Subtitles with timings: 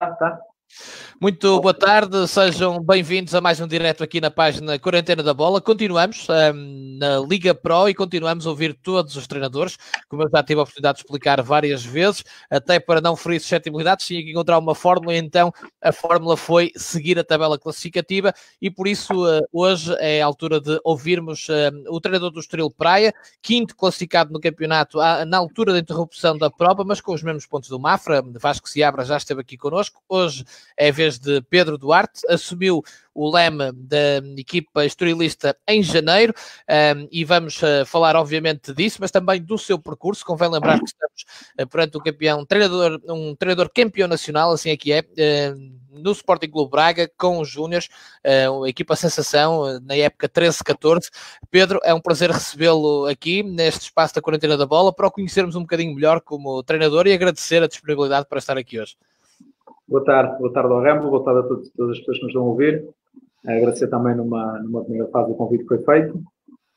[0.00, 0.38] apta
[1.18, 5.62] Muito boa tarde, sejam bem-vindos a mais um direto aqui na página Quarentena da Bola.
[5.62, 9.78] Continuamos um, na Liga Pro e continuamos a ouvir todos os treinadores,
[10.10, 14.06] como eu já tive a oportunidade de explicar várias vezes, até para não ferir suscetibilidades,
[14.06, 15.50] tinha que encontrar uma fórmula, então
[15.82, 20.60] a fórmula foi seguir a tabela classificativa e por isso uh, hoje é a altura
[20.60, 25.72] de ouvirmos uh, o treinador do Estoril Praia, quinto classificado no campeonato à, na altura
[25.72, 28.22] da interrupção da prova, mas com os mesmos pontos do Mafra.
[28.38, 30.02] Vasco Seabra já esteve aqui connosco.
[30.06, 30.44] Hoje
[30.76, 32.82] é vez de Pedro Duarte, assumiu
[33.16, 36.34] o leme da equipa estorilista em janeiro
[36.96, 40.24] um, e vamos uh, falar obviamente disso, mas também do seu percurso.
[40.24, 41.24] Convém lembrar que estamos
[41.58, 45.98] uh, perante um campeão, um treinador, um treinador campeão nacional, assim é que é, uh,
[45.98, 47.88] no Sporting Clube Braga, com os Júniors,
[48.22, 51.08] a equipa sensação na época 13-14.
[51.50, 55.56] Pedro, é um prazer recebê-lo aqui neste espaço da quarentena da bola para o conhecermos
[55.56, 58.94] um bocadinho melhor como treinador e agradecer a disponibilidade para estar aqui hoje.
[59.88, 62.30] Boa tarde, boa tarde ao Rambo, boa tarde a todos, todas as pessoas que nos
[62.30, 62.88] estão a ouvir.
[63.46, 66.20] Agradecer também numa, numa primeira fase do convite que foi feito.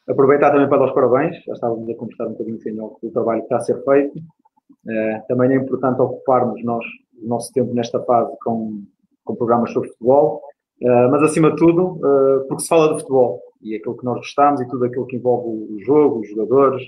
[0.08, 3.42] Aproveitar também para dar os parabéns, já estávamos a conversar um bocadinho sem o trabalho
[3.42, 4.18] que está a ser feito.
[4.18, 6.86] Uh, também é importante ocuparmos nós
[7.22, 8.84] o nosso tempo nesta fase com,
[9.26, 10.42] com programas sobre futebol,
[10.81, 12.00] uh, mas acima de tudo,
[12.48, 15.74] porque se fala de futebol e aquilo que nós gostamos e tudo aquilo que envolve
[15.74, 16.81] o jogo, os jogadores,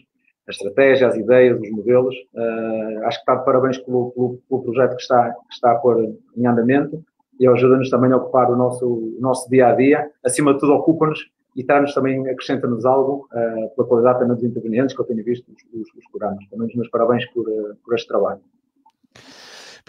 [0.52, 2.16] a estratégia, as ideias, os modelos.
[2.34, 5.76] Uh, acho que está de parabéns pelo, pelo, pelo, projeto que está, que está a
[5.76, 7.04] pôr em andamento
[7.40, 10.10] e ajuda-nos também a ocupar o nosso, o nosso dia a dia.
[10.24, 11.20] Acima de tudo, ocupa-nos
[11.56, 15.46] e traz-nos também, acrescenta-nos algo uh, pela qualidade também dos intervenientes que eu tenho visto
[15.50, 16.46] os, os, os programas.
[16.50, 18.42] Também os meus parabéns por, uh, por este trabalho.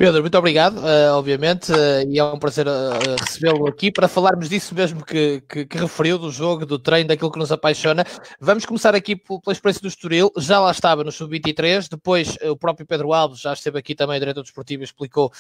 [0.03, 4.49] Pedro, muito obrigado, uh, obviamente, uh, e é um prazer uh, recebê-lo aqui para falarmos
[4.49, 8.05] disso mesmo que, que, que, referiu, do jogo, do treino, daquilo que nos apaixona.
[8.41, 12.85] Vamos começar aqui pela experiência do Estoril, já lá estava no Sub-23, depois o próprio
[12.85, 15.31] Pedro Alves já esteve aqui também, diretor desportivo, explicou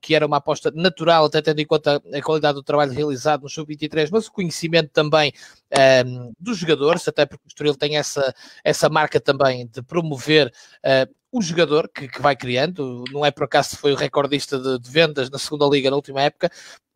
[0.00, 3.50] que era uma aposta natural, até tendo em conta a qualidade do trabalho realizado no
[3.50, 5.30] Sub-23, mas o conhecimento também
[6.38, 8.34] dos jogadores, até porque o Estoril tem essa,
[8.64, 10.50] essa marca também de promover
[11.32, 14.90] o jogador que, que, vai criando, não é por acaso foi o recordista de, de,
[14.90, 16.50] vendas na segunda liga na última época,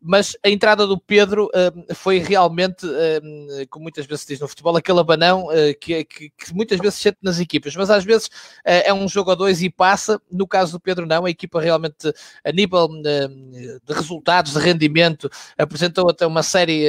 [0.07, 4.47] mas a entrada do Pedro uh, foi realmente, uh, como muitas vezes se diz no
[4.47, 8.03] futebol, aquele abanão uh, que, que, que, muitas vezes se sente nas equipas, mas às
[8.03, 8.29] vezes
[8.63, 10.21] é um jogo a dois e passa.
[10.31, 11.25] No caso do Pedro, não.
[11.25, 12.13] A equipa realmente,
[12.43, 16.85] a nível de resultados, de rendimento, apresentou até uma série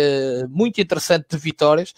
[0.48, 1.94] muito interessante de vitórias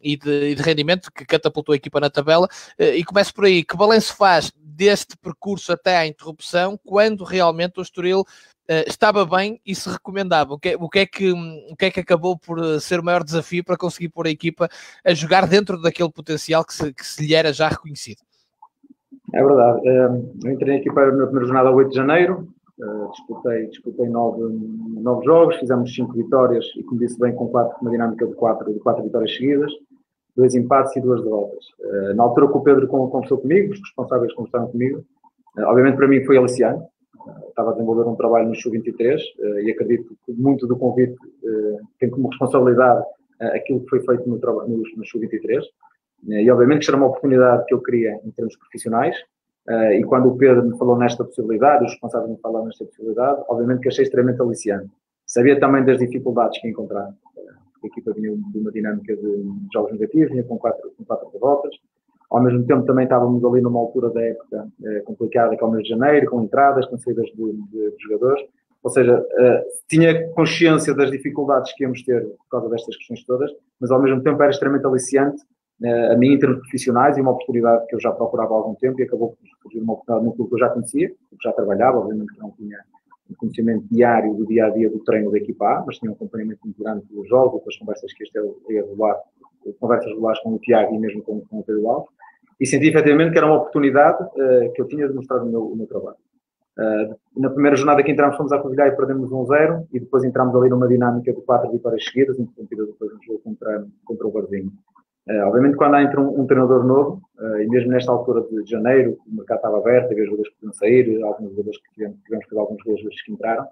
[0.00, 2.48] e, de, e, de, rendimento que catapultou a equipa na tabela.
[2.78, 3.64] e começo por aí.
[3.64, 4.49] Que balanço faz
[4.80, 10.54] deste percurso até à interrupção, quando realmente o Estoril uh, estava bem e se recomendava.
[10.54, 13.04] O que, o, que é que, o que é que acabou por eh, ser o
[13.04, 14.70] maior desafio para conseguir pôr a equipa
[15.04, 18.22] a jogar dentro daquele potencial que se, que se lhe era já reconhecido?
[19.34, 19.86] É verdade.
[19.86, 22.48] Eu entrei na equipa na primeira jornada 8 de janeiro,
[23.10, 24.42] disputei, disputei nove,
[24.98, 28.72] nove jogos, fizemos cinco vitórias e, como disse bem, com quatro, uma dinâmica de quatro,
[28.72, 29.70] de quatro vitórias seguidas,
[30.40, 31.64] dois empates e duas derrotas.
[32.16, 35.04] Na altura que o Pedro conversou comigo, os responsáveis conversaram comigo,
[35.58, 36.82] obviamente para mim foi aliciante,
[37.48, 41.78] estava a desenvolver um trabalho no Sub-23 eh, e acredito que muito do convite eh,
[41.98, 43.04] tem como responsabilidade
[43.40, 45.62] eh, aquilo que foi feito no, no, no Sub-23
[46.28, 49.16] e obviamente que será uma oportunidade que eu queria em termos profissionais
[49.96, 53.80] e quando o Pedro me falou nesta possibilidade, os responsáveis me falaram nesta possibilidade, obviamente
[53.80, 54.90] que achei extremamente aliciante.
[55.26, 57.08] Sabia também das dificuldades que ia encontrar.
[57.82, 61.74] A equipa vinha de uma dinâmica de jogos negativos, vinha com quatro, com quatro derrotas,
[62.30, 65.70] ao mesmo tempo, também estávamos ali numa altura da época eh, complicada, que é o
[65.70, 68.44] mês de janeiro, com entradas, com saídas de, de, de jogadores.
[68.84, 73.50] Ou seja, eh, tinha consciência das dificuldades que íamos ter por causa destas questões todas,
[73.80, 75.42] mas ao mesmo tempo era extremamente aliciante
[75.82, 78.76] eh, a mim em termos profissionais e uma oportunidade que eu já procurava há algum
[78.76, 81.52] tempo e acabou por surgir uma oportunidade no clube que eu já conhecia, que já
[81.52, 82.78] trabalhava, obviamente não tinha
[83.30, 86.14] um conhecimento diário do dia a dia do treino da equipa A, mas tinha um
[86.14, 89.16] acompanhamento muito grande dos jogos, das conversas que este é regular,
[89.78, 92.10] conversas regulares com o Tiago e mesmo com, com o Pedro Alves
[92.60, 95.62] e senti efetivamente que era uma oportunidade uh, que eu tinha de mostrar o meu,
[95.62, 96.16] o meu trabalho.
[96.78, 100.54] Uh, na primeira jornada que entramos fomos à Covilhã e perdemos 1-0 e depois entramos
[100.54, 104.70] ali numa dinâmica de quatro vitórias seguidas, interrompida depois no jogo contra, contra o Barzinho.
[105.28, 107.22] Uh, obviamente quando há entra um, um treinador novo,
[107.60, 111.22] e mesmo nesta altura de janeiro, o mercado estava aberto, havia jogadores que podiam sair,
[111.22, 113.66] alguns jogadores que tivemos, tivemos que alguns jogadores que entraram.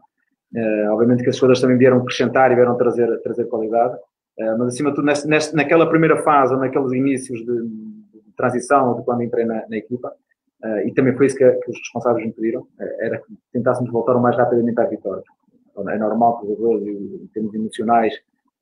[0.93, 3.99] obviamente que esses jogadores também vieram acrescentar e vieram trazer, trazer qualidade,
[4.39, 7.89] mas acima de tudo nesse, nesse, naquela primeira fase, naqueles inícios de
[8.39, 10.15] transição de quando entrei na, na equipa,
[10.65, 12.67] uh, e também foi isso que, que, os responsáveis me pediram, uh,
[13.00, 15.25] era que tentássemos voltar o mais rapidamente às vitórias.
[15.73, 18.19] Então, é normal que os jogadores, em termos emocionais, uh,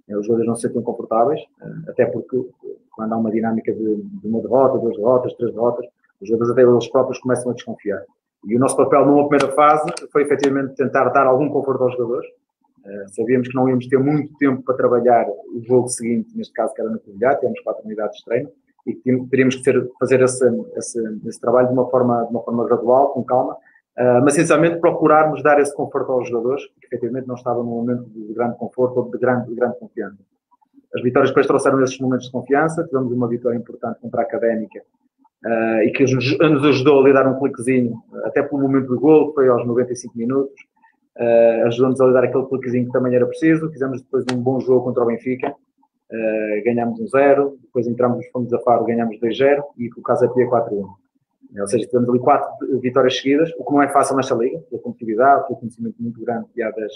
[0.08, 1.40] os jogadores não se sentem confortáveis,
[1.88, 2.48] até porque
[2.92, 5.86] quando há uma dinâmica de, de, uma derrota, duas derrotas, três derrotas,
[6.20, 8.02] os jogadores até eles próprios começam a desconfiar.
[8.46, 12.28] E o nosso papel numa primeira fase foi efetivamente tentar dar algum conforto aos jogadores.
[12.84, 16.72] Uh, sabíamos que não íamos ter muito tempo para trabalhar o jogo seguinte, neste caso
[16.72, 18.48] que era na Covilhã, temos quatro unidades de treino,
[18.86, 18.94] e
[19.28, 23.08] teríamos que ter, fazer esse, esse, esse, trabalho de uma, forma, de uma forma gradual,
[23.08, 23.56] com calma,
[23.98, 28.04] uh, mas essencialmente procurarmos dar esse conforto aos jogadores, que efetivamente não estavam num momento
[28.04, 30.18] de grande conforto ou de grande, de grande confiança.
[30.94, 34.80] As vitórias depois trouxeram esses momentos de confiança, tivemos uma vitória importante contra a Académica,
[35.44, 39.00] uh, e que nos, nos ajudou a lhe dar um cliquezinho, até pelo momento do
[39.00, 40.54] gol, que foi aos 95 minutos,
[41.18, 44.60] uh, ajudou-nos a lhe dar aquele cliquezinho que também era preciso, fizemos depois um bom
[44.60, 45.54] jogo contra o Benfica,
[46.64, 50.86] ganhámos um 0, depois entramos fundos da Faro, ganhámos 2-0 e o Casa Pia 4-1.
[51.60, 54.82] Ou seja, tivemos ali quatro vitórias seguidas, o que não é fácil nesta liga, pela
[54.82, 56.92] competitividade, pelo conhecimento muito grande que há das,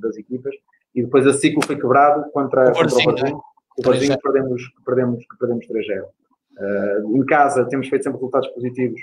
[0.00, 0.54] das equipas,
[0.94, 3.40] e depois a ciclo foi quebrado contra, o contra o Varzinho,
[3.78, 6.04] o Varzinho que perdemos, perdemos, perdemos 3-0.
[6.52, 9.00] Uh, em casa temos feito sempre resultados positivos,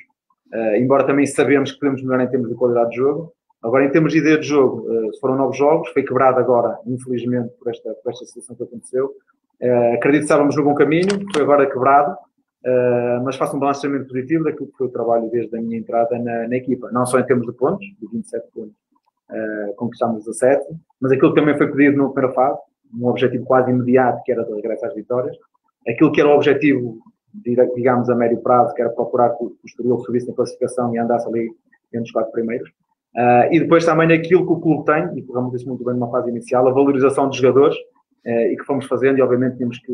[0.54, 3.34] uh, embora também sabemos que podemos melhorar em termos de qualidade de jogo.
[3.62, 7.50] Agora, em termos de ideia de jogo, uh, foram novos jogos, foi quebrado agora, infelizmente,
[7.58, 9.12] por esta, por esta situação que aconteceu.
[9.96, 12.16] acredito que estávamos no bom caminho, foi agora quebrado,
[13.24, 16.48] mas faço um balanço extremamente positivo daquilo que o trabalho desde a minha entrada na,
[16.48, 18.76] na equipa, não só em termos de pontos, de 27 pontos,
[19.78, 20.66] conquistámos 17,
[21.00, 22.60] mas aquilo que também foi pedido na primeira fase,
[22.94, 25.38] um objetivo quase imediato, que era de regresso às vitórias,
[25.88, 27.00] aquilo que era o objetivo
[27.34, 31.28] digamos, a médio prazo, que era procurar que o Estoril subisse na classificação e andasse
[31.28, 31.50] ali
[31.94, 32.70] entre os quatro primeiros.
[33.16, 36.12] Uh, e depois também aquilo que o clube tem, e que disse muito bem numa
[36.12, 39.94] fase inicial, a valorização dos jogadores, uh, e que fomos fazendo, e obviamente tínhamos que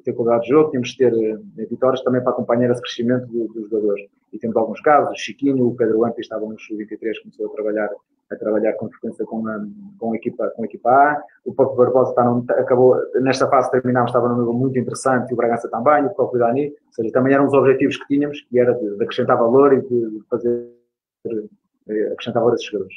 [0.00, 3.46] ter qualidade de jogo, tínhamos que ter uh, vitórias também para acompanhar esse crescimento do,
[3.48, 4.06] dos jogadores.
[4.32, 7.90] E temos alguns casos, o Chiquinho, o Pedro Lampi estavam no Sub-23, começou a trabalhar
[8.32, 9.60] a trabalhar com frequência com a,
[9.98, 11.22] com a, equipa, com a equipa A.
[11.44, 15.34] O Paulo Barbosa está num, acabou, nesta fase terminámos, estava num nível muito interessante, e
[15.34, 18.58] o Bragança também, o próprio Dani, ou seja, também eram os objetivos que tínhamos, que
[18.58, 20.68] era de, de acrescentar valor e de fazer,
[21.86, 22.94] de acrescentar valor a esses jogadores.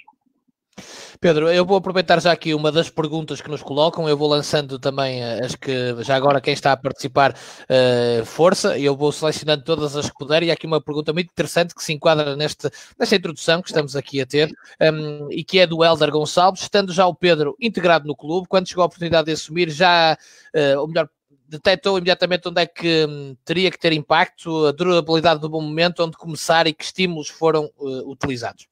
[1.19, 4.77] Pedro, eu vou aproveitar já aqui uma das perguntas que nos colocam, eu vou lançando
[4.79, 9.63] também eh, as que, já agora quem está a participar, uh, força, eu vou selecionando
[9.63, 12.69] todas as que puder, e há aqui uma pergunta muito interessante que se enquadra neste,
[12.99, 14.51] nesta introdução que estamos aqui a ter,
[14.81, 18.67] um, e que é do Helder Gonçalves, estando já o Pedro integrado no clube, quando
[18.67, 20.17] chegou a oportunidade de assumir, já,
[20.55, 21.09] uh, ou melhor,
[21.47, 26.03] detectou imediatamente onde é que um, teria que ter impacto, a durabilidade do bom momento,
[26.03, 28.67] onde começar e que estímulos foram uh, utilizados?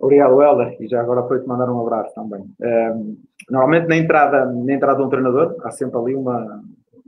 [0.00, 2.44] Obrigado, Helder, e já agora foi-te mandar um abraço também.
[2.60, 3.16] Um,
[3.50, 6.62] normalmente, na entrada, na entrada de um treinador, há sempre ali uma,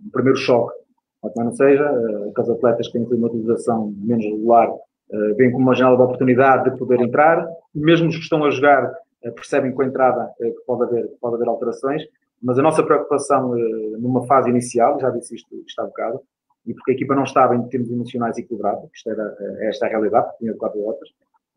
[0.05, 0.75] um primeiro choque.
[1.23, 5.65] Ou não seja, uh, os atletas que têm uma utilização menos regular uh, veem como
[5.65, 9.73] uma janela de oportunidade de poder entrar, mesmo os que estão a jogar uh, percebem
[9.73, 12.03] com a entrada uh, que pode haver, pode haver alterações,
[12.43, 13.55] mas a nossa preocupação
[13.99, 16.21] numa fase inicial, já disse isto, há bocado,
[16.67, 19.91] e porque a equipa não estava em termos emocionais equilibrados, isto era, esta é a
[19.91, 21.11] realidade, tinha quatro outras,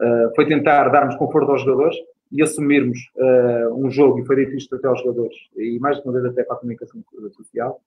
[0.03, 1.95] eh, foi tentar darmos conforto aos jogadores
[2.29, 6.13] e assumirmos uh, um jogo, e foi difícil até aos jogadores, e mais de uma
[6.13, 6.99] vez até para a comunicação
[7.31, 7.79] social.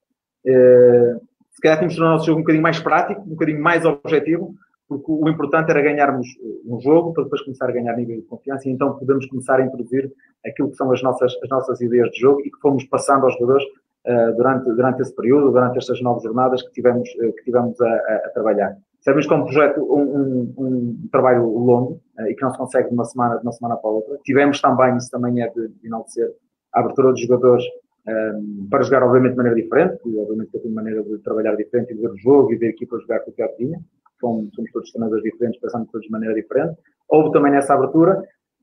[0.46, 1.20] Uh,
[1.50, 4.54] se calhar que tornar o nosso jogo um bocadinho mais prático, um bocadinho mais objetivo,
[4.88, 6.28] porque o importante era ganharmos
[6.64, 9.64] um jogo para depois começar a ganhar nível de confiança e então podemos começar a
[9.64, 10.12] introduzir
[10.46, 13.34] aquilo que são as nossas, as nossas ideias de jogo e que fomos passando aos
[13.34, 13.64] jogadores
[14.06, 17.88] uh, durante, durante esse período, durante estas nove jornadas que tivemos, uh, que tivemos a,
[17.88, 18.76] a, a trabalhar.
[19.06, 22.58] Sabemos que é um projeto, um, um, um trabalho longo uh, e que não se
[22.58, 24.18] consegue de uma semana, de uma semana para outra.
[24.24, 26.28] Tivemos também, isso também é de, de enaltecer,
[26.74, 27.64] a abertura dos jogadores
[28.04, 31.18] um, ehm, para jogar, obviamente, de maneira diferente, e obviamente que eu tenho maneira de
[31.18, 33.42] trabalhar diferente e de ver o jogo e ver a equipa jogar com o que
[33.44, 33.80] eu tinha.
[34.20, 36.76] Somos, todos treinadores diferentes, pensando todos de maneira diferente.
[37.08, 38.20] Houve também nessa abertura.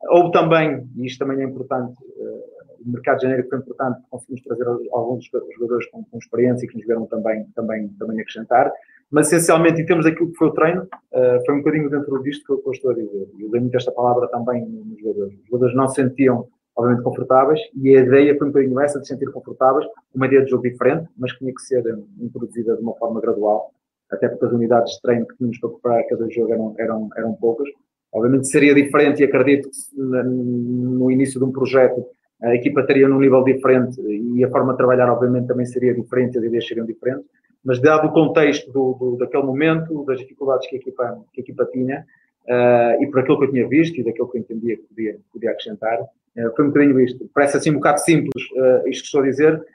[0.09, 4.43] Houve também, e isto também é importante, uh, o mercado de janeiro foi importante, conseguimos
[4.43, 5.23] trazer alguns
[5.55, 8.69] jogadores com, com experiência e que nos vieram também, também, também acrescentar
[9.13, 12.43] mas essencialmente, em termos daquilo que foi o treino, uh, foi um bocadinho dentro disto
[12.43, 13.29] que eu, estou a dizer.
[13.39, 15.35] Eu usei muito esta palavra também nos jogadores.
[15.35, 19.05] Os jogadores não se sentiam, obviamente, confortáveis e a ideia foi um bocadinho essa de
[19.05, 22.75] se sentir confortáveis, uma ideia de jogo diferente, mas que tinha que ser eh, introduzida
[22.75, 23.71] de uma forma gradual,
[24.11, 27.33] até porque as unidades de treino que tínhamos para preparar cada jogo eram, eram, eram
[27.33, 27.69] poucas.
[28.11, 32.03] Obviamente seria diferente e acredito que no início de um projeto
[32.41, 36.39] a equipa estaria num nível diferente e a forma de trabalhar, obviamente, também seria diferente,
[36.39, 37.27] as ideias seriam diferentes
[37.63, 41.43] mas dado o contexto do, do, daquele momento, das dificuldades que a equipa, que a
[41.43, 42.05] equipa tinha,
[42.45, 45.17] uh, e por aquilo que eu tinha visto e daquilo que eu entendia que podia,
[45.31, 47.29] podia acrescentar, uh, foi um bocadinho isto.
[47.33, 49.65] Parece assim um bocado simples uh, isto que estou a dizer,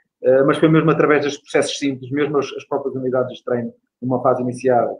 [0.45, 4.21] mas foi mesmo através dos processos simples, mesmo as, as próprias unidades de treino, numa
[4.21, 4.99] fase inicial,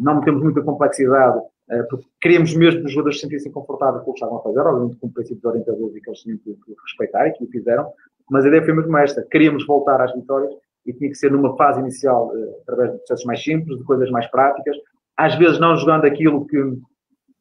[0.00, 1.40] não metemos muita complexidade,
[1.88, 4.58] porque queríamos mesmo que os jogadores se sentissem confortáveis com o que estavam a fazer,
[4.58, 7.86] obviamente com princípios orientadores e que eles tinham que respeitar e que o fizeram,
[8.28, 10.52] mas a ideia foi mesmo esta, queríamos voltar às vitórias
[10.86, 14.10] e tinha que ser numa fase inicial uh, através de processos mais simples, de coisas
[14.10, 14.76] mais práticas,
[15.16, 16.58] às vezes não jogando aquilo que,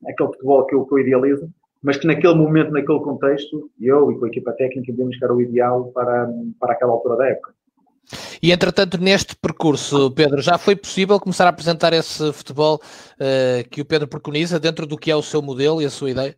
[0.08, 1.50] aquele futebol que eu, que eu idealizo,
[1.82, 5.34] mas que naquele momento, naquele contexto, eu e com a equipa técnica vimos que era
[5.34, 7.54] o ideal para, para aquela altura da época.
[8.42, 13.82] E entretanto, neste percurso, Pedro, já foi possível começar a apresentar esse futebol uh, que
[13.82, 16.36] o Pedro preconiza dentro do que é o seu modelo e a sua ideia?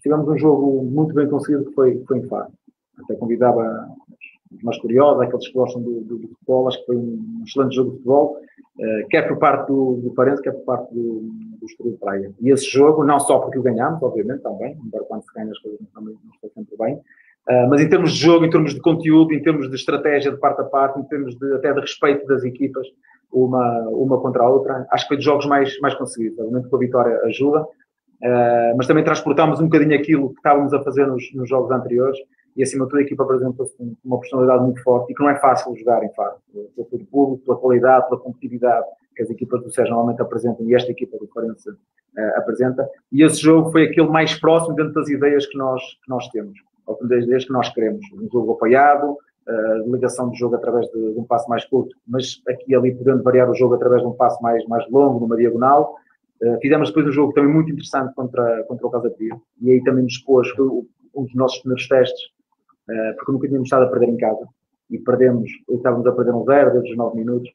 [0.00, 2.52] Tivemos um jogo muito bem conseguido que foi, foi em Faro.
[3.04, 3.88] Até convidava
[4.54, 7.74] os mais curiosos, aqueles que gostam do, do, do, futebol, acho que foi um excelente
[7.74, 8.36] jogo de futebol,
[8.78, 11.20] uh, quer por parte do, do quer por parte do,
[11.60, 12.32] do Estoril Praia.
[12.40, 15.58] E esse jogo, não só porque o ganhámos, obviamente, também, embora quando se ganha as
[15.58, 17.00] coisas também não estão sempre bem,
[17.48, 20.36] Uh, mas em termos de jogo, em termos de conteúdo, em termos de estratégia de
[20.36, 22.86] parte a parte, em termos de, até de respeito das equipas,
[23.32, 26.38] uma, uma contra a outra, acho que foi dos jogos mais, mais conseguidos.
[26.38, 30.82] Obviamente que a vitória ajuda, uh, mas também transportámos um bocadinho aquilo que estávamos a
[30.82, 32.18] fazer nos, nos jogos anteriores
[32.58, 33.74] e acima de tudo a equipa apresentou-se
[34.04, 37.56] uma personalidade muito forte e que não é fácil jogar em Faro, pelo público, pela
[37.56, 38.86] qualidade, pela competitividade
[39.16, 41.76] que as equipas do Sérgio normalmente apresentam e esta equipa do Farense uh,
[42.36, 42.88] apresenta.
[43.10, 46.58] E esse jogo foi aquele mais próximo dentro das ideias que nós, que nós temos
[47.02, 48.04] das ideias que nós queremos.
[48.12, 52.40] Um jogo apoiado, a ligação do jogo através de, de, um passo mais curto, mas
[52.48, 55.36] aqui e ali podendo variar o jogo através de um passo mais, mais longo, numa
[55.36, 55.96] diagonal.
[56.42, 59.82] Uh, fizemos depois um jogo também muito interessante contra, contra o Casa Pia, e aí
[59.82, 62.37] também nos pôs, um dos nossos primeiros testes, uh,
[63.16, 64.46] porque nunca tínhamos estado a perder em casa,
[64.90, 67.50] e perdemos, estávamos a perder um zero desde os 9 minutos,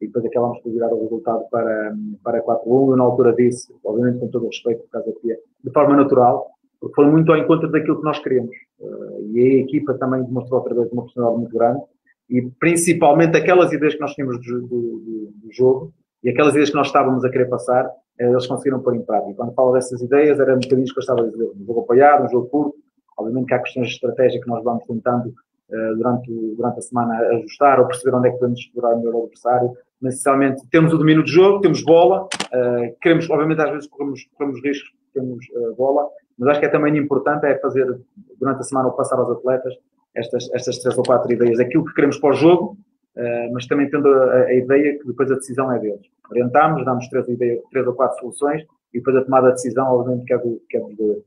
[0.00, 2.90] e depois acabámos por virar o resultado para, para 4-1.
[2.90, 6.46] Eu, na altura, disse, obviamente com todo o respeito por Casa Pia, de forma natural,
[6.80, 8.54] porque foi muito ao encontro daquilo que nós queremos.
[8.78, 11.82] Uh, e a equipa também demonstrou outra vez uma personalidade muito grande
[12.30, 15.92] e principalmente aquelas ideias que nós tínhamos do, do, do jogo
[16.22, 19.32] e aquelas ideias que nós estávamos a querer passar, uh, eles conseguiram pôr em prática.
[19.32, 21.80] E quando falo dessas ideias, eram um bocadinho que eu estava a dizer, um jogo
[21.80, 22.78] apoiado, um jogo curto,
[23.18, 27.18] obviamente que há questões de estratégia que nós vamos tentando uh, durante, durante a semana
[27.36, 30.98] ajustar ou perceber onde é que podemos explorar melhor o adversário, mas essencialmente temos o
[30.98, 32.28] domínio do jogo, temos bola,
[33.02, 35.44] queremos, obviamente às vezes corremos, corremos riscos, temos
[35.76, 36.08] bola,
[36.38, 37.98] mas acho que é também importante é fazer
[38.38, 39.74] durante a semana ou passar aos atletas
[40.14, 42.76] estas, estas três ou quatro ideias, aquilo que queremos para o jogo,
[43.52, 46.06] mas também tendo a, a, ideia que depois a decisão é deles.
[46.30, 48.62] Orientamos, damos três, ideias, três ou quatro soluções
[48.94, 51.24] e depois a tomada de decisão, obviamente, que é do, que é do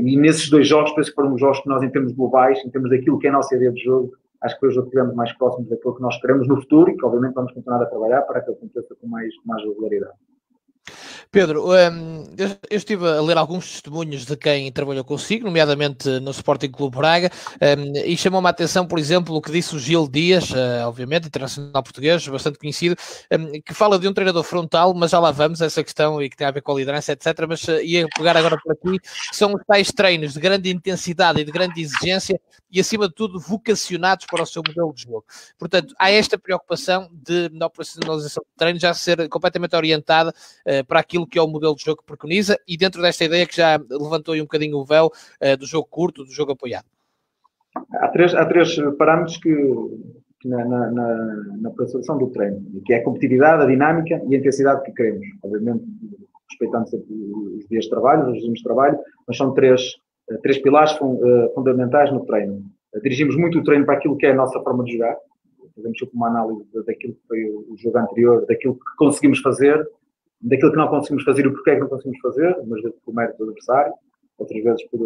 [0.00, 2.70] e nesses dois jogos, penso que foram os jogos que nós, em termos globais, em
[2.70, 5.68] termos daquilo que é a nossa ideia de jogo, acho que que estivemos mais próximos
[5.68, 8.50] daquilo que nós queremos no futuro e que, obviamente, vamos continuar a trabalhar para que
[8.50, 10.16] aconteça com mais, com mais regularidade.
[11.30, 16.70] Pedro, um, eu, estive a ler alguns testemunhos de quem trabalhou consigo, nomeadamente no Sporting
[16.70, 17.30] Clube Braga,
[17.78, 21.26] um, e chamou-me a atenção, por exemplo, o que disse o Gil Dias, uh, obviamente,
[21.26, 22.96] internacional português, bastante conhecido,
[23.30, 26.36] um, que fala de um treinador frontal, mas já lá vamos, essa questão e que
[26.36, 27.26] tem a ver com a liderança, etc.
[27.46, 28.98] Mas uh, ia pegar agora por aqui,
[29.30, 33.38] são os tais treinos de grande intensidade e de grande exigência e, acima de tudo,
[33.38, 35.24] vocacionados para o seu modelo de jogo.
[35.58, 40.34] Portanto, há esta preocupação de, na operacionalização de treino, já ser completamente orientada
[40.86, 43.46] para aquilo aquilo que é o modelo de jogo que preconiza e dentro desta ideia
[43.46, 46.86] que já levantou aí um bocadinho o véu uh, do jogo curto, do jogo apoiado?
[47.94, 49.54] Há três, há três parâmetros que,
[50.40, 54.38] que na, na, na, na do treino, que é a competitividade, a dinâmica e a
[54.38, 55.26] intensidade que queremos.
[55.42, 55.84] Obviamente,
[56.50, 59.96] respeitando sempre os dias de trabalho, os regimes de trabalho, mas são três,
[60.30, 62.64] eh, três pilares eh, fundamentais no treino.
[63.02, 65.16] Dirigimos muito o treino para aquilo que é a nossa forma de jogar,
[65.76, 69.86] fazemos uma análise daquilo que foi o jogo anterior, daquilo que conseguimos fazer
[70.40, 73.14] daquilo que não conseguimos fazer e porquê é que não conseguimos fazer, umas vezes por
[73.14, 73.92] mérito do adversário,
[74.38, 75.00] outras vezes por,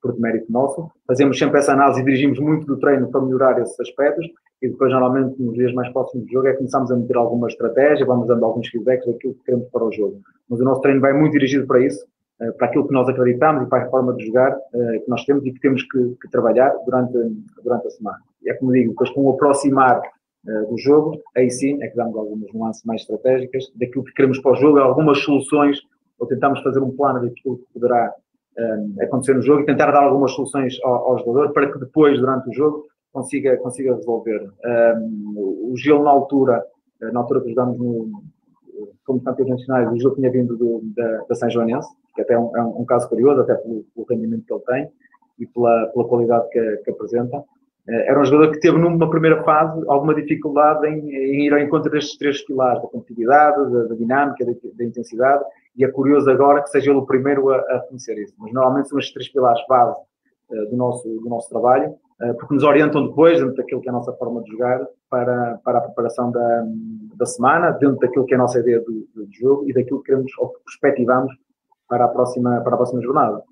[0.00, 0.90] por mérito nosso.
[1.06, 4.26] Fazemos sempre essa análise e dirigimos muito do treino para melhorar esses aspectos
[4.62, 7.48] e depois, normalmente, nos dias mais próximos do jogo, é que começamos a meter alguma
[7.48, 10.20] estratégia, vamos dando alguns feedbacks daquilo que queremos para o jogo.
[10.48, 12.04] Mas o nosso treino vai muito dirigido para isso,
[12.40, 15.24] eh, para aquilo que nós acreditamos e para a forma de jogar eh, que nós
[15.24, 17.16] temos e que temos que, que trabalhar durante,
[17.64, 18.18] durante a semana.
[18.42, 20.02] E é como digo, depois com o aproximar
[20.42, 24.52] do jogo, aí sim é que damos algumas nuances mais estratégicas daquilo que queremos para
[24.52, 25.78] o jogo, algumas soluções,
[26.18, 28.14] ou tentamos fazer um plano daquilo que poderá
[28.58, 31.78] um, eh, acontecer no jogo e tentar dar algumas soluções ao, ao, jogador para que
[31.78, 34.50] depois, durante o jogo, consiga, consiga resolver.
[34.64, 36.62] Um, o Gil, na altura,
[37.00, 38.22] eh, na altura que jogamos no,
[39.04, 42.38] como campeões nacionais, o jogo tinha vindo do, da, da São Joanense, que até é
[42.38, 44.90] um, é um, caso curioso, até pelo, pelo, rendimento que ele tem
[45.38, 47.42] e pela, pela qualidade que, que apresenta.
[47.88, 51.58] Eh, era um jogador que teve numa primeira fase alguma dificuldade em, em ir ao
[51.58, 55.44] encontro destes três pilares, da competitividade, da, da dinâmica, da, da, intensidade,
[55.76, 58.34] e é curioso agora que seja ele o primeiro a, a conhecer isso.
[58.38, 59.98] Mas normalmente são estes três pilares base
[60.50, 63.90] uh, do, nosso, do nosso trabalho, uh, porque nos orientam depois, dentro daquilo que é
[63.90, 66.64] a nossa forma de jogar, para, para a preparação da,
[67.16, 70.06] da semana, dentro daquilo que é a nossa ideia do, do jogo e daquilo que
[70.06, 71.32] queremos ou que perspectivamos
[71.88, 73.42] para a próxima, para a próxima jornada.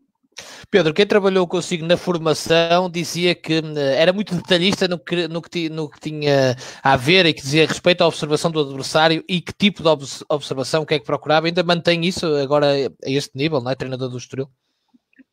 [0.70, 5.40] Pedro, quem trabalhou consigo na formação dizia que eh, era muito detalhista no que, no
[5.40, 9.40] que, no que tinha a ver e que dizia respeito à observação do adversário e
[9.40, 9.88] que tipo de
[10.28, 11.46] observação, o que é que procurava.
[11.46, 13.74] Ainda mantém isso agora a este nível, não é?
[13.74, 14.48] Treinador do Estoril?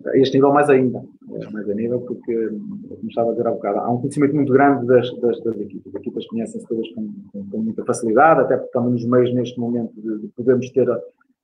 [0.06, 2.50] A este nível mais ainda, é, mais a nível porque,
[2.88, 5.94] como estava a dizer há bocado, há um conhecimento muito grande das, das, das equipas.
[5.94, 9.60] As equipas conhecem-se todas com, com, com, muita facilidade, até porque estamos nos meios neste
[9.60, 11.00] momento de, de podermos ter a,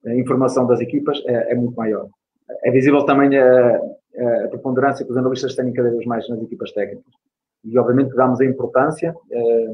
[0.05, 2.07] a informação das equipas, é, é muito maior
[2.63, 6.71] é visível também a, a, preponderância que os analistas têm cada vez mais nas equipas
[6.71, 7.13] técnicas.
[7.63, 9.73] E, obviamente, damos a importância eh,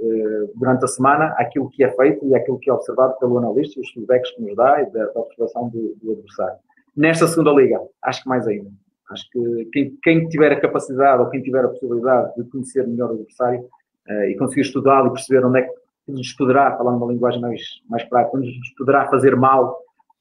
[0.00, 3.78] eh, durante a semana àquilo que é feito e àquilo que é observado pelo analista
[3.78, 6.56] e os feedbacks que nos dá e da, da observação do, do, adversário.
[6.96, 8.70] Nesta segunda liga, acho que mais ainda.
[9.10, 13.10] Acho que quem, quem, tiver a capacidade ou quem tiver a possibilidade de conhecer melhor
[13.10, 13.64] o adversário
[14.08, 17.62] eh, e conseguir estudá-lo e perceber onde é que nos poderá, falando uma linguagem mais,
[17.88, 19.78] mais prática, onde nos poderá fazer mal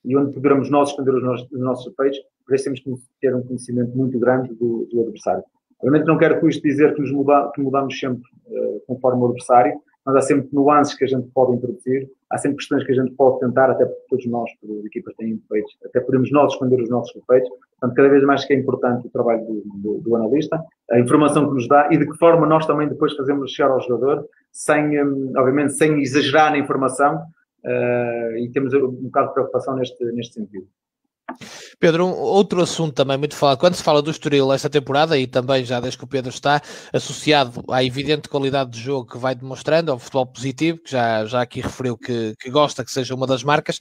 [0.07, 3.35] e onde poderemos nós esconder os nossos, os nossos feitos, por isso temos que ter
[3.35, 5.43] um conhecimento muito grande do, do adversário.
[5.79, 9.25] Obviamente não quero com isto dizer que nos muda, que mudamos sempre uh, conforme o
[9.25, 12.95] adversário, mas há sempre nuances que a gente pode introduzir, há sempre questões que a
[12.95, 16.81] gente pode tentar, até porque todos nós, as equipas têm defeitos, até podemos nós esconder
[16.81, 20.15] os nossos defeitos, portanto cada vez mais que é importante o trabalho do, do, do,
[20.15, 23.69] analista, a informação que nos dá e de que forma nós também depois fazemos chegar
[23.69, 27.21] ao jogador, sem, um, obviamente, sem exagerar na informação,
[27.65, 30.67] e temos um bocado de preocupação neste, neste sentido.
[31.79, 35.27] Pedro, um, outro assunto também muito falado, quando se fala do Estoril esta temporada, e
[35.27, 36.59] também já desde que o Pedro está,
[36.91, 41.41] associado à evidente qualidade de jogo que vai demonstrando, ao futebol positivo, que já, já
[41.41, 43.79] aqui referiu que, que gosta que seja uma das marcas,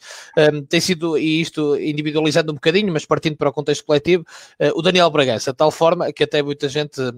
[0.52, 4.24] um, tem sido, e isto individualizando um bocadinho, mas partindo para o contexto coletivo,
[4.60, 7.12] uh, o Daniel Bragança, de tal forma que até muita gente uh,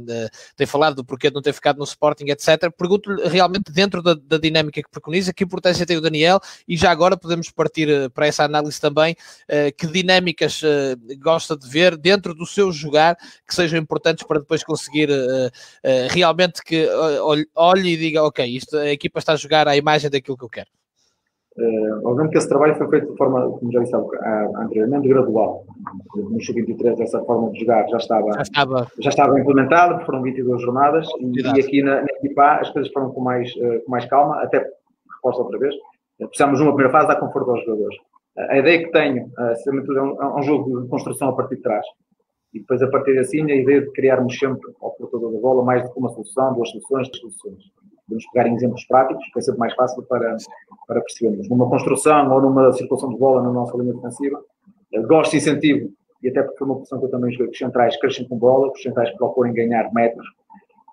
[0.57, 2.71] tem falado do porquê de não ter ficado no Sporting, etc.
[2.77, 6.93] Pergunto-lhe realmente, dentro da, da, dinâmica que preconiza, que importância tem o Daniel, e já
[6.93, 9.17] agora podemos partir uh, para essa análise também,
[9.77, 10.68] que dinâmicas uh,
[11.21, 16.09] gosta de ver dentro do seu jogar que sejam importantes para depois conseguir uh, uh,
[16.11, 16.89] realmente que
[17.55, 20.49] olhe e diga, ok, isto, a equipa está a jogar à imagem daquilo que eu
[20.49, 20.69] quero?
[21.57, 23.95] Uh, obviamente que esse trabalho foi feito de forma, como já disse
[24.57, 25.65] anteriormente, gradual.
[26.15, 30.63] No Sub-23 essa forma de jogar já estava, já estava, já estava implementada, foram 22
[30.63, 34.05] jornadas e, e aqui na, na equipa as coisas foram com mais, uh, com mais
[34.07, 34.65] calma, até
[35.11, 35.75] resposta outra vez.
[36.19, 37.97] Precisamos de uma primeira fase dar conforto aos jogadores
[38.51, 41.85] a ideia que tenho, é um, é um, jogo de construção a partir de trás.
[42.55, 45.83] E depois, a partir assim, a ideia de criarmos sempre ao portador da bola mais
[45.83, 47.65] do que uma solução, duas soluções, três soluções.
[48.07, 50.37] Podemos pegar em exemplos práticos, que é sempre mais fácil para,
[50.87, 51.49] para percebermos.
[51.49, 54.41] Numa construção ou numa circulação de bola na nossa linha defensiva,
[55.07, 55.91] gosto e incentivo,
[56.23, 58.39] e até porque foi uma posição que eu também joguei, que os centrais crescem com
[58.39, 60.27] bola, que os centrais procurem ganhar metros.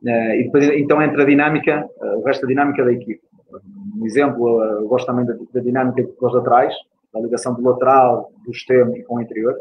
[0.03, 3.21] E depois, então, entra a dinâmica, o resto da dinâmica da equipe.
[3.97, 6.75] Um exemplo, eu gosto também da, da dinâmica dos laterais,
[7.15, 9.55] da ligação do lateral, do extremo e com o interior.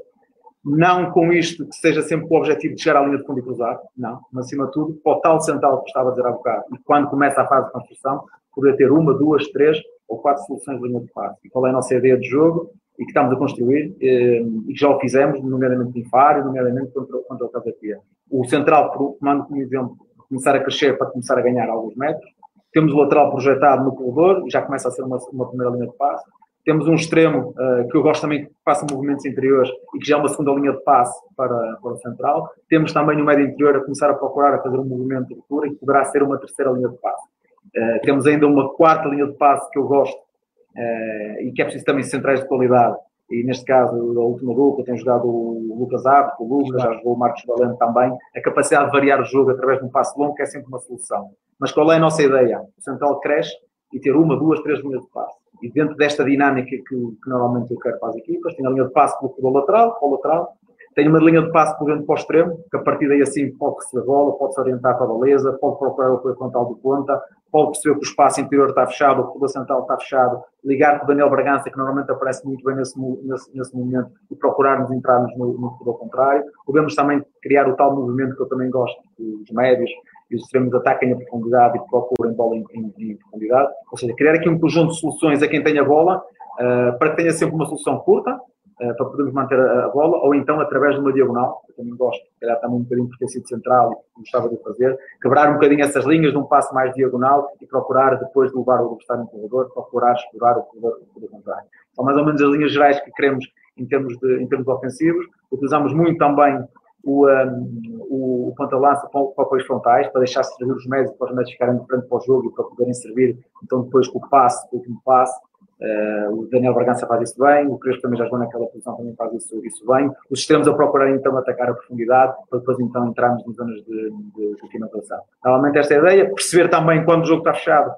[0.64, 3.42] Não com isto que seja sempre o objetivo de chegar à linha de fundo e
[3.42, 6.32] cruzar, não, mas acima de tudo, para o tal central que estava a dizer há
[6.32, 10.42] bocado, e quando começa a fase de construção, poder ter uma, duas, três ou quatro
[10.44, 11.38] soluções de linha de passe.
[11.44, 14.72] E qual é a nossa ideia de jogo e que estamos a construir eh, e
[14.72, 17.98] que já o fizemos, nomeadamente em Faro, nomeadamente contra, contra o Casa Pia.
[18.30, 19.96] O central, tomando como exemplo,
[20.28, 22.30] começar a crescer para começar a ganhar alguns metros.
[22.72, 25.96] Temos o lateral projetado no corredor, já começa a ser uma, uma primeira linha de
[25.96, 26.24] passe.
[26.64, 30.16] Temos um extremo uh, que eu gosto também que faça movimentos interiores e que já
[30.16, 32.48] é uma segunda linha de passe para, para o central.
[32.70, 35.66] Temos também no médio interior a começar a procurar a fazer um movimento de ruptura
[35.66, 37.28] e que poderá ser uma terceira linha de passe.
[37.76, 41.64] Uh, temos ainda uma quarta linha de passe que eu gosto uh, e que é
[41.66, 42.96] preciso também centrais de qualidade.
[43.30, 47.14] E neste caso, a última dupla, tem jogado o Lucas Abt, o Lucas, já jogou
[47.14, 48.10] o Marcos Valente também.
[48.34, 51.30] A capacidade de variar o jogo através de um passe longo é sempre uma solução.
[51.58, 52.60] Mas qual é a nossa ideia?
[52.78, 53.54] O central cresce
[53.92, 57.72] e ter uma, duas, três linhas de passe e dentro desta dinâmica que, que, normalmente
[57.72, 60.56] eu quero para as equipas, tenho a linha de passe pelo lateral, para o lateral,
[60.94, 63.50] tenho uma linha de passe por dentro para o extremo, que a partir daí assim
[63.56, 66.66] pode receber a bola, pode se orientar para a beleza, pode procurar o apoio frontal
[66.66, 70.42] do ponta, pode perceber que o espaço interior está fechado, o corredor central está fechado,
[70.64, 74.36] ligar com o Daniel Bragança, que normalmente aparece muito bem nesse, nesse, nesse momento, e
[74.36, 76.44] procurarmos entrarmos no, no corredor contrário.
[76.64, 79.90] Podemos também criar o tal movimento que eu também gosto, dos médios,
[80.30, 83.72] e os extremos ataquem a profundidade e procurem bola em, em, em, profundidade.
[83.90, 87.16] Ou seja, criar aqui um conjunto de soluções a quem tenha bola, uh, para que
[87.16, 90.94] tenha sempre uma solução curta, uh, para podermos manter a, a, bola, ou então através
[90.94, 94.04] de uma diagonal, eu também gosto, se calhar também um bocadinho por ter sido central
[94.16, 97.66] e gostava de fazer, quebrar um bocadinho essas linhas de um passo mais diagonal e
[97.66, 101.66] procurar, depois de levar o adversário no corredor, procurar explorar o corredor, o contrário.
[101.92, 105.26] São mais ou menos as linhas gerais que queremos em termos, de, em termos ofensivos.
[105.50, 106.64] Utilizamos muito também
[107.04, 111.34] o, um, o, ponta-lança para, para apoios frontais, para deixar servir os médios para os
[111.34, 114.28] médios ficarem de frente para o jogo e para poderem servir, então depois com o
[114.28, 115.38] passe, o último passe,
[115.80, 119.14] Uh, o Daniel Bragança faz isso bem, o Crespo também já jogou naquela posição, também
[119.16, 120.10] faz isso, isso bem.
[120.30, 124.10] Os extremos a procurar então atacar a profundidade, para depois então entrarmos em zonas de,
[124.10, 125.20] de, de finalização.
[125.44, 127.92] Normalmente esta é a ideia, perceber também quando o jogo está fechado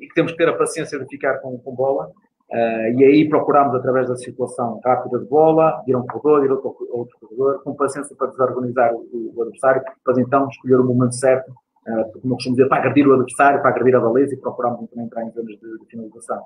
[0.00, 2.10] e que temos que ter a paciência de ficar com, com bola,
[2.52, 6.50] Uh, e aí procuramos, através da circulação rápida de bola, ir a um corredor, ir
[6.50, 10.84] a outro, outro corredor, com paciência para desorganizar o, o adversário, para então escolher o
[10.84, 14.36] momento certo, uh, como costumamos dizer, para agredir o adversário, para agredir a baliza e
[14.36, 16.42] procuramos também entrar em zonas de, de finalização.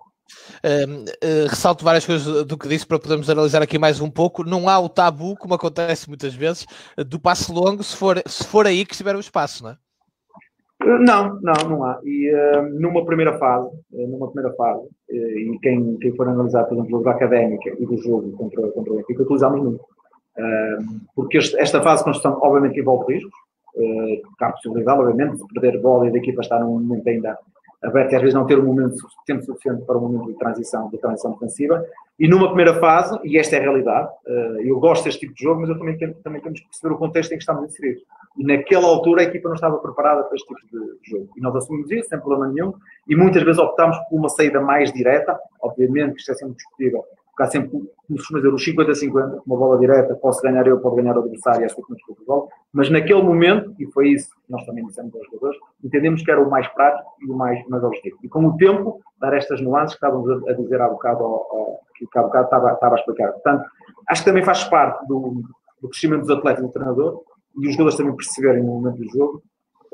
[0.65, 4.45] Uh, ressalto várias coisas do que disse para podermos analisar aqui mais um pouco.
[4.45, 6.67] Não há o tabu, como acontece muitas vezes,
[7.05, 9.77] do passo longo, se for, se for aí que estiver o espaço, não é?
[10.85, 12.01] Não, não, não há.
[12.05, 16.65] E uh, numa primeira fase, uh, numa primeira fase, uh, e quem, quem for analisar,
[16.65, 19.85] por exemplo, o jogo da Académica e do jogo contra, contra o Benfica, utilizamos muito.
[21.15, 23.33] porque este, esta fase de construção, obviamente, envolve riscos.
[24.41, 27.39] há a possibilidade, obviamente, de perder bola e da equipa estar num momento ainda
[27.83, 30.89] aberto e às vezes não ter um momento, tempo suficiente para um momento de transição,
[30.91, 31.85] de transição defensiva.
[32.19, 34.09] E numa primeira fase, e esta é a realidade,
[34.65, 37.33] eu gosto deste tipo de jogo, mas eu também, também temos que perceber o contexto
[37.33, 38.03] em que estamos inseridos.
[38.39, 41.29] E naquela altura a equipa não estava preparada para este tipo de jogo.
[41.37, 42.73] E nós assumimos isso, sem problema nenhum,
[43.07, 47.05] e muitas vezes optámos por uma saída mais direta, obviamente que isto é sempre discutível,
[47.37, 50.97] porque há sempre, como se dizer, os 50-50, uma bola direta, posso ganhar eu, pode
[50.97, 54.51] ganhar o adversário, acho que não discuto bola, mas naquele momento, e foi isso que
[54.51, 57.85] nós também dissemos aos jogadores, entendemos que era o mais prático e o mais, mais
[57.85, 58.17] objetivo.
[58.23, 62.19] E com o tempo, dar estas nuances que estávamos a, dizer há bocado, ao, que
[62.19, 63.33] há bocado estava, estava a explicar.
[63.33, 63.65] Portanto,
[64.09, 65.43] acho que também faz parte do,
[65.81, 67.23] do crescimento dos atletas e do treinador,
[67.59, 69.43] e os jogadores também perceberem no momento do jogo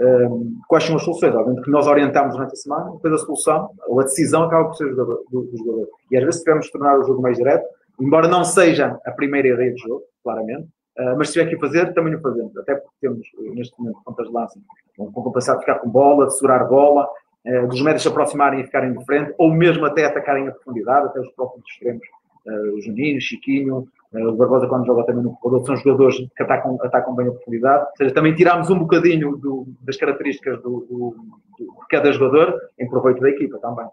[0.00, 1.34] um, quais são as soluções.
[1.34, 4.76] Obviamente que nós orientamos durante a semana, depois a solução, ou a decisão acaba por
[4.76, 5.24] ser do.
[5.30, 5.88] Do, do jogador.
[6.10, 7.64] E às vezes tivemos de tornar o jogo mais direto,
[8.00, 11.92] embora não seja a primeira ideia do jogo, claramente, uh, mas se tiver que fazer,
[11.94, 12.56] também o fazemos.
[12.56, 14.60] Até porque temos, neste momento, pontas de lança,
[14.96, 17.08] com capacidade de ficar com bola, de segurar bola,
[17.46, 21.06] uh, dos médios se aproximarem e ficarem de frente, ou mesmo até atacarem a profundidade,
[21.06, 22.02] até os próprios extremos,
[22.46, 26.42] uh, o Juninho, Chiquinho, eh, o Barbosa, quando joga também no corredor, são jogadores que
[26.42, 27.84] atacam, atacam bem a profundidade.
[27.84, 31.16] Ou seja, também tirámos um bocadinho do, das características do, do,
[31.58, 33.86] de cada jogador em proveito da equipa também.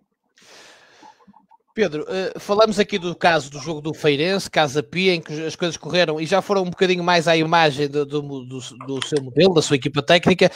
[1.80, 5.56] Pedro, uh, falamos aqui do caso do jogo do Feirense, Casa Pia, em que as
[5.56, 9.24] coisas correram e já foram um bocadinho mais à imagem do, do, do, do seu
[9.24, 10.52] modelo, da sua equipa técnica.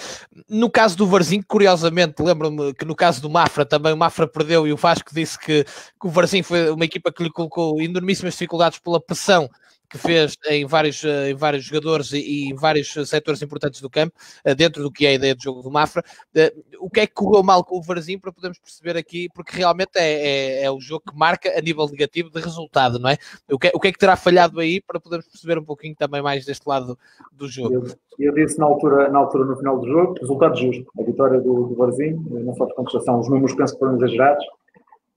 [0.49, 4.67] No caso do Varzim, curiosamente, lembro-me que no caso do Mafra também o Mafra perdeu
[4.67, 8.33] e o Vasco disse que, que o Varzim foi uma equipa que lhe colocou enormíssimas
[8.33, 9.49] dificuldades pela pressão
[9.93, 14.15] que fez em vários, eh, em vários jogadores e, em vários setores importantes do campo,
[14.43, 16.03] eh, dentro do que é a ideia do jogo do Mafra.
[16.34, 19.56] Eh, o que é que correu mal com o Varzim para podermos perceber aqui, porque
[19.56, 23.17] realmente é, é, é, o jogo que marca a nível negativo de resultado, não é?
[23.51, 26.23] O que, o que é que terá falhado aí para podermos perceber um pouquinho também
[26.23, 26.97] mais deste lado
[27.32, 27.75] do jogo?
[27.75, 27.86] Eu,
[28.17, 30.91] eu disse na altura, na altura, no final do jogo, resultado justo.
[30.99, 34.43] A vitória do, do Varzim, não só de contestação, os números penso que foram exagerados.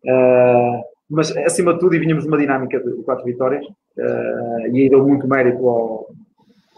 [0.04, 4.88] Uh, mas acima de tudo, e vinhamos uma dinâmica de quatro vitórias, uh, e aí
[4.90, 6.06] deu muito mérito ao,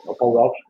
[0.07, 0.61] ao Paulo Alves,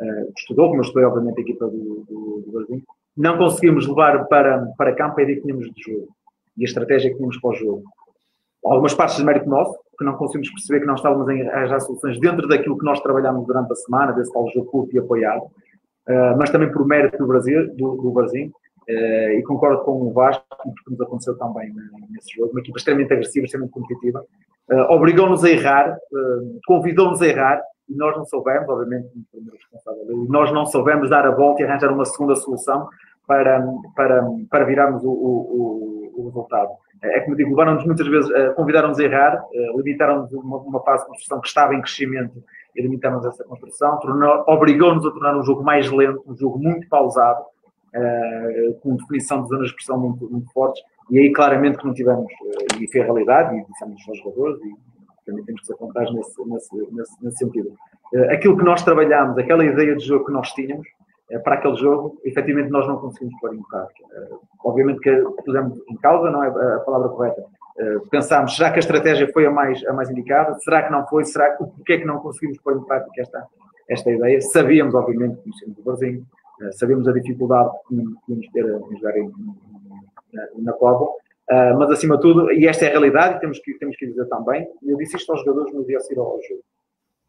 [0.00, 2.82] uh, estudou, como estudei, obviamente, a equipa do, do, do
[3.16, 6.08] Não conseguimos levar para, para campo a ideia que tínhamos de jogo
[6.56, 7.82] e a estratégia que tínhamos para o jogo.
[8.64, 12.20] Algumas partes de mérito nosso, que não conseguimos perceber que não estávamos a arranjar soluções
[12.20, 16.36] dentro daquilo que nós trabalhámos durante a semana, desse tal jogo curto e apoiado, uh,
[16.36, 18.52] mas também por mérito do Brasil, do, do Brasil,
[18.88, 21.72] e concordo com o Vasco, porque nos aconteceu também
[22.10, 24.24] nesse jogo, uma equipa extremamente agressiva, extremamente competitiva,
[24.70, 30.52] uh, obrigou-nos a errar, uh, convidou-nos a errar, e nós não soubemos, obviamente, e nós
[30.52, 32.88] não soubemos dar a volta e arranjar uma segunda solução
[33.26, 36.70] para, para, para virarmos o, o, o, resultado.
[37.02, 39.44] É como digo, levaram-nos muitas vezes, convidaram-nos a errar,
[39.76, 42.42] limitaram-nos uma, uma fase de construção que estava em crescimento
[42.74, 44.00] e limitaram-nos essa construção,
[44.48, 47.44] obrigou-nos a tornar um jogo mais lento, um jogo muito pausado,
[47.96, 51.94] uh, com definição de zonas de pressão muito, muito fortes, e aí claramente que não
[51.94, 54.76] tivemos, uh, e foi a realidade, e dissemos aos jogadores, e
[55.24, 57.72] também temos que ser contados nesse, nesse, nesse, nesse sentido.
[58.14, 60.86] Uh, aquilo que nós trabalhámos, aquela ideia de jogo que nós tínhamos,
[61.42, 64.04] para aquele jogo, efetivamente nós não conseguimos pôr em prática.
[64.64, 65.10] obviamente que
[65.44, 67.42] pusemos em causa, não é a palavra correta,
[68.12, 70.54] pensámos, será que a estratégia foi a mais, a mais indicada?
[70.60, 71.24] Será que não foi?
[71.24, 73.44] Será que, porque é que não conseguimos pôr em prática esta,
[73.88, 74.40] esta ideia?
[74.40, 76.24] Sabíamos, obviamente, conhecemos o Barzinho,
[76.62, 79.30] eh, sabemos a dificuldade que tínhamos ter em jogar em,
[80.32, 81.08] na, na Cova,
[81.48, 84.04] Uh, mas acima de tudo, e esta é a realidade, e temos que, temos que
[84.04, 86.60] dizer também, eu disse isto aos jogadores no dia a seguir ao jogo.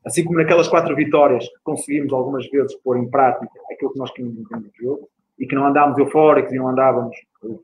[0.04, 4.40] Assim como naquelas quatro vitórias conseguimos algumas vezes pôr em prática aquilo que nós queríamos
[4.40, 7.16] entender do jogo, e que não andávamos eufóricos e não andávamos,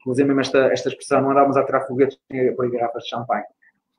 [0.06, 2.20] dizer mesmo esta, esta expressão, não andávamos a tirar foguetes
[2.56, 3.46] por garrafas de champanhe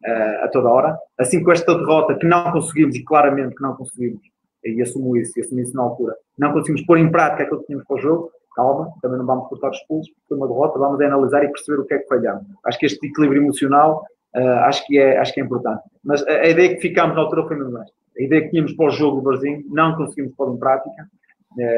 [0.07, 0.97] uh, a toda hora.
[1.19, 4.21] Assim com esta derrota que não conseguimos, e claramente que não conseguimos,
[4.65, 6.15] e assumo isso, e assumi isso na altura.
[6.39, 9.49] Não conseguimos pôr em prática aquilo que tínhamos para o jogo, calma, também não vamos
[9.49, 12.45] cortar os pulsos, foi uma derrota, vamos analisar e perceber o que é que falhamos.
[12.67, 14.05] Acho que este equilíbrio emocional
[14.63, 15.83] acho, que é, acho que é importante.
[16.03, 17.93] Mas a, a ideia que ficámos na altura foi mesmo esta.
[18.19, 21.09] A ideia que tínhamos para o jogo do Barzinho, não conseguimos pôr em prática,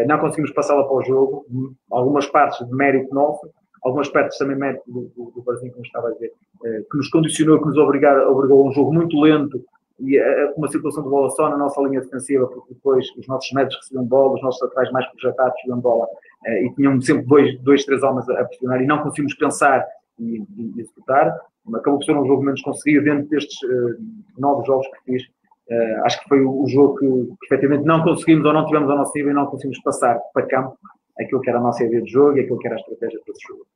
[0.07, 1.47] não conseguimos passá-la para o jogo,
[1.91, 3.49] algumas partes de mérito nosso,
[3.83, 7.59] algumas partes também mérito do, do, do Barzinho, como estava a dizer, que nos condicionou,
[7.61, 9.63] que nos obrigou a um jogo muito lento,
[9.99, 10.21] e
[10.57, 14.05] uma situação de bola só na nossa linha defensiva, porque depois os nossos médios recebiam
[14.05, 16.07] bola, os nossos atrás mais projetados recebiam bola,
[16.47, 19.87] e tinham sempre dois, dois três homens a pressionar, e não conseguimos pensar
[20.19, 21.37] e, e executar.
[21.75, 23.97] Acabou por ser um jogo menos conseguido dentro destes uh,
[24.39, 25.23] nove jogos que fiz.
[25.69, 28.89] Uh, acho que foi o, o jogo que, que efetivamente não conseguimos ou não tivemos
[28.89, 30.79] ao nosso nível e não conseguimos passar para campo
[31.19, 33.33] aquilo que era a nossa ideia de jogo e aquilo que era a estratégia para
[33.33, 33.67] esse jogo.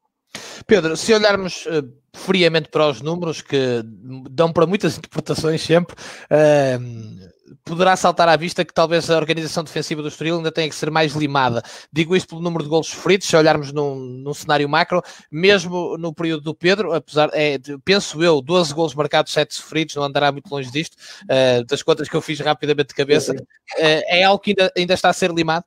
[0.71, 3.83] Pedro, se olharmos uh, friamente para os números, que
[4.31, 7.31] dão para muitas interpretações sempre, uh,
[7.65, 10.89] poderá saltar à vista que talvez a organização defensiva do Estoril ainda tenha que ser
[10.89, 11.61] mais limada.
[11.93, 16.15] Digo isto pelo número de golos sofridos, se olharmos num, num cenário macro, mesmo no
[16.15, 20.49] período do Pedro, apesar, é, penso eu, 12 golos marcados, 7 sofridos, não andará muito
[20.49, 23.35] longe disto, uh, das contas que eu fiz rapidamente de cabeça,
[23.77, 25.65] é algo que ainda, ainda está a ser limado?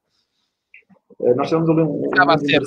[1.25, 2.05] Eh, nós temos ali um.
[2.05, 2.61] Estava a ser,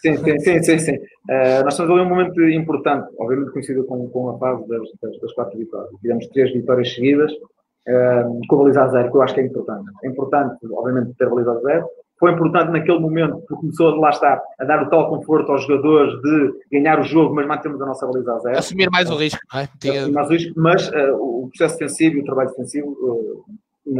[0.00, 0.96] sim, sim, sim, sim, sim.
[0.96, 4.82] Uh, nós temos ali um momento importante, obviamente coincidido com, com a fase das,
[5.20, 5.90] das, quatro vitórias.
[6.00, 9.44] Tivemos três vitórias seguidas, uh, com a baliza a zero, que eu acho que é
[9.44, 9.84] importante.
[10.04, 11.86] É importante, obviamente, ter a baliza a zero.
[12.18, 16.20] Foi importante naquele momento, porque começou, lá está, a dar o tal conforto aos jogadores
[16.20, 18.58] de ganhar o jogo, mas mantemos a nossa baliza a zero.
[18.58, 19.68] Assumir mais o risco, não é?
[19.80, 20.08] Tinha...
[20.08, 23.44] Mais o risco, mas o processo defensivo e o trabalho defensivo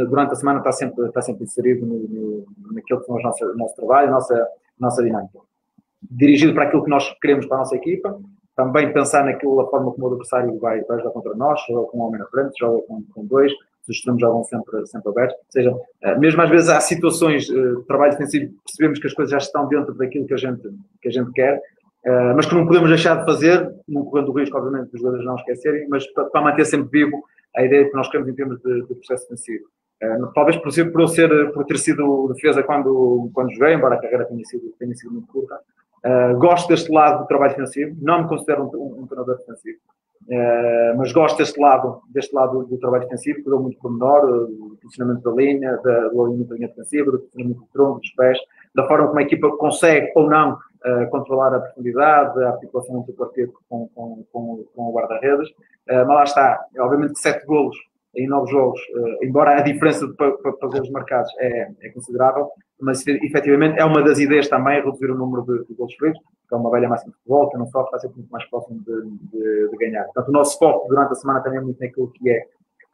[0.07, 3.41] durante a semana está sempre, está sempre inserido no, no, naquilo que são os nossos,
[3.41, 4.47] o nosso trabalho, a nossa,
[4.79, 5.39] nossa dinâmica.
[6.01, 8.19] Dirigido para aquilo que nós queremos para a nossa equipa,
[8.55, 12.01] também pensar naquilo, forma como o adversário vai, vai jogar contra nós, joga com um
[12.01, 13.51] homem na frente, joga com, com dois,
[13.87, 15.37] os extremos jogam sempre, sempre abertos.
[15.37, 19.13] Ou seja, eh, mesmo às vezes há situações eh, de trabalho defensivo, percebemos que as
[19.13, 20.61] coisas já estão dentro daquilo que a gente,
[21.01, 21.61] que a gente quer,
[22.05, 25.25] eh, mas que não podemos deixar de fazer, não correndo o risco, obviamente, dos jogadores
[25.25, 27.23] não esquecerem, mas para, para manter sempre vivo
[27.55, 29.65] a ideia que nós queremos em termos de, de processo defensivo.
[30.01, 34.01] Uh, talvez por, ser, por, ser, por ter sido defesa quando, quando joguei, embora a
[34.01, 35.59] carreira tenha sido, tenha sido muito curta.
[36.05, 39.79] Uh, gosto deste lado do trabalho defensivo, não me considero um, um, um treinador defensivo,
[40.29, 44.77] uh, mas gosto deste lado, deste lado do, trabalho defensivo, que dou muito pormenor, do
[44.81, 48.39] posicionamento da linha, da, do alinhamento da linha defensiva, do posicionamento do tronco, dos pés,
[48.73, 50.57] da forma como a equipa consegue ou não
[51.11, 55.49] controlar a profundidade, a articulação entre o quarteto com, com, com, com o guarda-redes.
[55.85, 57.75] mas lá está, obviamente sete golos
[58.15, 62.49] em nove jogos, uh, embora a diferença para, para, marcados é, é, considerável,
[62.81, 66.55] mas efetivamente é uma das ideias também reduzir o número de, de gols feitos, que
[66.55, 69.01] é uma velha máxima de futebol, que não sofre, está sempre muito mais próximo de,
[69.31, 70.05] de, de, ganhar.
[70.05, 72.45] Portanto, o nosso foco durante a semana também é muito naquilo que é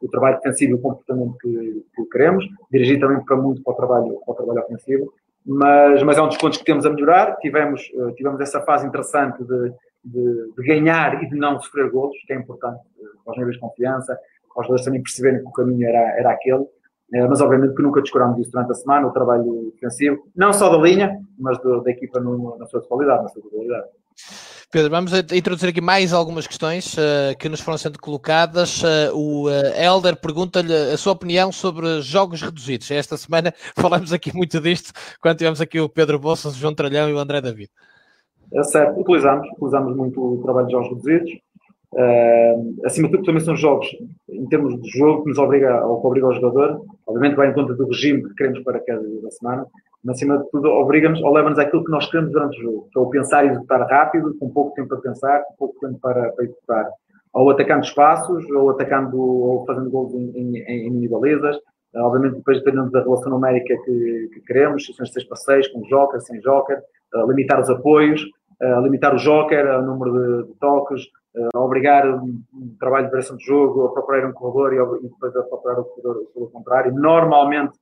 [0.02, 3.76] o trabalho defensivo e o comportamento que, que queremos, dirigir também para muito para o
[3.76, 5.12] trabalho, para o trabalho ofensivo,
[5.46, 7.36] mas, mas é um dos pontos que temos a melhorar.
[7.36, 9.72] Tivemos, uh, tivemos essa fase interessante de,
[10.04, 12.80] de, de, ganhar e de não sofrer golos, que é importante
[13.24, 14.18] para os níveis de confiança,
[14.56, 16.66] aos jogadores também perceberem que o caminho era, era aquele.
[17.12, 20.68] Eh, mas obviamente que nunca descurámos isso durante a semana, o trabalho defensivo, não só
[20.68, 23.86] da linha, mas do, da equipa no, na sua totalidade, na sua totalidade.
[24.72, 28.82] Pedro, vamos introduzir aqui mais algumas questões uh, que nos foram sendo colocadas.
[28.82, 32.90] Uh, o uh, Elder pergunta-lhe a sua opinião sobre jogos reduzidos.
[32.90, 37.08] Esta semana falamos aqui muito disto, quando tivemos aqui o Pedro Bolsas, o João Tralhão
[37.08, 37.70] e o André David.
[38.52, 41.30] É certo, utilizamos, utilizamos muito o trabalho de jogos reduzidos.
[41.96, 43.86] Uh, acima de tudo, também são jogos,
[44.28, 47.54] em termos de jogo, que nos obriga, ou que obriga o jogador, obviamente vai em
[47.54, 49.66] conta do regime que queremos para cada dia da semana,
[50.04, 52.98] mas acima de tudo, obriga-nos ou leva-nos àquilo que nós queremos durante o jogo, que
[52.98, 56.32] é o pensar e executar rápido, com pouco tempo para pensar, com pouco tempo para,
[56.32, 56.90] para executar.
[57.32, 61.56] Ou atacando espaços, ou atacando, ou fazendo gols em, em, em balizas.
[61.94, 65.68] Uh, obviamente, depois dependendo da relação numérica que, que queremos, se são 6 para 6,
[65.68, 66.78] com joker, sem joker,
[67.14, 68.22] uh, limitar os apoios,
[68.62, 71.02] uh, limitar o joker, o número de, de toques,
[71.54, 72.42] a obrigar um,
[72.78, 76.24] trabalho de variação de jogo a procurar um corredor e, depois a procurar o corredor
[76.32, 76.94] pelo contrário.
[76.94, 77.78] Normalmente,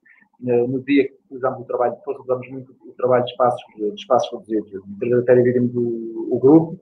[0.47, 3.63] eh, no dia que usamos o trabalho de força, usamos muito o trabalho de espaços,
[3.77, 4.83] de espaços reduzidos.
[5.23, 6.81] Até dividimos o, o grupo.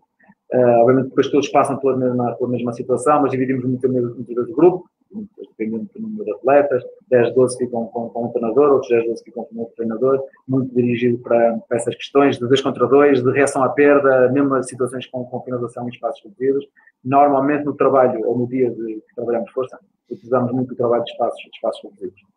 [0.52, 4.54] Uh, obviamente, depois todos passam pela mesma, pela mesma situação, mas dividimos muito, vezes o
[4.54, 4.86] grupo
[5.38, 9.24] dependendo do número de atletas, 10, 12 ficam com, com um treinador, outros 10, 12
[9.24, 13.30] ficam com outro treinador, muito dirigido para, para essas questões de 2 contra 2, de
[13.32, 16.66] reação à perda, mesmo situações com, com finalização em espaços reduzidos.
[17.04, 19.78] Normalmente no trabalho, ou no dia de que trabalhamos força,
[20.10, 22.31] utilizamos muito o trabalho de espaços, de espaços reduzidos.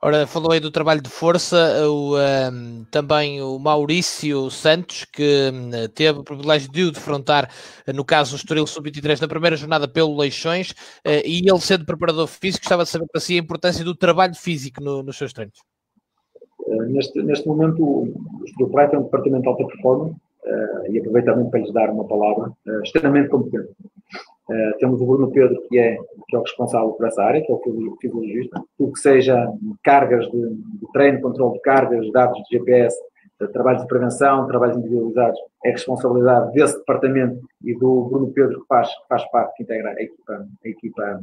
[0.00, 1.56] Ora, falou aí do trabalho de força,
[1.88, 7.50] o, um, também o Maurício Santos, que um, teve o privilégio de o defrontar,
[7.94, 10.72] no caso o Estoril Sub-23, na primeira jornada pelo Leixões,
[11.06, 14.34] uh, e ele sendo preparador físico, estava de saber para si a importância do trabalho
[14.34, 15.58] físico no, nos seus treinos.
[16.60, 20.98] Uh, neste, neste momento, o Estoril Praia tem um departamento de alta performance, uh, e
[20.98, 23.70] aproveito também para lhes dar uma palavra, extremamente competente.
[24.48, 27.50] Uh, temos o Bruno Pedro, que é, que é o responsável por essa área, que
[27.50, 28.62] é o fisiologista.
[28.76, 29.48] Tudo que seja
[29.82, 32.94] cargas de, de treino, controle de cargas, dados de GPS,
[33.40, 38.66] de trabalhos de prevenção, trabalhos individualizados, é responsabilidade desse departamento e do Bruno Pedro, que
[38.66, 41.20] faz, faz parte, que integra a equipa, a equipa,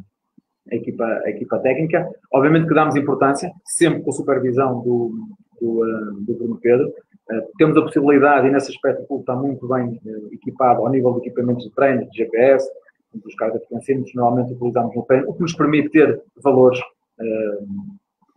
[0.72, 2.10] a equipa, a equipa técnica.
[2.34, 5.14] Obviamente que damos importância, sempre com supervisão do,
[5.60, 6.88] do, uh, do Bruno Pedro.
[6.88, 10.00] Uh, temos a possibilidade, e nesse aspecto o clube está muito bem
[10.32, 12.68] equipado ao nível de equipamentos de treino, de GPS,
[13.14, 17.68] dos cargas que normalmente utilizamos no treino, o que nos permite ter valores uh,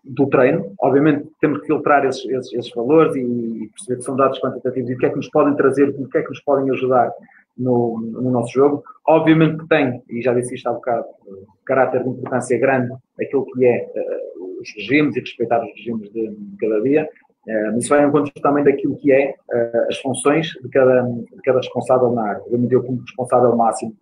[0.04, 0.72] do treino.
[0.80, 4.94] Obviamente temos que filtrar esses, esses, esses, valores e perceber que são dados quantitativos e
[4.94, 7.10] o que é que nos podem trazer, o que é que nos podem ajudar
[7.56, 8.82] no, no nosso jogo.
[9.06, 11.06] Obviamente que tem, e já disse isto há bocado,
[11.64, 16.28] caráter de importância grande aquilo que é uh, os regimes e respeitar os regimes de,
[16.28, 17.08] de cada dia.
[17.46, 21.42] Uh, isso vai em conta também daquilo que é uh, as funções de cada, de
[21.42, 22.42] cada responsável na área.
[22.50, 23.94] Eu me deu como responsável máximo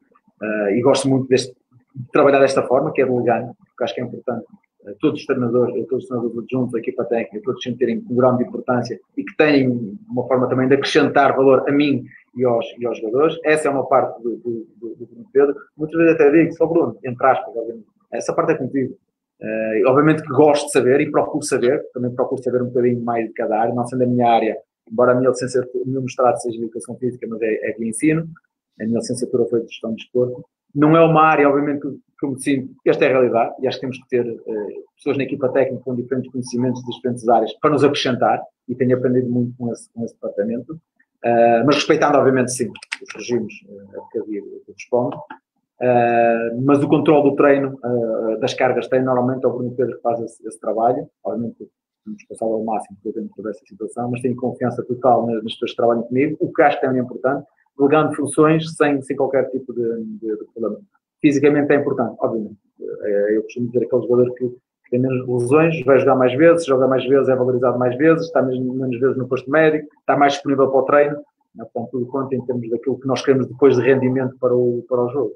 [0.42, 1.54] Uh, e gosto muito deste,
[1.94, 4.44] de trabalhar desta forma, que é delegando, porque acho que é importante
[4.84, 8.36] uh, todos os treinadores, todos os treinadores adjuntos, a equipa técnica, todos sentirem um grau
[8.36, 12.04] de importância e que têm uma forma também de acrescentar valor a mim
[12.36, 13.38] e aos, e aos jogadores.
[13.44, 15.54] Essa é uma parte do, do, do, do Pedro.
[15.76, 17.86] Muitas vezes até digo, só Bruno, entre aspas, obviamente.
[18.12, 18.96] essa parte é contigo.
[19.40, 23.26] Uh, obviamente que gosto de saber e procuro saber, também procuro saber um bocadinho mais
[23.26, 24.56] de cada área, não sendo a minha área,
[24.90, 28.28] embora a minha licenciatura, o mestrado seja de educação física, mas é, é de ensino,
[28.80, 30.44] a minha licenciatura foi de gestão de desporto.
[30.74, 33.78] Não é uma área, obviamente, que eu me sinto, esta é a realidade, e acho
[33.78, 37.52] que temos que ter uh, pessoas na equipa técnica com diferentes conhecimentos de diferentes áreas
[37.60, 40.72] para nos acrescentar, e tenho aprendido muito com esse, com esse departamento.
[40.72, 45.16] Uh, mas respeitando, obviamente, sim, os regimes uh, a que havia respondo.
[45.16, 47.78] Uh, mas o controle do treino,
[48.40, 51.08] das cargas treino, normalmente é o Bruno Pedro que faz esse, esse trabalho.
[51.24, 51.68] Obviamente,
[52.06, 55.70] me responsável ao máximo por dentro dessa situação, mas tenho confiança total nas, nas pessoas
[55.72, 59.48] que trabalham comigo, o que acho que também é importante delegando funções sem, sem qualquer
[59.50, 60.80] tipo de, de, de problema.
[61.20, 62.56] Fisicamente é importante, obviamente.
[62.80, 64.50] É, eu costumo dizer aquele jogador que
[64.90, 68.42] tem menos lesões, vai jogar mais vezes, joga mais vezes, é valorizado mais vezes, está
[68.42, 71.16] menos, vezes no posto médico, está mais disponível para o treino.
[71.56, 75.02] Portanto, tudo conta em termos daquilo que nós queremos depois de rendimento para o, para
[75.02, 75.32] o jogo.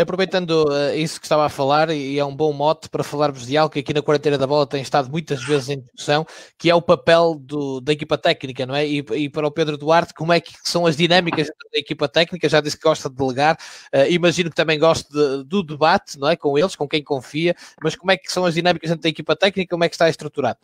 [0.00, 3.54] Aproveitando uh, isso que estava a falar, e é um bom mote para falarmos de
[3.56, 6.24] algo que aqui na quarentena da bola tem estado muitas vezes em discussão,
[6.56, 8.86] que é o papel do, da equipa técnica, não é?
[8.86, 12.48] E, e, para o Pedro Duarte, como é que são as dinâmicas da equipa técnica?
[12.48, 13.58] Já disse que gosta de delegar,
[13.94, 16.36] uh, imagino que também gosta de, do debate, não é?
[16.36, 19.36] Com eles, com quem confia, mas como é que são as dinâmicas dentro da equipa
[19.36, 19.68] técnica?
[19.68, 20.58] Como é que está estruturado?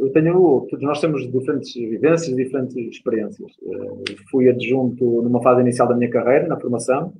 [0.00, 3.52] eu tenho, nós temos diferentes vivências, diferentes experiências.
[3.62, 7.12] Uh, fui adjunto numa fase inicial da minha carreira, na formação,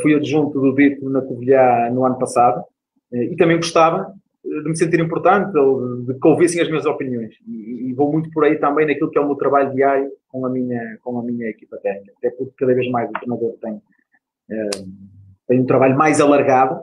[0.00, 2.60] fui adjunto do DIP na Covilhã no ano passado
[3.12, 4.12] uh, e também gostava
[4.44, 7.34] de me sentir importante ou de que ouvissem as minhas opiniões.
[7.46, 10.44] E, e, vou muito por aí também naquilo que é o meu trabalho diário com
[10.44, 12.12] a minha, com a minha equipa técnica.
[12.18, 13.80] Até porque cada vez mais o treinador tem,
[15.46, 16.80] tem um trabalho mais alargado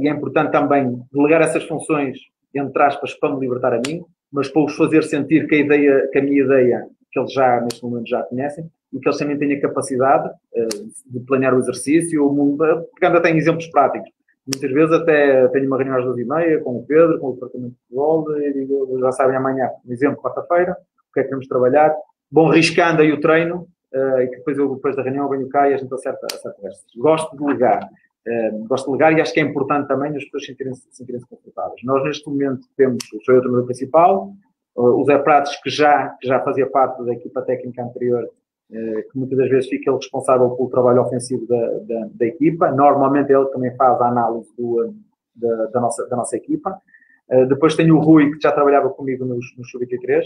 [0.00, 2.18] e é importante também delegar essas funções,
[2.54, 6.08] entre aspas, para me libertar a mim, mas para os fazer sentir que a, ideia,
[6.10, 9.38] que a minha ideia, que eles já neste momento já conhecem, e que eles também
[9.38, 12.56] têm a capacidade uh, de planear o exercício,
[12.94, 14.10] pegando até em exemplos práticos.
[14.46, 17.32] Muitas vezes até tenho uma reunião às duas e meia com o Pedro, com o
[17.34, 21.30] departamento de futebol, e digo, já sabem amanhã, por exemplo, quarta-feira, o que é que
[21.30, 21.94] vamos trabalhar,
[22.30, 25.68] vão riscando aí o treino, uh, e que depois, eu, depois da reunião venho cá
[25.68, 26.56] e a gente acerta, acerta
[26.96, 27.88] Gosto de ligar.
[28.26, 31.80] Uh, gosto de ligar e acho que é importante também as pessoas sentirem-se sentirem confortáveis.
[31.84, 34.32] Nós, neste momento, temos, o treinador principal,
[34.76, 38.28] uh, o Zé Pratos, que já, que já fazia parte da equipa técnica anterior,
[38.70, 42.70] que muitas das vezes fica ele responsável pelo trabalho ofensivo da, da, da equipa.
[42.70, 44.94] Normalmente ele também faz a análise do,
[45.34, 46.80] da, da, nossa, da nossa equipa.
[47.28, 50.22] Uh, depois tenho o Rui, que já trabalhava comigo nos, nos Sub-23,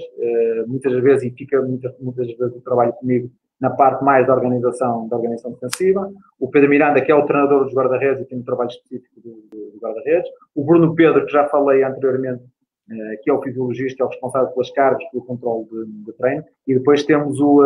[0.67, 3.31] muitas vezes, e fica muitas, muitas vezes o trabalho comigo
[3.61, 6.13] na parte mais da organização, da organização defensiva.
[6.39, 9.31] O Pedro Miranda, que é o treinador dos guarda-redes e tem um trabalho específico do,
[9.51, 10.29] do guarda-redes.
[10.55, 12.43] O Bruno Pedro, que já falei anteriormente,
[12.91, 16.45] eh, que é o fisiologista, é o responsável pelas cargas, pelo controle de, de treino.
[16.67, 17.63] E depois temos o,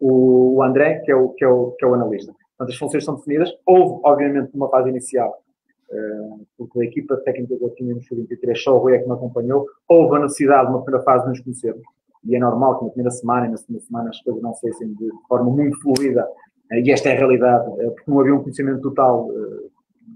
[0.00, 2.32] o André, que é o, que, é o, que é o analista.
[2.56, 3.50] Portanto, as funções são definidas.
[3.66, 5.42] Houve, obviamente, numa fase inicial,
[5.90, 9.06] uh, porque a equipa técnica que eu tinha no 23 só o Rui é que
[9.06, 11.82] me acompanhou, houve a necessidade, numa primeira fase, de nos conhecermos
[12.24, 14.92] e é normal que na primeira semana e na segunda semana as coisas não fossem
[14.94, 16.26] de forma muito fluida,
[16.70, 19.28] eh, e esta é a realidade, eh, porque não havia um conhecimento total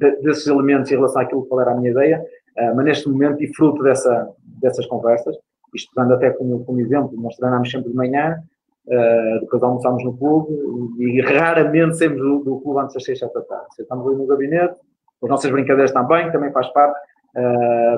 [0.00, 2.24] eh, desses elementos em relação àquilo que era a minha ideia,
[2.74, 4.30] mas neste momento, e fruto dessa,
[4.62, 5.36] dessas conversas,
[5.74, 8.42] isto dando até como, como exemplo, treinámos sempre de manhã,
[9.40, 10.52] depois almoçámos no clube,
[10.98, 13.66] e raramente saímos do, do clube antes das seis, sete da tarde.
[13.78, 14.80] Estamos ali no gabinete,
[15.22, 16.98] as nossas brincadeiras também, também faz parte,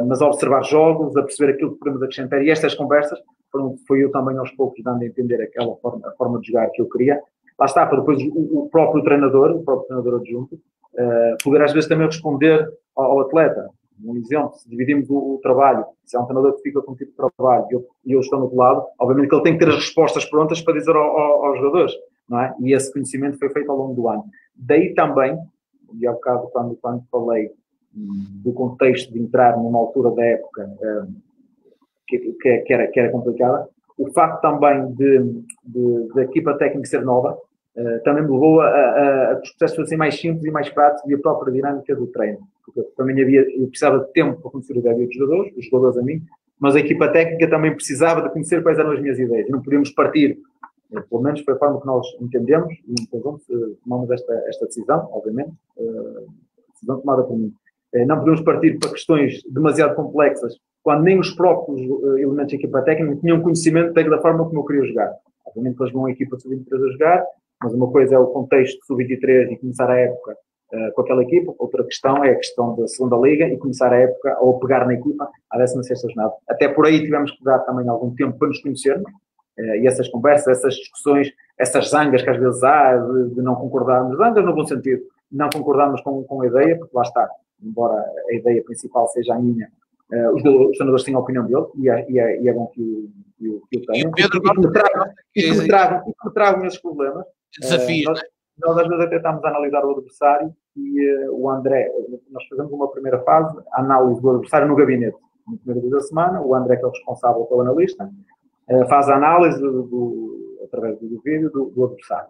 [0.06, 3.18] mas a observar jogos, a perceber aquilo que podemos acrescentar, e estas conversas
[3.50, 6.70] foram, foi eu também aos poucos dando a entender aquela forma, a forma de jogar
[6.70, 7.20] que eu queria.
[7.58, 11.72] lá está, para depois o, o próprio treinador, o próprio treinador adjunto, uh, poder às
[11.72, 12.66] vezes também responder
[12.96, 13.68] ao, ao atleta.
[14.04, 16.94] Um exemplo, se dividimos o, o, trabalho, se é um treinador que fica com um
[16.94, 19.58] tipo de trabalho e eu, eu estou no outro lado, obviamente que ele tem que
[19.64, 21.92] ter as respostas prontas para dizer ao, ao, aos jogadores,
[22.28, 22.54] não é?
[22.60, 24.24] E esse conhecimento foi feito ao longo do ano.
[24.54, 25.38] Daí também,
[25.98, 27.50] e ao bocado quando, quando falei
[27.92, 31.14] do contexto de entrar numa altura da época um,
[32.06, 36.56] que, que, que, era, que era complicada, o facto também de, de, de a equipa
[36.56, 37.36] técnica ser nova
[37.76, 40.68] uh, também me levou a, a, a que os processos fossem mais simples e mais
[40.68, 42.38] práticos e a própria dinâmica do treino.
[42.74, 45.98] Porque também havia, eu precisava de tempo para conhecer o ideia dos jogadores, os jogadores
[45.98, 46.22] a mim,
[46.58, 49.48] mas a equipa técnica também precisava de conhecer quais eram as minhas ideias.
[49.48, 50.38] Não podíamos partir,
[50.92, 53.40] uh, pelo menos foi a forma que nós entendemos, e então,
[53.82, 55.52] tomamos esta, esta decisão, obviamente,
[56.72, 57.52] decisão tomada por mim
[57.94, 62.56] eh, não podemos partir para questões demasiado complexas, quando nem os próprios eh, elementos da
[62.56, 65.12] equipa técnica tinham conhecimento da forma como eu queria jogar.
[65.46, 67.24] Obviamente eles vão a equipa sub-23 a jogar,
[67.62, 70.36] mas uma coisa é o contexto sub-23 e começar a época
[70.72, 73.96] uh, com aquela equipa, outra questão é a questão da segunda liga e começar a
[73.96, 76.32] época ou pegar na equipa à 16 jornada.
[76.48, 79.10] Até por aí tivemos que dar também algum tempo para nos conhecermos
[79.58, 83.54] uh, e essas conversas, essas discussões, essas zangas que às vezes há de, de não
[83.54, 87.28] concordarmos, zangas no bom sentido, não concordarmos com, com a ideia, porque lá está,
[87.62, 89.68] embora a ideia principal seja a minha,
[90.12, 92.66] uh, os, os treinadores têm a opinião dele e é, e é, e é bom
[92.68, 94.10] que o, que o, que o tenham.
[94.10, 97.24] E, Pedro, e, que me tragam, e que me tragam, que me tragam esses problemas.
[97.58, 98.06] Desafios.
[98.06, 98.22] Uh, nós,
[98.60, 101.90] nós, às vezes até estamos a analisar o adversário e uh, o André,
[102.30, 105.16] nós fazemos uma primeira fase, a análise do adversário no gabinete.
[105.46, 108.10] No primeiro dia da semana, o André, que é o responsável pelo analista,
[108.70, 112.28] uh, faz a análise do, do, através do vídeo do, do adversário.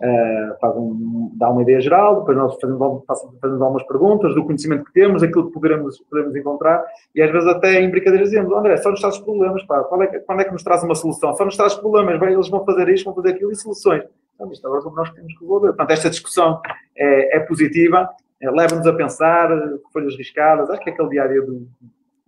[0.00, 3.04] Uh, faz um, dá uma ideia geral, depois nós fazemos,
[3.40, 7.48] fazemos algumas perguntas do conhecimento que temos, aquilo que poderemos, podemos encontrar, e às vezes
[7.48, 10.44] até em brincadeiras dizemos, André, só nos traz problemas, pá, quando é, que, quando é
[10.44, 11.34] que nos traz uma solução?
[11.34, 14.04] Só nos traz problemas, bem, eles vão fazer isto, vão fazer aquilo e soluções.
[14.38, 15.68] Então, isto agora é como nós temos que resolver.
[15.68, 16.62] Portanto, esta discussão
[16.96, 18.08] é, é positiva,
[18.40, 19.50] é, leva-nos a pensar,
[19.92, 21.42] folhas riscadas, acho que é aquele dia-a-dia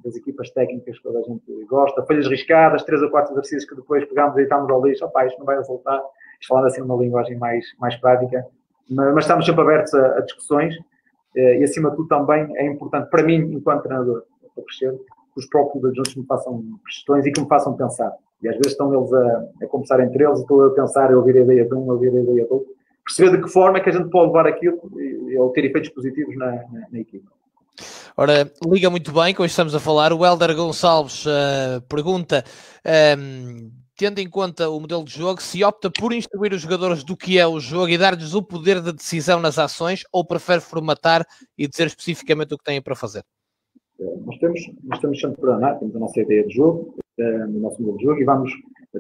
[0.05, 3.77] das equipas técnicas que toda a gente gosta, folhas riscadas, três ou quatro exercícios que
[3.77, 6.03] depois pegamos e estamos ao lixo, opá, isto não vai resultar.
[6.49, 8.45] Falando assim numa linguagem mais, mais prática,
[8.89, 10.75] mas, mas estamos sempre abertos a, a discussões.
[11.37, 15.39] Eh, e, acima de tudo, também é importante para mim, enquanto treinador, para crescer, que
[15.39, 18.13] os próprios adjuntos me façam questões e que me façam pensar.
[18.43, 21.19] E às vezes estão eles a, a conversar entre eles, estou eu a pensar, eu
[21.19, 22.75] ouvir a ideia de um, eu ouvir a ideia do outro,
[23.05, 25.91] perceber de que forma é que a gente pode levar aquilo e, ou ter efeitos
[25.91, 27.31] positivos na, na, na equipa.
[28.17, 30.13] Ora, liga muito bem, como estamos a falar.
[30.13, 32.45] O Helder Gonçalves uh, pergunta
[32.85, 33.71] um, ehm,
[34.01, 37.39] tendo em conta o modelo de jogo, se opta por instruir os jogadores do que
[37.39, 41.23] é o jogo e dar-lhes o poder de decisão nas ações ou prefere formatar
[41.57, 43.23] e dizer especificamente o que têm para fazer?
[43.99, 47.61] Nós temos, nós temos sempre para andar, temos a nossa ideia de jogo, eh, o
[47.61, 48.53] nosso modelo de jogo e vamos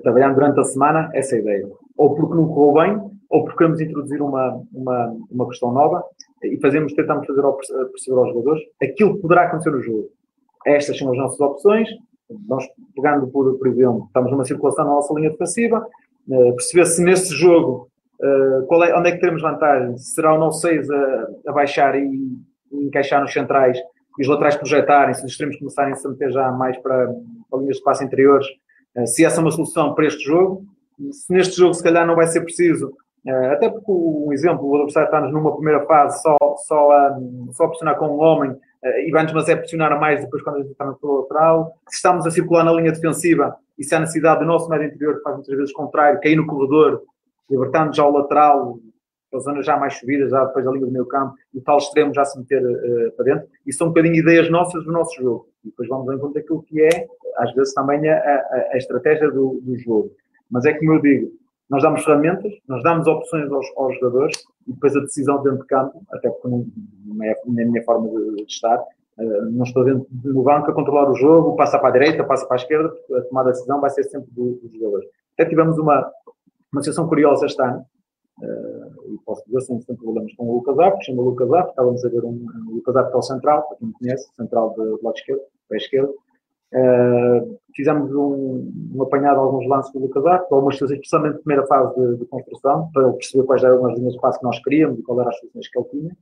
[0.02, 1.68] trabalhar durante a semana essa ideia.
[1.96, 6.02] Ou porque não correu bem, ou porque queremos introduzir uma, uma, uma questão nova
[6.42, 10.08] e fazemos, tentamos fazer ao perceber aos jogadores aquilo que poderá acontecer no jogo.
[10.66, 11.88] Estas são as nossas opções,
[12.48, 12.64] nós,
[12.94, 15.86] pegando por, por exemplo, estamos numa circulação na nossa linha defensiva,
[16.28, 17.88] uh, perceber se nesse jogo
[18.20, 21.52] uh, qual é, onde é que teremos vantagem, se será o nosso 6 a, a
[21.52, 22.04] baixar e,
[22.72, 23.78] e, encaixar nos centrais
[24.18, 27.12] e os laterais projetarem, se os extremos começarem a se meter já mais para,
[27.58, 28.46] linhas de espaço interiores,
[28.96, 30.64] uh, se essa é uma solução para este jogo,
[31.12, 32.92] se neste jogo se calhar não vai ser preciso,
[33.52, 37.20] até porque um exemplo, o adversário está-nos numa primeira fase só, só, a,
[37.52, 40.56] só a pressionar com um homem uh, e vai-nos mas é pressionar mais depois quando
[40.56, 41.74] a gente está no lateral.
[41.88, 45.16] Se estamos a circular na linha defensiva e se há necessidade do nosso médio interior,
[45.16, 47.02] que faz muitas vezes contrário, cair no corredor,
[47.50, 48.78] libertando já o lateral,
[49.34, 51.78] a zona já mais subida, já depois da linha do meio campo, e o tal
[51.78, 53.48] extremo já se meter uh, para dentro.
[53.66, 55.46] Isso são um bocadinho ideias nossas do nosso jogo.
[55.64, 57.06] E depois vamos em conta aquilo que é,
[57.40, 60.12] às vezes, também a, a, a estratégia do, do jogo.
[60.50, 61.30] Mas é como eu digo,
[61.70, 64.36] nós damos ferramentas, nós damos opções aos, aos jogadores
[64.66, 66.66] e depois a decisão dentro de campo, até porque não,
[67.06, 70.68] não é, é a minha forma de, de estar, uh, não estou dentro do banco
[70.68, 73.54] a controlar o jogo, passa para a direita, passa para a esquerda, a tomada de
[73.54, 75.08] decisão vai ser sempre dos do jogadores.
[75.34, 76.10] Até tivemos uma,
[76.72, 77.84] uma situação curiosa este ano,
[78.42, 82.04] uh, e posso dizer sem, sem problemas com o Lucas Apto, chama Lucas Apto, estávamos
[82.04, 85.14] a ver um, um Lucas Apto ao central, para quem me conhece, central do lado
[85.14, 86.14] esquerdo, pé esquerdo,
[86.72, 91.66] Uh, fizemos um, um, apanhado de alguns lances do Lucas algumas soluções, especialmente na primeira
[91.66, 94.98] fase de, de, construção, para perceber quais eram as linhas de passo que nós queríamos
[94.98, 96.16] e quais eram as soluções que ele tinha.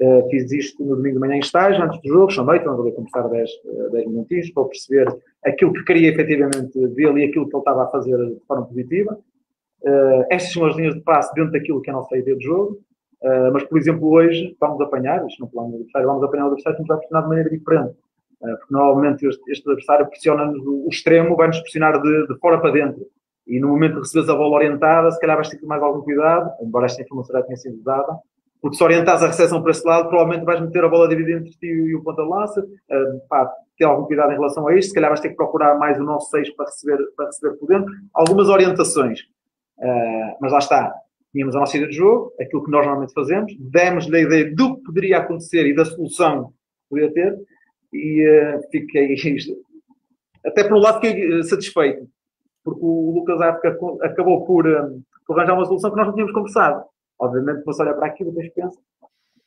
[0.00, 2.90] Uh, fiz isto no domingo de manhã em estágio, antes do jogo, chamei, então ali
[2.90, 3.50] a conversar 10,
[3.92, 7.88] 10 minutinhos para perceber aquilo que queria efetivamente dele e aquilo que ele estava a
[7.88, 9.18] fazer de forma positiva.
[9.82, 12.44] Uh, estas são as linhas de passo dentro daquilo que é a nossa ideia de
[12.44, 12.80] jogo.
[13.22, 16.46] Uh, mas, por exemplo, hoje vamos apanhar, isto não plano do adversário, vamos apanhar o
[16.46, 17.94] adversário que nos vai pressionar de maneira diferente.
[18.44, 22.72] Eh, porque normalmente este, este adversário pressiona-nos o extremo, vai-nos pressionar de, de, fora para
[22.72, 23.06] dentro.
[23.46, 25.82] e no momento que recebes a bola orientada, se calhar vais ter que ter mais
[25.82, 28.18] algum cuidado, embora esta informação já tenha sido dada,
[28.60, 31.50] porque se orientares a recepção para esse lado, provavelmente vais meter a bola dividida entre
[31.50, 34.90] ti e o ponta de lança, uh, pá, ter algum cuidado em relação a isto,
[34.90, 37.66] se calhar vais ter que procurar mais o nosso 6 para receber, para receber por
[37.66, 39.20] dentro, algumas orientações,
[39.78, 40.94] uh, mas lá está,
[41.32, 44.76] tínhamos a nossa ideia de jogo, aquilo que nós normalmente fazemos, demos-lhe a ideia do
[44.76, 46.54] que poderia acontecer e da solução que
[46.88, 47.36] poderia ter,
[47.92, 49.14] e uh, fiquei,
[50.46, 52.08] até por um lado fiquei satisfeito,
[52.64, 56.32] porque o Lucas África acabou por, um, por arranjar uma solução que nós não tínhamos
[56.32, 56.84] conversado.
[57.18, 58.78] Obviamente, você olha para aquilo e depois pensa,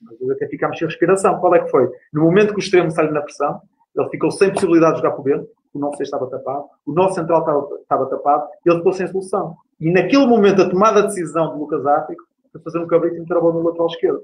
[0.02, 1.40] mas até ficámos sem respiração.
[1.40, 1.90] Qual é que foi?
[2.14, 3.62] No momento que o extremo sai na pressão,
[3.96, 7.40] ele ficou sem possibilidade de jogar por dentro, o nosso estava tapado, o nosso central
[7.40, 9.56] estava, estava tapado, e ele ficou sem solução.
[9.80, 13.20] E naquele momento, a tomada de decisão do Lucas África foi fazer um cabrito e
[13.20, 14.22] meter a bola no lateral esquerdo.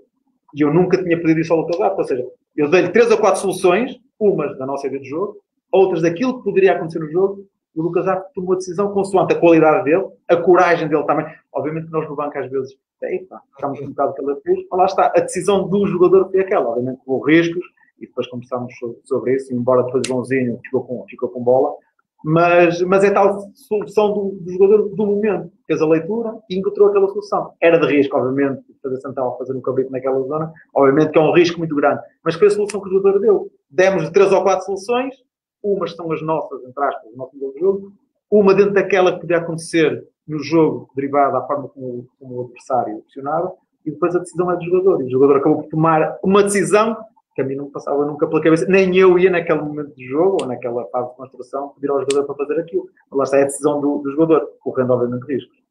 [0.56, 3.18] E eu nunca tinha pedido isso ao Lucas África, ou seja, eu dei-lhe três ou
[3.18, 5.38] quatro soluções, umas da nossa ideia de jogo,
[5.72, 7.46] outras daquilo que poderia acontecer no jogo,
[7.76, 11.26] o Lucas já tomou a decisão consoante a qualidade dele, a coragem dele também.
[11.54, 14.80] Obviamente que nós no banco às vezes, eita, estamos um bocado que ele fez, mas
[14.80, 17.64] lá está, a decisão do jogador foi aquela, obviamente com riscos,
[17.98, 18.74] e depois conversámos
[19.06, 20.26] sobre isso, embora depois o
[20.64, 21.76] ficou com, ficou com bola,
[22.24, 25.52] mas, mas é tal solução do, do, jogador do momento.
[25.66, 27.54] Fez a leitura e encontrou aquela solução.
[27.62, 31.34] Era de risco, obviamente, fazer central, fazer um cabrito naquela zona, obviamente que é um
[31.34, 33.52] risco muito grande, mas foi a solução que o jogador deu.
[33.70, 35.16] Demos três ou quatro soluções,
[35.64, 37.94] umas são as nossas, entre aspas, o nosso modelo de jogo,
[38.30, 42.98] uma dentro daquela que podia acontecer no jogo, derivada da forma como, como o adversário
[42.98, 43.52] opcionava,
[43.86, 45.02] e depois a decisão é do jogador.
[45.02, 46.96] E o jogador acabou por tomar uma decisão
[47.34, 50.38] que a mim não passava nunca pela cabeça, nem eu ia naquele momento de jogo,
[50.42, 52.90] ou naquela fase de construção, pedir ao jogador para fazer aquilo.
[53.12, 55.62] Lá está é a decisão do, do jogador, correndo obviamente riscos.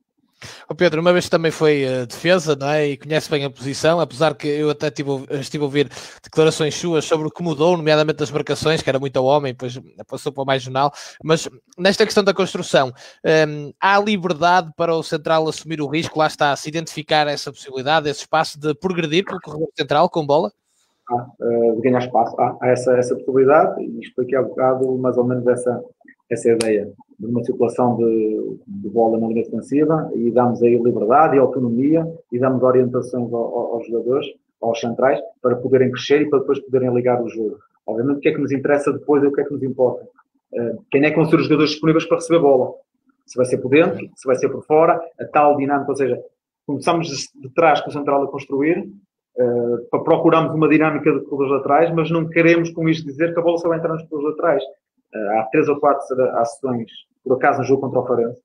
[0.68, 2.88] O Pedro, uma vez também foi uh, defesa, não é?
[2.88, 5.90] E conhece bem a posição, apesar que eu até tive, estive a ouvir
[6.22, 9.78] declarações suas sobre o que mudou, nomeadamente as marcações, que era muito ao homem, depois
[10.06, 10.92] passou para o mais jornal.
[11.22, 16.18] Mas nesta questão da construção, um, ehm, há liberdade para o central assumir o risco,
[16.18, 20.50] lá está, se identificar essa possibilidade, esse espaço de progredir pelo corredor central com bola?
[21.12, 25.18] Ah, uh, de ganhar espaço, há, há essa, essa possibilidade, e expliquei há bocado mais
[25.18, 25.82] ou menos essa,
[26.30, 31.34] essa ideia de uma circulação de, de, bola na linha defensiva e damos aí liberdade
[31.34, 34.26] e autonomia e damos orientações ao, aos jogadores,
[34.62, 37.58] aos centrais, para poderem crescer e para depois poderem ligar o jogo.
[37.84, 40.04] Obviamente, o que é que nos interessa depois é o que é que nos importa.
[40.52, 42.72] Uh, quem é que vão ser os jogadores disponíveis para receber bola?
[43.26, 46.22] Se vai ser por dentro, se vai ser por fora, a tal dinâmica, ou seja,
[46.64, 48.88] começamos de trás com o central a construir,
[49.38, 53.40] uh, para procurarmos uma dinâmica de corredores laterais, mas não queremos com isto dizer que
[53.40, 54.62] a bola só vai entrar nos corredores laterais.
[55.14, 56.90] Uh, há três ou quatro ações
[57.24, 58.40] por acaso no jogo contra o Farense,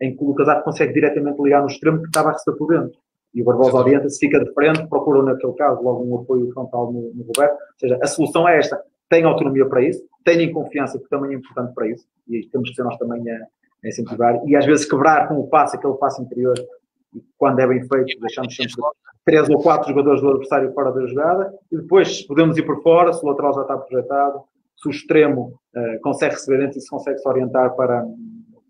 [0.00, 2.98] em que o Arte consegue diretamente ligar no extremo que estava a receber por dentro.
[3.34, 7.12] E o Barbosa orienta-se, fica de frente, procura naquele caso logo um apoio frontal no,
[7.14, 7.54] no Roberto.
[7.54, 8.80] Ou seja, a solução é esta.
[9.08, 12.76] Tem autonomia para isso, tenham confiança, que também é importante para isso, e temos que
[12.76, 13.36] ser nós também a,
[13.84, 14.40] a incentivar.
[14.46, 16.54] E às vezes quebrar com o passe, aquele passe interior,
[17.36, 18.74] quando é bem feito, deixamos sempre
[19.24, 23.12] três ou quatro jogadores do adversário fora da jogada, e depois podemos ir por fora,
[23.12, 24.42] se o lateral já está projetado,
[24.76, 28.04] se o extremo uh, consegue receber dentro e se consegue se orientar para,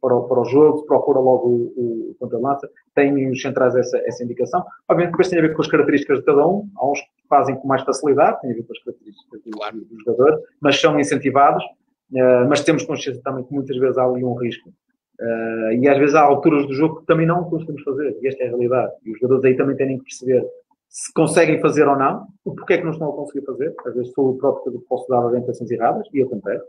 [0.01, 4.23] para, o, para o jogo, procura logo o, o ponta-lança, tem os centrais essa, essa
[4.23, 4.65] indicação.
[4.89, 7.57] Obviamente depois tem a ver com as características de cada um, há uns que fazem
[7.57, 9.77] com mais facilidade, tem a ver com as características do, claro.
[9.77, 14.25] do jogador, mas são incentivados, uh, mas temos consciência também que muitas vezes há ali
[14.25, 14.71] um risco.
[15.21, 18.43] Uh, e às vezes há alturas do jogo que também não conseguimos fazer, e esta
[18.43, 18.93] é a realidade.
[19.05, 20.45] E os jogadores aí também têm que perceber
[20.89, 23.75] se conseguem fazer ou não, o porquê é que não estão a conseguir fazer.
[23.85, 26.65] Às vezes sou o próprio que posso dar orientações erradas, e acontece,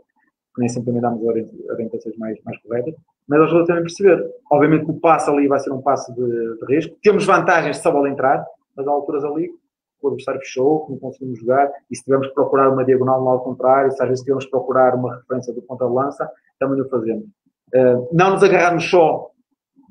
[0.58, 2.94] nem sempre também damos orientações mais, mais corretas,
[3.28, 4.28] mas eles vão também perceber.
[4.50, 6.96] Obviamente que o passo ali vai ser um passo de, de risco.
[7.02, 8.44] Temos vantagens se a bola entrar,
[8.76, 9.50] mas há alturas ali
[10.02, 13.90] o adversário fechou, não conseguimos jogar, e se tivermos que procurar uma diagonal lado contrário,
[13.90, 17.26] se às vezes tivermos que procurar uma referência do ponta de lança, também o fazemos.
[17.74, 19.30] Uh, não nos agarrarmos só,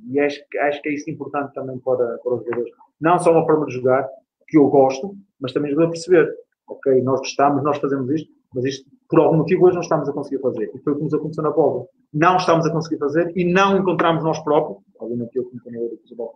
[0.09, 3.45] e acho, acho que é isso importante também para, para os jogadores, não só uma
[3.45, 4.07] forma de jogar,
[4.47, 6.33] que eu gosto, mas também ajuda a perceber,
[6.67, 10.13] ok, nós gostamos, nós fazemos isto, mas isto, por algum motivo, hoje não estamos a
[10.13, 10.71] conseguir fazer.
[10.73, 11.85] E foi o que nos aconteceu na prova.
[12.13, 15.97] Não estamos a conseguir fazer e não encontramos nós próprios, obviamente eu como treinador do
[15.97, 16.33] futebol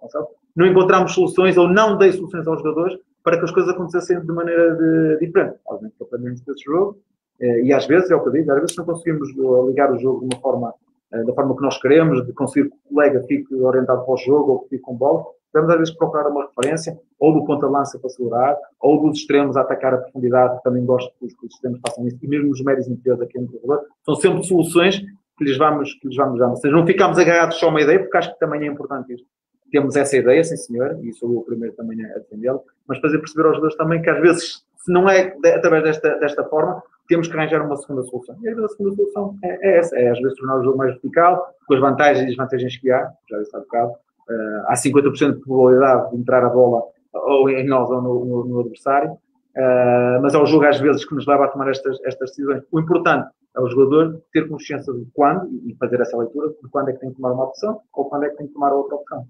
[0.56, 4.32] não encontramos soluções ou não dei soluções aos jogadores para que as coisas acontecessem de
[4.34, 5.58] maneira de, diferente.
[5.66, 6.98] Obviamente que aprendemos desse jogo
[7.40, 9.92] eh, e às vezes, é o que eu digo, às vezes não conseguimos eh, ligar
[9.92, 10.74] o jogo de uma forma, eh,
[11.12, 14.52] da forma que nós queremos, de conseguir que o colega fique orientado para o jogo
[14.52, 18.10] ou que fique com bola, Vamos às vezes procurar uma referência, ou do ponta-lança para
[18.10, 21.80] segurar, ou dos extremos a atacar a profundidade, também gosto que os, que os extremos
[21.86, 25.00] façam isso, e mesmo os médios interiores aqui no corredor, são sempre soluções
[25.38, 26.50] que lhes vamos, que lhes vamos dar.
[26.50, 29.14] Ou seja, não ficamos agarrados só a uma ideia, porque acho que também é importante
[29.14, 29.26] isto.
[29.72, 33.48] Temos essa ideia, sim senhor, e sou o primeiro também a defendê-la, mas fazer perceber
[33.48, 37.36] aos jogadores também que às vezes, se não é através desta, desta forma, temos que
[37.36, 38.36] arranjar uma segunda solução.
[38.42, 40.78] E às vezes a segunda solução é, é essa, é às vezes tornar o jogo
[40.78, 44.74] mais vertical, com as vantagens e desvantagens que há, já disse há bocado, uh, há
[44.76, 49.12] 50% de probabilidade de entrar a bola ou em nós ou no, no, no adversário,
[49.12, 52.64] uh, mas é o jogo às vezes que nos leva a tomar estas, estas decisões.
[52.72, 56.90] O importante é o jogador ter consciência de quando, e fazer essa leitura, de quando
[56.90, 58.96] é que tem que tomar uma opção ou quando é que tem que tomar outra
[58.96, 59.26] opção.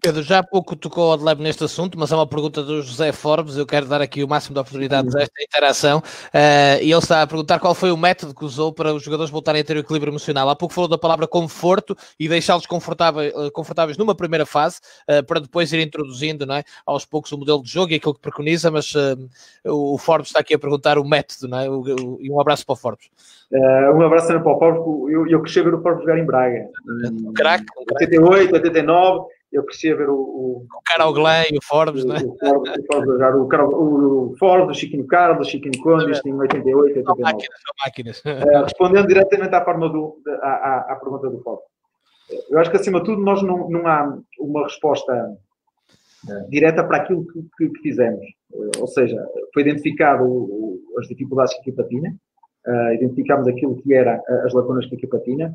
[0.00, 3.12] Pedro, já há pouco tocou ao leve neste assunto, mas é uma pergunta do José
[3.12, 3.56] Forbes.
[3.56, 5.98] Eu quero dar aqui o máximo de oportunidades a esta interação.
[5.98, 9.30] Uh, e ele está a perguntar qual foi o método que usou para os jogadores
[9.30, 10.48] voltarem a ter o equilíbrio emocional.
[10.48, 14.80] Há pouco falou da palavra conforto e deixá-los confortáveis, eh, confortáveis numa primeira fase,
[15.10, 18.14] uh, para depois ir introduzindo não é, aos poucos o modelo de jogo e aquilo
[18.14, 18.70] que preconiza.
[18.70, 19.16] Mas uh,
[19.66, 21.66] o Forbes está aqui a perguntar o método, não é?
[22.20, 23.08] e um abraço para o Forbes.
[23.52, 25.12] um abraço para o Forbes.
[25.12, 26.68] Eu, eu cresci a ver o Forbes jogar em Braga.
[27.02, 27.66] Um craque.
[27.90, 30.16] 88, 89 eu cresci a ver o.
[30.16, 32.18] O, o Carol Glenn e o Forbes, não é?
[32.18, 36.34] O Forbes, o, Forbes, o, o, Forbes, o Chiquinho Carlos, o Chiquinho Conde, isto em
[36.34, 37.04] 88, 89.
[37.04, 38.18] São máquinas, máquinas.
[38.20, 41.64] Uh, respondendo diretamente à, do, à, à, pergunta do Forbes.
[42.50, 46.98] Eu acho que, acima de tudo, nós não, não há uma resposta uh, direta para
[46.98, 48.26] aquilo que, que, que fizemos.
[48.52, 50.24] Uh, ou seja, foi identificado
[50.98, 52.14] as dificuldades que a equipa tinha,
[52.94, 55.54] identificámos aquilo que eram as lacunas que a equipa tinha,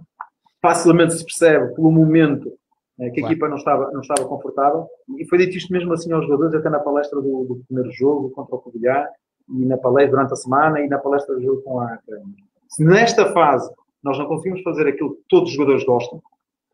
[0.62, 2.54] facilmente se percebe pelo momento
[3.00, 3.26] eh, que a claro.
[3.26, 4.88] equipa não estava, não estava confortável.
[5.18, 8.30] E foi dito isto mesmo assim aos jogadores, até na palestra do, do primeiro jogo
[8.32, 9.06] contra o Covilhã,
[9.50, 12.44] e na palestra durante a semana, e na palestra do jogo com a Academia.
[12.68, 13.72] Se nesta fase
[14.04, 16.22] nós não conseguimos fazer aquilo que todos os jogadores gostam,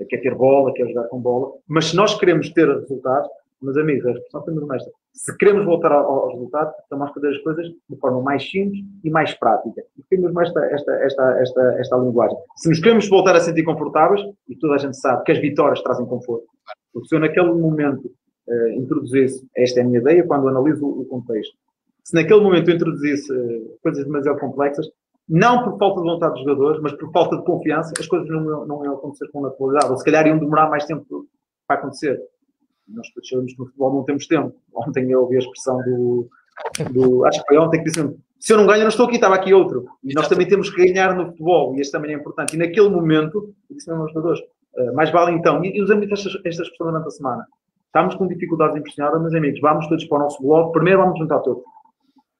[0.09, 3.29] que é ter bola, que é jogar com bola, mas se nós queremos ter resultados,
[3.61, 4.91] meus amigos, a expressão foi mesmo esta.
[5.15, 9.33] Se queremos voltar ao, resultado, a fazer as coisas de forma mais simples e mais
[9.33, 9.81] prática.
[10.11, 12.37] E mesmo esta, esta, esta, esta, esta linguagem.
[12.57, 15.81] Se nos queremos voltar a sentir confortáveis, e toda a gente sabe que as vitórias
[15.81, 16.45] trazem conforto,
[16.93, 18.11] porque se eu naquele momento
[18.47, 21.55] uh, introduzisse, esta é a minha ideia, quando analiso o, contexto,
[22.03, 24.85] se naquele momento eu introduzisse uh, coisas demasiado complexas,
[25.29, 28.65] não por falta de vontade dos jogadores, mas por falta de confiança, as coisas não,
[28.67, 31.25] não iam acontecer com naturalidade, ou se calhar iam demorar mais tempo
[31.65, 32.21] para acontecer
[32.87, 34.55] nós que no futebol não temos tempo.
[34.73, 36.29] Ontem eu ouvi a expressão do,
[36.91, 39.15] do acho que foi ontem que disse se eu não ganho, eu não estou aqui,
[39.15, 39.85] estava aqui outro.
[40.03, 42.55] E nós também temos que ganhar no futebol, e este também é importante.
[42.55, 44.39] E naquele momento, eu disse aos jogadores,
[44.77, 47.47] uh, mais vale então, e, e usamos esta, esta expressão durante a semana,
[47.87, 51.39] estamos com dificuldades impressionadas, meus amigos, vamos todos para o nosso blog, primeiro vamos juntar
[51.39, 51.63] todos.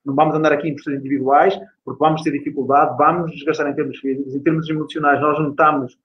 [0.05, 3.97] Não vamos andar aqui em posturas individuais, porque vamos ter dificuldade, vamos desgastar em termos
[3.97, 5.97] físicos, em termos emocionais, nós juntamos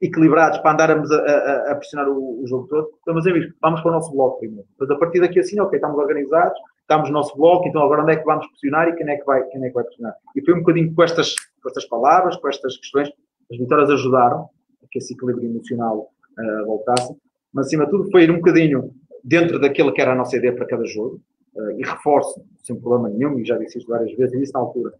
[0.00, 2.90] equilibrados para andarmos a, a, a pressionar o, o, jogo todo.
[3.00, 4.66] Então, meus amigos, vamos para o nosso bloco primeiro.
[4.78, 8.12] Mas a partir daqui assim, ok, estamos organizados, estamos no nosso bloco, então agora onde
[8.12, 10.14] é que vamos pressionar e quem é que vai, quem é que vai pressionar?
[10.36, 13.08] E foi um bocadinho com estas, com estas palavras, com estas questões,
[13.50, 14.48] as vitórias ajudaram
[14.82, 17.14] a que esse equilíbrio emocional uh, voltasse,
[17.52, 18.90] mas acima de tudo foi um bocadinho
[19.22, 21.20] dentro daquilo que era a nossa ideia para cada jogo,
[21.54, 24.60] uh, e reforço, sem problema nenhum, e já disse isto várias vezes, e disse na
[24.60, 24.92] altura,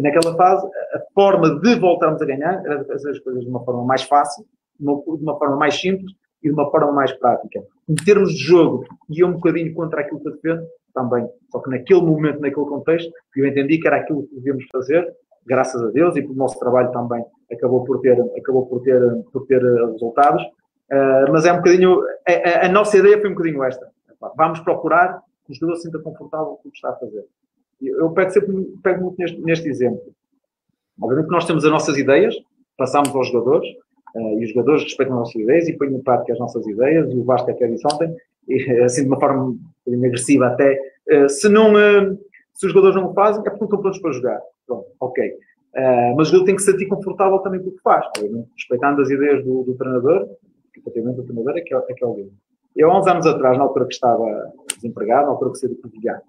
[0.00, 3.84] naquela fase, a forma de voltarmos a ganhar era fazer as coisas de uma forma
[3.84, 4.44] mais fácil,
[4.78, 6.12] de uma forma mais simples
[6.42, 7.62] e de uma forma mais prática.
[7.88, 11.28] Em termos de jogo, ia um bocadinho contra aquilo que eu defendo, também.
[11.50, 15.06] Só que naquele momento, naquele contexto, eu entendi que era aquilo que devíamos fazer,
[15.46, 19.00] graças a Deus, e pelo nosso trabalho também acabou por ter, acabou por ter,
[19.32, 20.42] por ter eh, resultados.
[20.92, 23.86] Uh, mas é um bocadinho, a, a, a, nossa ideia foi um bocadinho esta.
[24.36, 27.24] Vamos procurar que o jogador se sinta confortável com o que está a fazer.
[27.82, 28.52] Eu pego sempre
[28.82, 30.02] pego muito neste, neste exemplo.
[31.00, 32.34] Obviamente nós temos as nossas ideias,
[32.76, 33.68] passamos aos jogadores,
[34.14, 37.10] uh, e os jogadores respeitam as nossas ideias e põem em prática as nossas ideias,
[37.10, 38.14] e o Vasco até disse ontem,
[38.48, 39.56] e, assim de uma forma
[39.86, 40.78] um agressiva até,
[41.10, 42.18] uh, se não, uh,
[42.54, 44.40] se os jogadores não o fazem, é porque não estão prontos para jogar.
[44.66, 45.36] Pronto, ok.
[46.16, 48.06] mas o jogador tem que se sentir confortável também com o que faz,
[48.56, 50.28] respeitando as ideias do, do treinador,
[50.72, 52.32] que efetivamente o treinador é que é, é, que é o líder.
[52.76, 55.76] Eu, há uns anos atrás, na altura que estava desempregado, na altura que saí do
[55.76, 56.20] Covilhã,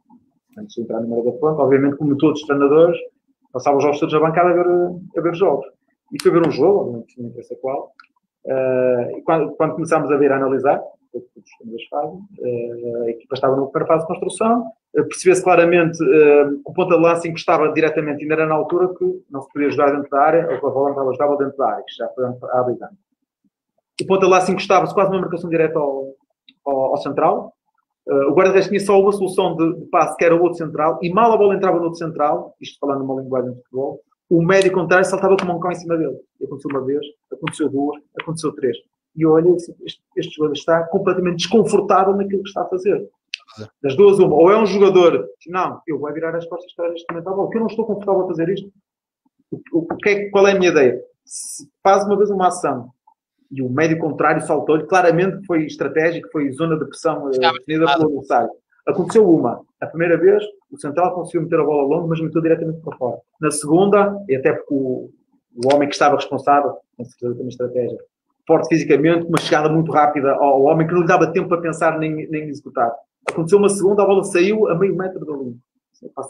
[0.58, 2.98] antes de entrar no meio da ponta, obviamente, como todos os treinadores,
[3.52, 4.68] passava os jogos todos na bancada a ver,
[5.18, 5.66] a ver jogos.
[6.12, 7.92] E fui ver um jogo, não interessa qual,
[8.46, 10.82] uh, e quando, quando começámos a ver, a analisar,
[11.12, 14.62] que os fazem, uh, a equipa estava na primeira fase de construção,
[14.96, 19.24] uh, percebia-se claramente que o ponta de lança encostava diretamente, ainda era na altura que
[19.30, 21.84] não se podia jogar dentro da área, ou a bola não estava dentro da área,
[21.84, 22.96] que já foi há habilitante.
[24.02, 26.16] O ponta de lança encostava-se quase uma marcação direta ao,
[26.66, 27.54] ao, ao central,
[28.08, 31.00] Uh, o guarda-redes tinha só uma solução de, de, passe, que era o outro central,
[31.02, 34.42] e mal a bola entrava no outro central, isto falando numa linguagem de futebol, o
[34.42, 36.18] médio contrário saltava com um cão em cima dele.
[36.40, 38.78] E aconteceu uma vez, aconteceu duas, aconteceu três.
[39.16, 43.10] E assim, este, este jogador está completamente desconfortável naquilo que está a fazer.
[43.84, 44.34] Das duas, uma.
[44.34, 47.32] Ou é um jogador que, não, eu vou virar as costas para este momento à
[47.32, 48.72] bola, porque eu não estou confortável a fazer isto.
[49.52, 51.04] O, o, o que é, qual é a minha ideia?
[51.26, 52.90] Se faz uma vez uma ação
[53.52, 58.08] e o médio contrário saltou-lhe, claramente foi estratégico, foi zona de pressão uh, definida pelo
[58.08, 58.50] adversário.
[58.88, 59.62] Aconteceu uma.
[59.80, 63.18] A primeira vez, o Central conseguiu meter a bola longa, mas meteu diretamente para fora.
[63.40, 65.10] Na segunda, e até porque o,
[65.56, 67.98] o homem que estava responsável, com certeza também estratégia,
[68.48, 72.00] forte fisicamente, uma chegada muito rápida ao homem que não lhe dava tempo para pensar
[72.00, 72.92] nem, nem executar.
[73.30, 75.56] Aconteceu uma segunda, a bola saiu a meio metro da linha.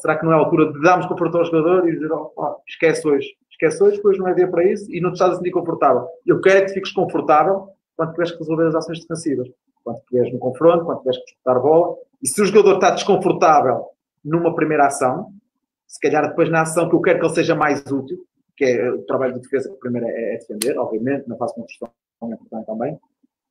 [0.01, 3.07] Será que não é a altura de darmos conforto ao jogador e dizer, oh, esquece
[3.07, 3.30] hoje,
[3.68, 6.07] hoje, depois não é dia para isso e não te estás a sentir confortável.
[6.26, 9.47] Eu quero é que fiques confortável quando tiveres que resolver as ações defensivas.
[9.84, 11.95] Quando estiveres no confronto, quando tiveres que disputar bola.
[12.22, 13.86] E se o jogador está desconfortável
[14.24, 15.32] numa primeira ação,
[15.88, 18.18] se calhar depois na ação que eu quero que ele seja mais útil,
[18.55, 21.62] que é o trabalho de defesa que primeiro é, é defender, obviamente, na fase de
[21.62, 21.91] construção
[22.24, 22.97] é importante também.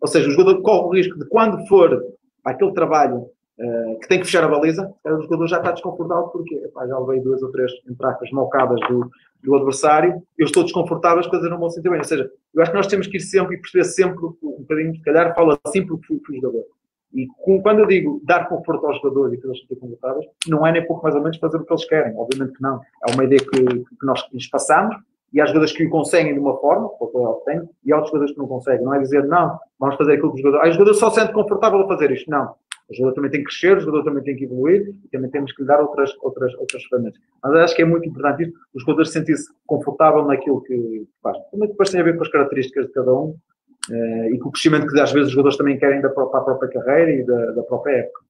[0.00, 2.02] Ou seja, o jogador corre o risco de quando for
[2.44, 3.26] aquele trabalho
[3.58, 6.98] uh, que tem que fechar a baliza, o jogador já está desconfortável porque epá, já
[6.98, 9.10] levei duas ou três entradas mocadas do,
[9.42, 11.98] do adversário, eu estou desconfortável, as coisas não vão sentir bem.
[11.98, 14.94] Ou seja, eu acho que nós temos que ir sempre e perceber sempre um bocadinho,
[14.94, 16.00] se calhar, fala sempre o
[16.34, 16.64] jogador.
[17.12, 20.66] E com, quando eu digo dar conforto aos jogadores e que eles se confortáveis, não
[20.66, 22.16] é nem pouco mais ou menos fazer o que eles querem.
[22.16, 22.80] Obviamente que não.
[23.08, 24.96] É uma ideia que, que nós lhes passamos
[25.32, 28.34] e há jogadores que o conseguem de uma forma, o tem, e há outros jogadores
[28.34, 28.84] que não conseguem.
[28.84, 30.64] Não é dizer, não, vamos fazer aquilo que o jogador.
[30.64, 32.30] Ah, o jogador só sente confortável a fazer isto.
[32.30, 32.54] Não.
[32.90, 35.52] O jogador também tem que crescer, o jogador também tem que evoluir e também temos
[35.52, 37.20] que lhe dar outras, outras, outras ferramentas.
[37.42, 41.38] Mas acho que é muito importante isso, os jogadores sentirem-se confortável naquilo que faz.
[41.52, 43.36] Também depois tem a ver com as características de cada um
[43.90, 46.68] uh, e com o crescimento que às vezes os jogadores também querem da própria, própria
[46.68, 48.20] carreira e da, da própria época.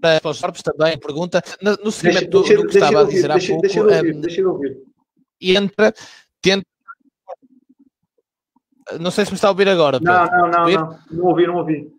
[0.00, 3.62] para os Forbes também pergunta, no, seguimento do, do, que estava a dizer há pouco,
[3.62, 4.76] deixa, deixa, um, deixa ouvir.
[5.40, 5.92] entra,
[6.40, 6.64] tenta.
[9.00, 10.00] Não sei se me está a ouvir agora.
[10.00, 11.92] Não, não, não, não, não ouvi, não ouvi.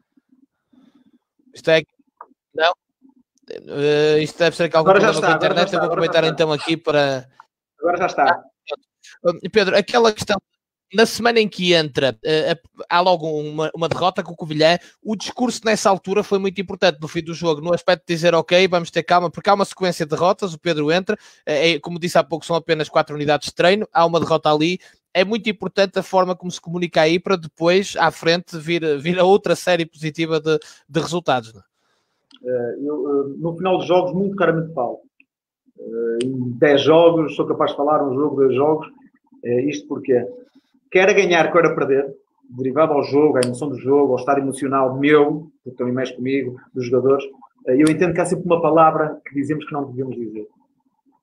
[1.53, 1.83] Isto é.
[2.53, 2.71] Não?
[3.51, 5.65] Uh, isto deve ser que alguma coisa na internet.
[5.65, 7.27] Está, eu vou aproveitar então aqui para.
[7.79, 8.43] Agora já está.
[9.25, 10.37] Ah, Pedro, aquela questão
[10.93, 14.77] na semana em que entra, uh, há logo uma, uma, derrota com o Covilhã.
[15.03, 18.33] O discurso nessa altura foi muito importante no fim do jogo, no aspecto de dizer,
[18.33, 20.53] ok, vamos ter calma, porque há uma sequência de derrotas.
[20.53, 23.87] O Pedro entra, uh, é, como disse há pouco, são apenas quatro unidades de treino.
[23.93, 24.79] Há uma derrota ali.
[25.13, 29.19] É muito importante a forma como se comunica aí para depois, à frente, vir, vir
[29.19, 30.57] a outra série positiva de,
[30.87, 31.49] de resultados.
[31.49, 34.99] Uh, eu, no final dos jogos, muito claramente falo.
[36.23, 38.87] em 10 jogos, sou capaz de falar um jogo, dois jogos.
[39.43, 40.25] isto porque
[40.91, 42.15] quer ganhar, quer a perder,
[42.49, 46.59] derivado ao jogo, à emoção do jogo, ao estado emocional meu, que também mexe comigo,
[46.73, 47.23] dos jogadores,
[47.67, 50.47] eh, eu entendo que há sempre uma palavra que dizemos que não devemos dizer.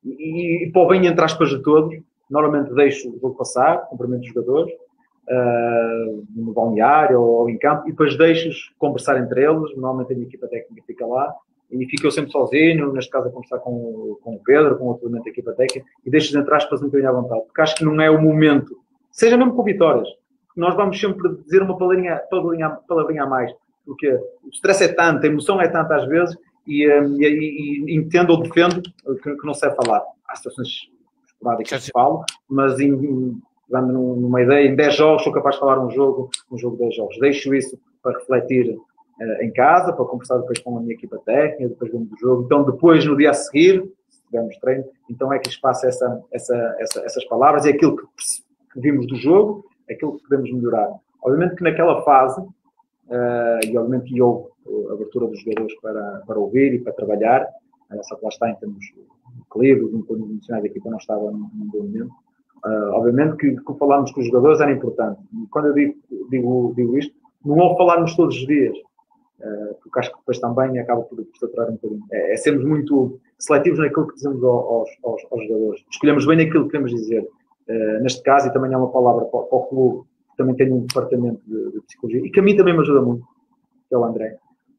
[0.04, 1.96] E, e para o bem, entre aspas, de todos,
[2.30, 7.88] normalmente deixo o jogo passar, cumprimento os jogadores, uh, no balneário ou, ou, em campo,
[7.88, 11.32] e depois deixo-os conversar entre eles, normalmente a minha equipa técnica fica lá,
[11.70, 15.06] e fico eu sempre sozinho, neste caso a conversar com, com o Pedro, com outro
[15.06, 17.84] elemento da equipa técnica, e deixo-os, entre aspas, um bocadinho à vontade, porque acho que
[17.84, 18.76] não é o momento
[19.16, 20.08] seja mesmo com vitórias.
[20.54, 23.50] Nós vamos sempre dizer uma palavrinha, palavrinha, palavrinha a mais,
[23.84, 24.10] porque
[24.44, 27.96] o stress é tanto, a emoção é tanta às vezes, e, hum, e, e, e
[27.96, 30.02] entendo ou defendo que, que, não sei falar.
[30.28, 30.90] Há situações
[31.36, 35.84] esporádicas que falo, mas em, dando numa ideia, em 10 jogos sou capaz de falar
[35.84, 37.18] um jogo, um jogo de 10 jogos.
[37.18, 41.68] Deixo isso para refletir uh, em casa, para conversar depois com a minha equipa técnica,
[41.68, 42.42] depois vemos o jogo.
[42.44, 46.22] Então, depois, no dia a seguir, se tivermos treino, então é que lhes passo essa,
[46.32, 48.04] essa, essa, essas palavras e aquilo que
[48.76, 50.90] que vimos do jogo, aquilo que podemos melhorar.
[51.22, 54.50] Obviamente que naquela fase, uh, e obviamente que houve
[54.90, 57.48] a abertura dos jogadores para, para ouvir e para trabalhar,
[57.88, 58.84] que lá está em termos
[59.48, 62.12] equilíbrio, de emocionais da equipa não estava num, bom momento.
[62.64, 65.20] Uh, obviamente que, que falarmos com os jogadores era importante.
[65.32, 65.94] E quando eu digo,
[66.30, 67.14] digo, digo isto,
[67.44, 71.38] não é falarmos todos os dias, uh, porque acho que depois também acaba por, por
[71.38, 72.02] saturar um bocadinho.
[72.10, 75.84] É, é sermos muito seletivos naquilo que dizemos aos, aos, aos jogadores.
[75.90, 77.28] Escolhemos bem aquilo que queremos dizer.
[77.68, 80.72] Uh, neste caso, e também é uma palavra para, para o clube, que também tem
[80.72, 83.26] um departamento de, de, psicologia, e que a mim também me ajuda muito,
[83.88, 84.38] que é o André,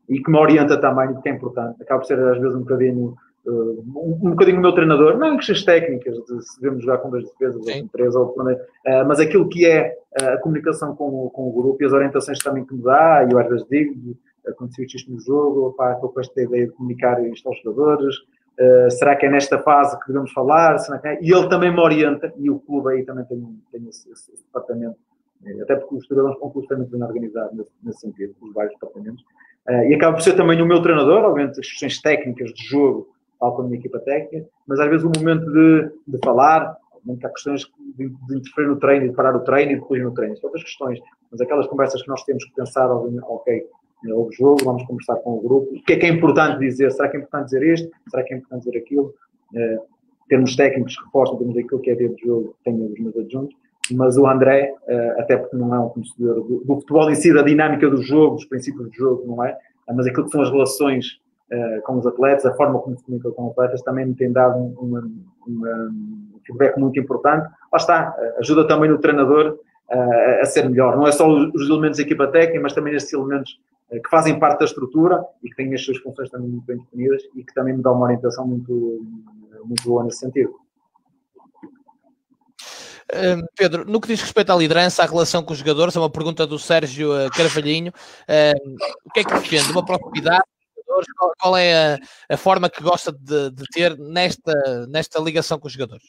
[0.09, 1.81] e que me orienta também, que é importante.
[1.81, 5.33] Acaba por ser às vezes um bocadinho, uh, um, um bocadinho o meu treinador, não
[5.33, 7.73] em questões técnicas, de se devemos jogar com duas defesas Sim.
[7.73, 11.81] ou com três, ou, uh, mas aquilo que é a comunicação com, com o grupo
[11.81, 14.15] e as orientações também que me dá, e eu às vezes digo,
[14.47, 18.15] aconteceu isto no jogo, pá, estou com esta ideia de comunicar isto aos jogadores,
[18.59, 20.77] Uh, será que é nesta fase que devemos falar?
[21.03, 21.23] É?
[21.23, 23.39] E ele também me orienta, e o clube aí também tem,
[23.71, 24.97] tem esse, esse, esse departamento,
[25.61, 29.23] até porque os são um clube também bem organizado nesse, nesse, sentido, os vários departamentos.
[29.69, 33.09] Uh, e acaba por ser também o meu treinador, obviamente, as questões técnicas de jogo,
[33.39, 36.77] tal como a minha equipa técnica, mas às vezes o momento de, de falar,
[37.23, 37.65] há questões
[37.97, 40.63] de, de, interferir no treino, de parar o treino e depois no treino, são outras
[40.63, 40.99] questões,
[41.31, 43.67] mas aquelas conversas que nós temos que pensar, ok,
[44.05, 45.75] o jogo, vamos conversar com o grupo.
[45.75, 46.91] O que é que é importante dizer?
[46.91, 47.91] Será que é importante dizer isto?
[48.09, 49.13] Será que é importante dizer aquilo?
[49.53, 49.81] Uh,
[50.29, 53.55] termos técnicos que reforçam, temos aquilo que é dentro do jogo, tenho os meus adjuntos.
[53.95, 57.33] Mas o André, uh, até porque não é um conhecedor do, do, futebol em si,
[57.33, 59.57] da dinâmica do jogo, dos princípios do jogo, não é?
[59.93, 61.19] Mas aquilo que são as relações
[61.51, 64.31] uh, com os atletas, a forma como se comunica com os atletas, também me tem
[64.31, 65.23] dado um,
[66.45, 67.47] feedback muito importante.
[67.71, 69.59] Lá está, ajuda também o treinador
[70.41, 70.97] a ser melhor.
[70.97, 73.57] Não é só os elementos da equipa técnica, mas também estes elementos
[73.89, 77.21] que fazem parte da estrutura e que têm as suas funções também muito bem definidas
[77.35, 79.05] e que também me dão uma orientação muito,
[79.63, 80.53] muito boa nesse sentido.
[83.55, 86.45] Pedro, no que diz respeito à liderança, à relação com os jogadores, é uma pergunta
[86.45, 87.91] do Sérgio eh, Carvalhinho.
[88.29, 89.71] Hum, o que é que defende?
[89.71, 90.43] Uma proximidade?
[91.17, 91.99] Qual, qual é a,
[92.33, 96.05] a, forma que gosta de, de, ter nesta, nesta ligação com os jogadores?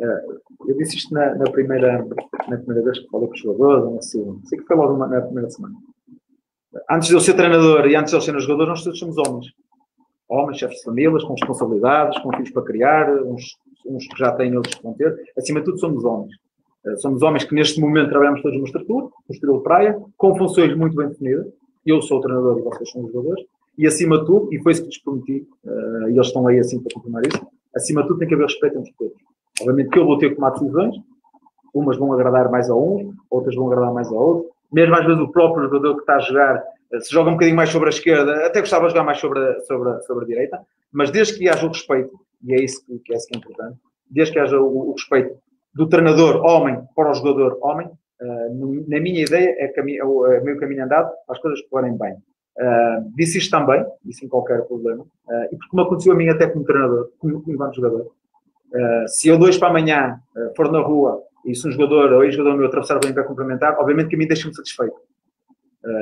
[0.00, 0.24] Eh,
[0.68, 2.04] eu disse isto na, na, primeira,
[2.48, 5.48] na primeira vez que falei com os jogadores, assim, sei que foi logo na primeira
[5.48, 5.74] semana.
[6.90, 9.46] Antes de eu ser treinador e antes de eu ser jogador, nós todos somos homens.
[10.28, 13.56] Homens, chefes de famílias, com responsabilidades, com filhos para criar, uns
[13.88, 15.16] uns que já têm, outros que vão ter.
[15.36, 16.32] Acima de tudo, somos homens.
[16.86, 20.36] Eh, somos homens que neste momento trabalhamos todos numa estrutura, no estilo de praia, com
[20.36, 21.46] funções muito bem definidas.
[21.84, 23.44] Eu sou o treinador e vocês são os jogadores.
[23.76, 26.58] E acima de tudo, e foi isso que lhes prometi, uh, e eles estão aí
[26.58, 29.14] assim para confirmar isso, acima de tudo tem que haver respeito entre todos.
[29.60, 30.96] Obviamente que eu vou ter que tomar decisões,
[31.72, 34.50] umas vão agradar mais a uns, outras vão agradar mais a outros.
[34.72, 37.56] Mesmo às vezes o próprio jogador que está a jogar, eh, se joga um bocadinho
[37.56, 40.26] mais sobre a esquerda, até gostava de jogar mais sobre a, sobre a, sobre a
[40.26, 40.60] direita,
[40.92, 43.78] mas desde que haja o respeito e é isso que, é, é importante,
[44.10, 45.36] desde que haja o, o, respeito
[45.74, 50.26] do treinador homem para o jogador homem, uh, na minha ideia é, cami é o
[50.26, 52.14] é meio caminho andado, as coisas correm bem.
[52.14, 56.28] Uh, disse isto também, e sem qualquer problema, uh, e porque me aconteceu a mim
[56.28, 58.12] até como treinador, como, como enquanto jogador.
[59.06, 60.20] se eu dois para amanhã
[60.56, 64.08] for na rua e se um jogador ou ex-jogador meu atravessar bem para complementar, obviamente
[64.08, 64.96] que a mim deixa-me satisfeito.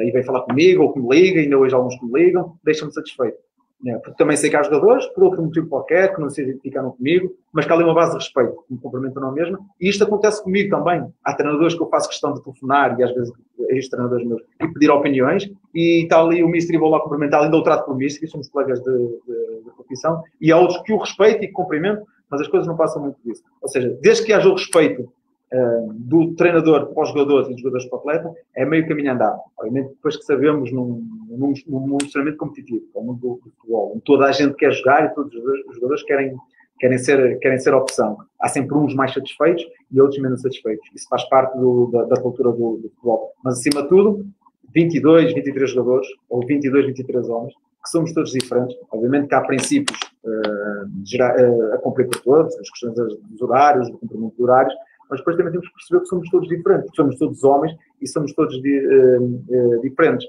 [0.04, 2.92] e vem falar comigo, ou que me liga, ainda hoje alguns que me ligam, deixa-me
[2.92, 3.38] satisfeito.
[3.84, 6.92] É, porque também sei que há jogadores, por outro motivo qualquer, que não se identificaram
[6.92, 9.58] comigo, mas que há ali uma base de respeito, que me cumprimentam não mesmo.
[9.80, 11.06] E isto acontece comigo também.
[11.22, 13.32] Há treinadores que eu faço questão de telefonar, e às vezes
[13.68, 17.56] ex-treinadores meus, e pedir opiniões, e está ali o Mister e vou lá cumprimentar, ainda
[17.56, 20.98] o trato por Mister, somos colegas de, de, de profissão, e há outros que o
[20.98, 23.42] respeito e que cumprimento, mas as coisas não passam muito disso.
[23.60, 25.12] Ou seja, desde que haja o respeito
[25.56, 29.12] uh, do treinador para os jogadores e dos jogadores para o atleta, é meio caminho
[29.12, 29.40] andado.
[29.58, 34.26] Obviamente, depois que sabemos num, num, num extremamente competitivo, o mundo do, do futebol, toda
[34.26, 36.36] a gente quer jogar e todos os jogadores querem,
[36.78, 38.18] querem, ser, querem ser opção.
[38.40, 40.86] Há sempre uns mais satisfeitos e outros menos satisfeitos.
[40.94, 43.32] Isso faz parte do, da, da, cultura do, do futebol.
[43.42, 44.26] Mas, acima de tudo,
[44.74, 47.54] 22, 23 jogadores, ou 22, 23 homens,
[47.86, 48.76] que somos todos diferentes.
[48.90, 53.98] Obviamente que há princípios uh, uh, a cumprir por todos, as questões dos horários, do
[53.98, 54.74] cumprimento de horários,
[55.10, 58.32] mas depois também temos que perceber que somos todos diferentes, somos todos homens e somos
[58.34, 60.26] todos uh, uh, diferentes.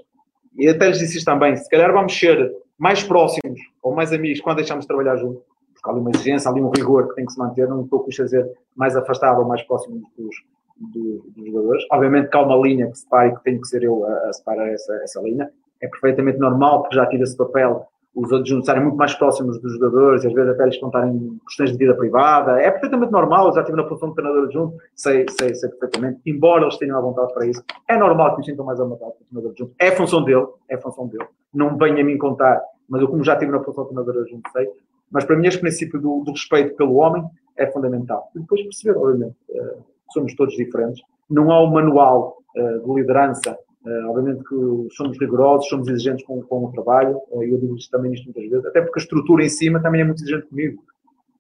[0.57, 4.41] E até lhes disse isto também, se calhar vamos ser mais próximos ou mais amigos
[4.41, 7.15] quando deixamos de trabalhar juntos, porque há ali uma exigência, há ali um rigor que
[7.15, 10.36] tem que se manter, não estou a dizer mais afastado ou mais próximo dos,
[10.78, 11.84] dos, dos, jogadores.
[11.91, 14.34] Obviamente que há uma linha que separa e que tem que ser eu a, a
[14.34, 15.49] separar essa, essa linha.
[15.82, 19.74] É perfeitamente normal, porque já tive esse papel os adjuntos estarem muito mais próximos dos
[19.74, 22.60] jogadores às vezes até lhes contarem questões de vida privada.
[22.60, 26.20] É perfeitamente normal, eu já estive na posição de treinador adjunto, sei, sei, sei perfeitamente,
[26.26, 27.64] embora eles tenham a vontade para isso.
[27.88, 29.76] É normal que me sintam mais à vontade para o treinador adjunto.
[29.80, 31.28] É função dele, é função dele.
[31.53, 34.49] Não venha a mim contar, mas eu como já estive na posição de treinador adjunto
[34.51, 34.68] sei.
[35.12, 37.24] Mas para mim este princípio do, do respeito pelo homem
[37.55, 38.30] é fundamental.
[38.36, 41.01] E depois perceber, obviamente, uh, somos todos diferentes.
[41.30, 46.41] Não há um manual uh, de liderança Uh, obviamente que somos rigorosos, somos exigentes com,
[46.41, 49.45] com o trabalho, uh, eu digo isto também isto muitas vezes, até porque a estrutura
[49.45, 50.84] em cima também é muito exigente comigo.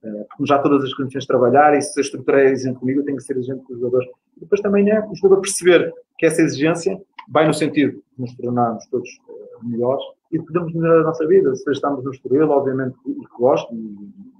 [0.03, 3.05] Uh, já todas as condições de trabalhar e se a estrutura é exigente comigo, eu
[3.05, 4.07] tenho que ser exigente com os jogadores.
[4.37, 8.33] E depois também é o jogador perceber que essa exigência vai no sentido de nos
[8.35, 9.09] tornarmos todos
[9.63, 11.55] melhores e podemos melhorar a nossa vida.
[11.55, 13.77] Se estamos no Estoril, obviamente, e que gosto, e,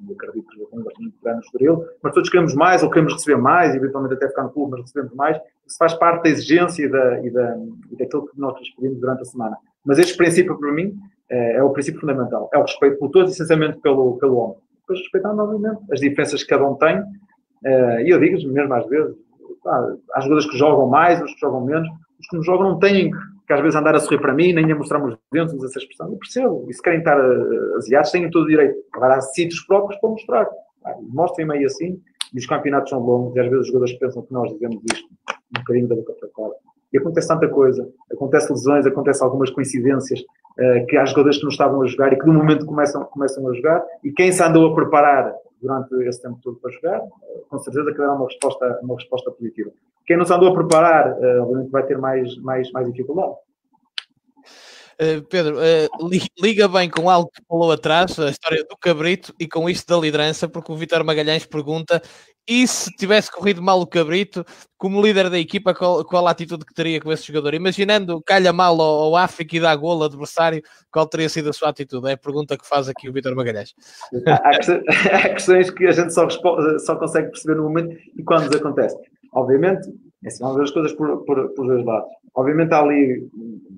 [0.08, 3.76] e acredito que gosto muito no Estoril, mas todos queremos mais ou queremos receber mais,
[3.76, 5.38] eventualmente até ficar no clube, mas recebemos mais.
[5.66, 7.58] Isso faz parte da exigência e, da, e, da,
[7.92, 9.58] e daquilo que nós pedimos durante a semana.
[9.86, 10.98] Mas este princípio, para mim,
[11.30, 12.50] é, é, o princípio fundamental.
[12.54, 14.58] É o respeito por todos, essencialmente pelo, pelo homem.
[14.82, 17.04] Depois respeitando, obviamente, as diferenças que cada um tem.
[17.66, 19.16] Eh, e eu digo mesmo às vezes,
[19.62, 21.90] pá, há jogadores que jogam mais, os que jogam menos.
[22.20, 23.18] Os que não jogam não têm que
[23.48, 25.80] que às vezes andar a sorrir para mim, nem a mostrar-me os dentes, usa essa
[25.80, 26.12] expressão.
[26.12, 26.66] Eu percebo.
[26.70, 28.78] E se querem estar uh, asiados, têm todo o direito.
[28.93, 30.50] Agora há sítios próprios para mostrar.
[30.86, 31.98] Ah, Mostrem-me aí assim.
[32.34, 35.08] E os campeonatos são longos e às vezes os jogadores pensam que nós dizemos isto
[35.32, 36.54] um bocadinho da boca para fora.
[36.91, 37.89] E acontece tanta coisa.
[38.12, 42.20] Acontece lesões, acontece algumas coincidências uh, que há jogadores que não estavam a jogar e
[42.20, 43.82] que no momento começam, começam a jogar.
[44.04, 47.01] E quem se andou a preparar durante esse tempo todo para jogar,
[47.49, 49.72] com certeza que dará uma resposta, uma resposta positiva.
[50.05, 53.36] Quem não se andou a preparar, uh, obviamente vai ter mais, mais, mais dificuldade.
[55.00, 56.10] Uh, Pedro, uh,
[56.41, 60.00] liga bem com algo que falou atrás, a história do Cabrito e com isto da
[60.00, 62.02] liderança, porque o Vitor Magalhães pergunta:
[62.48, 64.45] e se tivesse corrido mal o Cabrito,
[64.78, 67.54] como líder da equipa, qual, qual a atitude que teria com esse jogador?
[67.54, 71.70] Imaginando calha mal ao, ao África e dá gol adversário, qual teria sido a sua
[71.70, 72.08] atitude?
[72.08, 73.76] É a pergunta que faz aqui o Vitor Magalhães.
[74.26, 78.95] Há, questões que a gente só, só consegue perceber no momento e quando nos acontece.
[79.34, 79.89] Obviamente,
[80.28, 82.10] é vamos ver as coisas por, por, por dois lados.
[82.36, 83.30] Obviamente há ali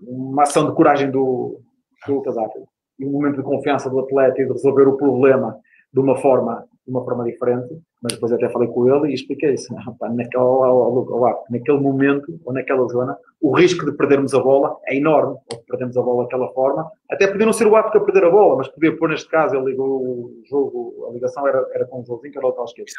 [0.06, 1.60] uma ação de coragem do,
[2.08, 2.68] do África
[3.00, 5.58] e um momento de confiança do atleta e de resolver o problema
[5.92, 9.54] de uma forma, de uma forma diferente mas depois até falei com ele e expliquei
[9.54, 9.74] isso.
[9.74, 15.36] Naquele, naquele momento ou naquela zona, o risco de perdermos a bola é enorme.
[15.52, 16.90] Ou de perdermos a bola daquela forma.
[17.12, 19.56] Até podia não ser o África a perder a bola, mas podia pôr, neste caso,
[19.56, 22.66] ele ligou o jogo, a ligação era, era com o Joãozinho, que era o tal
[22.66, 22.90] esquerdo.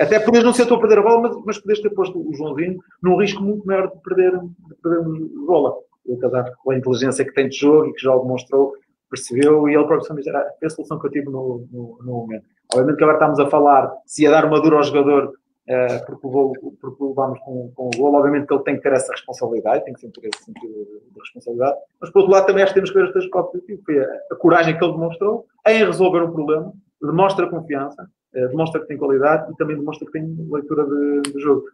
[0.00, 2.32] Até podias não ser tu a perder a bola, mas, mas podias ter posto o
[2.34, 5.76] Joãozinho num risco muito maior de perder, de perdermos a bola.
[6.06, 8.74] O Casar, com a inteligência que tem de jogo e que já o demonstrou,
[9.10, 12.46] percebeu e ele próprio também era a solução que eu tive no, no, no momento.
[12.72, 15.32] Obviamente que agora estamos a falar se ia dar uma dura ao jogador
[15.68, 18.14] uh, porque, levou, porque levámos com, com o gol.
[18.14, 20.72] Obviamente que ele tem que ter essa responsabilidade, tem que ter esse sentido
[21.12, 21.76] de responsabilidade.
[22.00, 23.82] Mas, por outro lado, também acho que temos que ver coisas para o positivo.
[23.84, 28.80] Foi a, a, coragem que ele demonstrou em resolver um problema, demonstra confiança, uh, demonstra
[28.80, 31.64] que tem qualidade e também demonstra que tem leitura de, de jogo.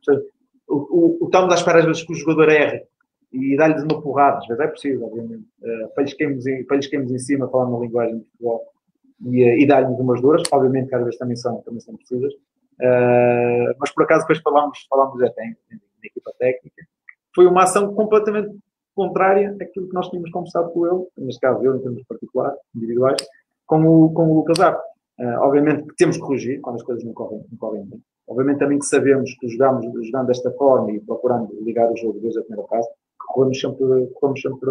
[0.69, 2.85] O, o, o estamos à espera às vezes que o jogador erre
[3.33, 6.67] e dá-lhes uma porrada, às vezes é possível, obviamente, uh, para, lhes queimos em,
[7.15, 8.72] em cima, falando na linguagem de futebol
[9.27, 12.33] e, eh, e dar-lhes umas duras, obviamente que às vezes também são, também são precisas,
[12.33, 15.57] uh, mas por acaso depois falámos, falámos até em,
[16.05, 16.83] equipa técnica,
[17.35, 18.51] foi uma ação completamente
[18.95, 23.23] contrária àquilo que nós tínhamos conversado com ele, neste caso eu em termos particulares, individuais,
[23.67, 24.83] com o, com o Lucas Arco.
[25.19, 28.03] Uh, obviamente que temos que corrigir quando as coisas não correm, não correm bem.
[28.27, 32.41] Obviamente também que sabemos que jogamos, jogando desta forma e procurando ligar o jogo desde
[32.41, 34.71] a primeira fase, corremos sempre, corremos sempre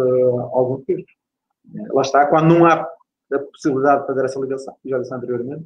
[0.52, 1.14] alguns riscos.
[1.74, 2.86] Uh, lá está, quando não há
[3.34, 5.64] a possibilidade de fazer essa ligação, já disse anteriormente.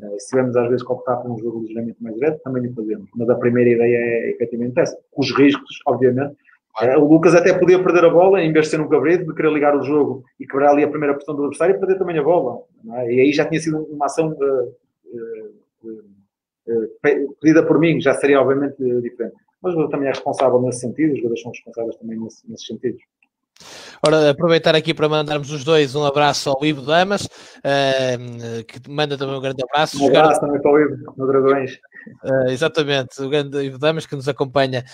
[0.00, 2.74] Uh, se tivermos às vezes que optar por um jogo ligeiramente mais direto, também o
[2.74, 3.10] fazemos.
[3.16, 4.96] Mas a primeira ideia é efetivamente essa.
[5.16, 6.36] Os riscos, obviamente.
[6.80, 9.34] Uh, o Lucas até podia perder a bola, em vez de ser um cabrito, de
[9.34, 12.18] querer ligar o jogo e quebrar ali a primeira posição do adversário e perder também
[12.18, 12.62] a bola.
[12.94, 13.12] É?
[13.12, 14.74] E aí já tinha sido uma ação uh,
[17.40, 19.34] pedida por mim, já seria obviamente diferente.
[19.60, 23.02] Mas o também é responsável nesse sentido, os jogadores são responsáveis também nesse, nesses sentidos.
[24.06, 29.18] Ora, aproveitar aqui para mandarmos os dois um abraço ao Ivo Damas, uh, que manda
[29.18, 30.02] também um grande abraço.
[30.02, 31.78] Um abraço também para o Ivo, no Dragões.
[32.22, 34.84] Uh, exatamente, o grande Ivo Damas que nos acompanha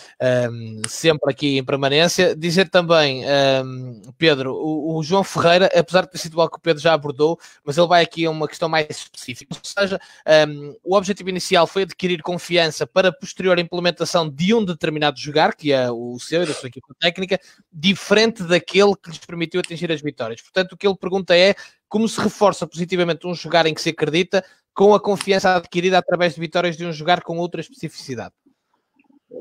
[0.51, 2.35] um, sempre aqui em permanência.
[2.35, 3.25] Dizer também,
[3.65, 6.93] um, Pedro, o, o, João Ferreira, apesar de ter sido algo que o Pedro já
[6.93, 9.55] abordou, mas ele vai aqui a uma questão mais específica.
[9.55, 10.01] Ou seja,
[10.49, 15.73] um, o objetivo inicial foi adquirir confiança para posterior implementação de um determinado jogar, que
[15.73, 17.39] é o seu e da sua equipa técnica,
[17.73, 20.41] diferente daquele que lhes permitiu atingir as vitórias.
[20.41, 21.55] Portanto, o que ele pergunta é
[21.95, 26.35] como se reforça positivamente um jogar em que se acredita com a confiança adquirida através
[26.35, 28.35] de vitórias de um jogar com outra especificidade?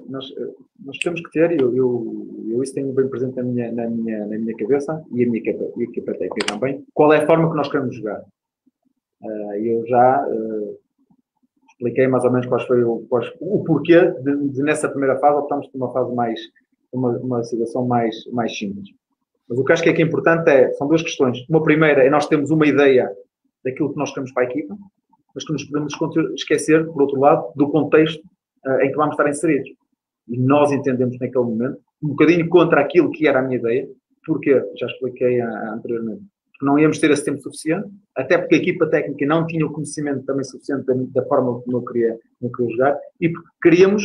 [0.08, 0.32] Nós,
[0.86, 4.28] nós temos que ter, eu, eu, eu, isso tenho bem presente na minha, na minha,
[4.28, 7.50] na minha cabeça e a minha equipa, a equipa técnica também, qual é a forma
[7.50, 8.24] que nós queremos jogar.
[9.24, 10.78] Uh, eu já uh,
[11.72, 15.40] expliquei mais ou menos quais foi o, quais, o porquê de, de, nessa primeira fase
[15.40, 16.40] optamos por uma fase mais,
[16.92, 18.92] uma, uma situação mais, mais simples.
[19.50, 21.38] Mas o que acho que é, que é importante é, são duas questões.
[21.50, 23.10] Uma primeira é nós temos uma ideia
[23.64, 24.76] daquilo que nós queremos para a equipa,
[25.34, 25.94] mas que nos podemos
[26.36, 28.24] esquecer, por outro lado, do contexto
[28.66, 29.70] uh, em que vamos estar inseridos.
[30.28, 33.88] E nós entendemos naquele momento, um bocadinho contra aquilo que era a minha ideia,
[34.26, 36.24] porque, já expliquei anteriormente,
[36.58, 39.72] que não íamos ter esse tempo suficiente, até porque a equipa técnica não tinha o
[39.72, 43.50] conhecimento também suficiente da, da forma como eu queria, como eu queria jogar, e porque
[43.62, 44.04] queríamos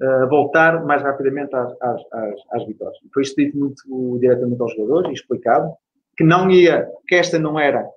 [0.00, 2.96] uh, voltar mais rapidamente às, às, às, às vitórias.
[3.12, 5.72] Foi isto dito muito diretamente aos jogadores e explicado
[6.16, 7.88] que não ia, que esta não era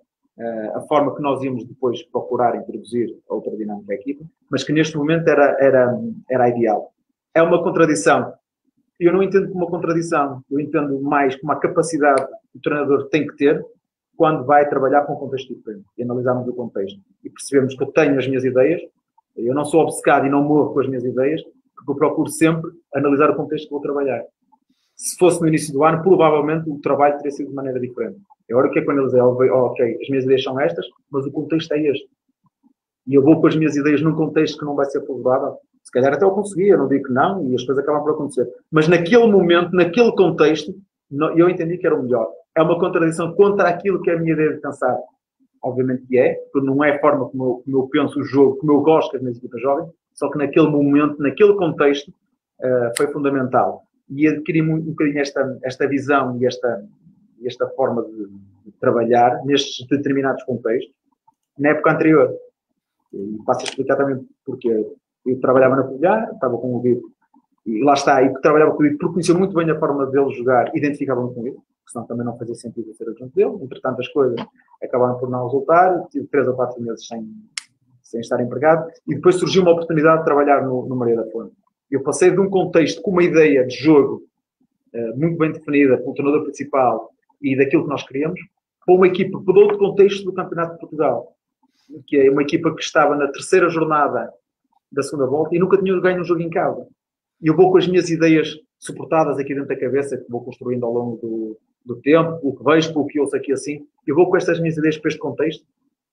[0.75, 4.73] a forma que nós íamos depois procurar introduzir a outra dinâmica da equipa, mas que
[4.73, 5.99] neste momento era, era,
[6.29, 6.91] era ideal.
[7.35, 8.33] É uma contradição.
[8.99, 13.09] Eu não entendo como uma contradição, eu entendo mais como uma capacidade que o treinador
[13.09, 13.63] tem que ter
[14.15, 17.91] quando vai trabalhar com o contexto diferente e analisarmos o contexto e percebemos que eu
[17.91, 18.81] tenho as minhas ideias,
[19.35, 21.41] eu não sou obcecado e não morro com as minhas ideias,
[21.85, 24.23] porque eu procuro sempre analisar o contexto que vou trabalhar.
[24.95, 28.19] Se fosse no início do ano, provavelmente o trabalho teria sido de maneira diferente.
[28.49, 31.25] Agora o que é quando eles dizem, oh, ok, as minhas ideias são estas, mas
[31.25, 32.07] o contexto é este.
[33.07, 35.57] E eu vou com as minhas ideias num contexto que não vai ser favorável.
[35.83, 38.47] Se calhar até eu conseguia, não digo que não, e as coisas acabam por acontecer.
[38.71, 40.73] Mas naquele momento, naquele contexto,
[41.35, 42.29] eu entendi que era o melhor.
[42.55, 44.97] É uma contradição contra aquilo que é a minha ideia de pensar.
[45.61, 48.57] Obviamente que é, porque não é a forma como eu, como eu penso o jogo,
[48.57, 52.91] como eu gosto que as minhas equipas joguem, só que naquele momento, naquele contexto, uh,
[52.97, 53.83] foi fundamental.
[54.09, 56.85] E adquiri um, um bocadinho esta, esta visão e esta,
[57.43, 58.27] esta forma de,
[58.65, 60.93] de trabalhar nestes determinados contextos
[61.57, 62.33] na época anterior.
[63.13, 64.69] E passo a explicar também porque
[65.25, 67.01] eu trabalhava na Covilhã, estava com o Vivo,
[67.65, 70.33] e lá está, e trabalhava com o Vivo porque conhecia muito bem a forma dele
[70.33, 73.55] jogar, identificava-me com Vivo, senão também não fazia sentido ser adjunto dele.
[73.61, 74.35] Entretanto, as coisas
[74.83, 77.21] acabaram por não resultar, tive três ou quatro meses sem,
[78.13, 81.55] sem estar empregado, e depois surgiu uma oportunidade de trabalhar no, no Maria da Fonte.
[81.89, 84.21] Eu passei de um contexto com uma ideia de jogo
[84.93, 87.09] uh, muito bem definida pelo treinador principal
[87.41, 88.39] e daquilo que nós queríamos,
[88.85, 91.33] para uma equipa por outro contexto do Campeonato de Portugal,
[92.05, 94.31] que é uma equipa que estava na terceira jornada
[94.91, 96.85] da segunda volta e nunca tinha ganho um jogo em casa.
[97.41, 100.85] E eu vou com as minhas ideias suportadas aqui dentro da cabeça, que vou construindo
[100.85, 104.29] ao longo do, do tempo, o que vejo, o que ouço aqui assim, eu vou
[104.29, 105.65] com estas minhas ideias para este contexto.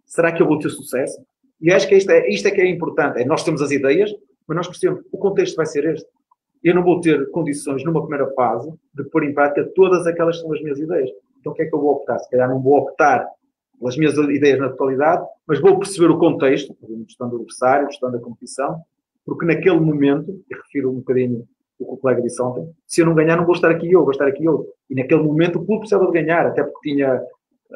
[0.07, 1.21] Será que eu vou ter sucesso?
[1.61, 3.21] E acho que isto é, isto é que é importante.
[3.21, 4.11] É, nós temos as ideias,
[4.47, 6.09] mas nós percebemos o contexto vai ser este.
[6.63, 10.43] Eu não vou ter condições numa primeira fase de pôr em prática todas aquelas que
[10.43, 11.11] são as minhas ideias.
[11.39, 12.19] Então o que é que eu vou optar?
[12.19, 13.27] Se calhar não vou optar
[13.79, 18.19] pelas minhas ideias na totalidade, mas vou perceber o contexto, questão do adversário, questão da
[18.19, 18.83] competição,
[19.25, 21.47] porque naquele momento, e refiro um bocadinho
[21.79, 24.03] o que o colega disse ontem, se eu não ganhar, não vou estar aqui eu,
[24.03, 24.67] vou estar aqui eu.
[24.91, 27.23] E naquele momento o clube precisava de ganhar, até porque tinha,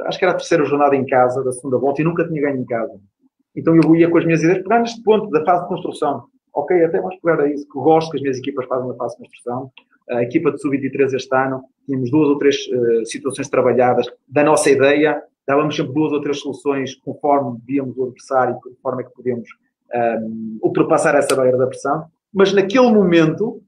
[0.00, 2.60] acho que era a terceira jornada em casa, da segunda volta, e nunca tinha ganho
[2.60, 3.00] em casa.
[3.54, 6.24] Então eu ia com as minhas ideias, pegar neste ponto da fase de construção.
[6.52, 9.16] Ok, até vamos pegar a isso, que gosto que as minhas equipas fazem na fase
[9.16, 9.70] de construção.
[10.10, 14.70] A equipa de sub-23 este ano, tínhamos duas ou três uh, situações trabalhadas da nossa
[14.70, 19.14] ideia, dávamos sempre duas ou três soluções conforme víamos o adversário, de forma é que
[19.14, 23.62] podíamos um, ehm, ultrapassar essa barreira da pressão, mas naquele momento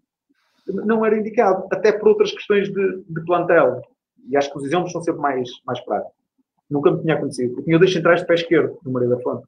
[0.67, 3.81] não era indicado, até por outras questões de, de plantel.
[4.29, 6.17] E acho que os exemplos são sempre mais, mais práticos.
[6.69, 7.59] Nunca me tinha acontecido.
[7.59, 9.47] Eu tinha dois centrais de pé esquerdo no Maria da Fonte.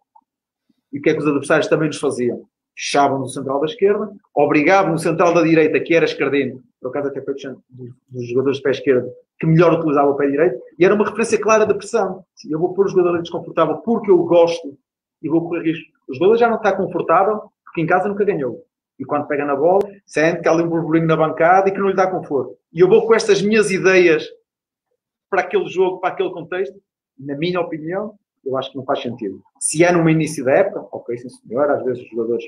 [0.93, 2.43] E o que é que os adversários também nos faziam?
[2.77, 7.09] Fechavam no central da esquerda, obrigavam no central da direita, que era esquerdino, por acaso
[7.09, 10.95] até foi dos jogadores de pé esquerdo, que melhor utilizava o pé direito, e era
[10.95, 12.25] uma referência clara da pressão.
[12.49, 14.79] Eu vou pôr o jogador desconfortável porque eu gosto
[15.23, 15.85] e vou correr risco.
[16.09, 18.65] O jogador já não está confortável porque em casa nunca ganhou.
[18.99, 21.79] E quando pega na bola, sente que há ali um burburinho na bancada e que
[21.79, 22.57] não lhe dá conforto.
[22.73, 24.27] E eu vou com estas minhas ideias
[25.31, 26.77] para aquele jogo, para aquele contexto,
[27.19, 28.15] na minha opinião,
[28.49, 29.41] eu acho que não faz sentido.
[29.61, 32.45] Se é numa início da época, ok, sim senhor, às vezes os jogadores,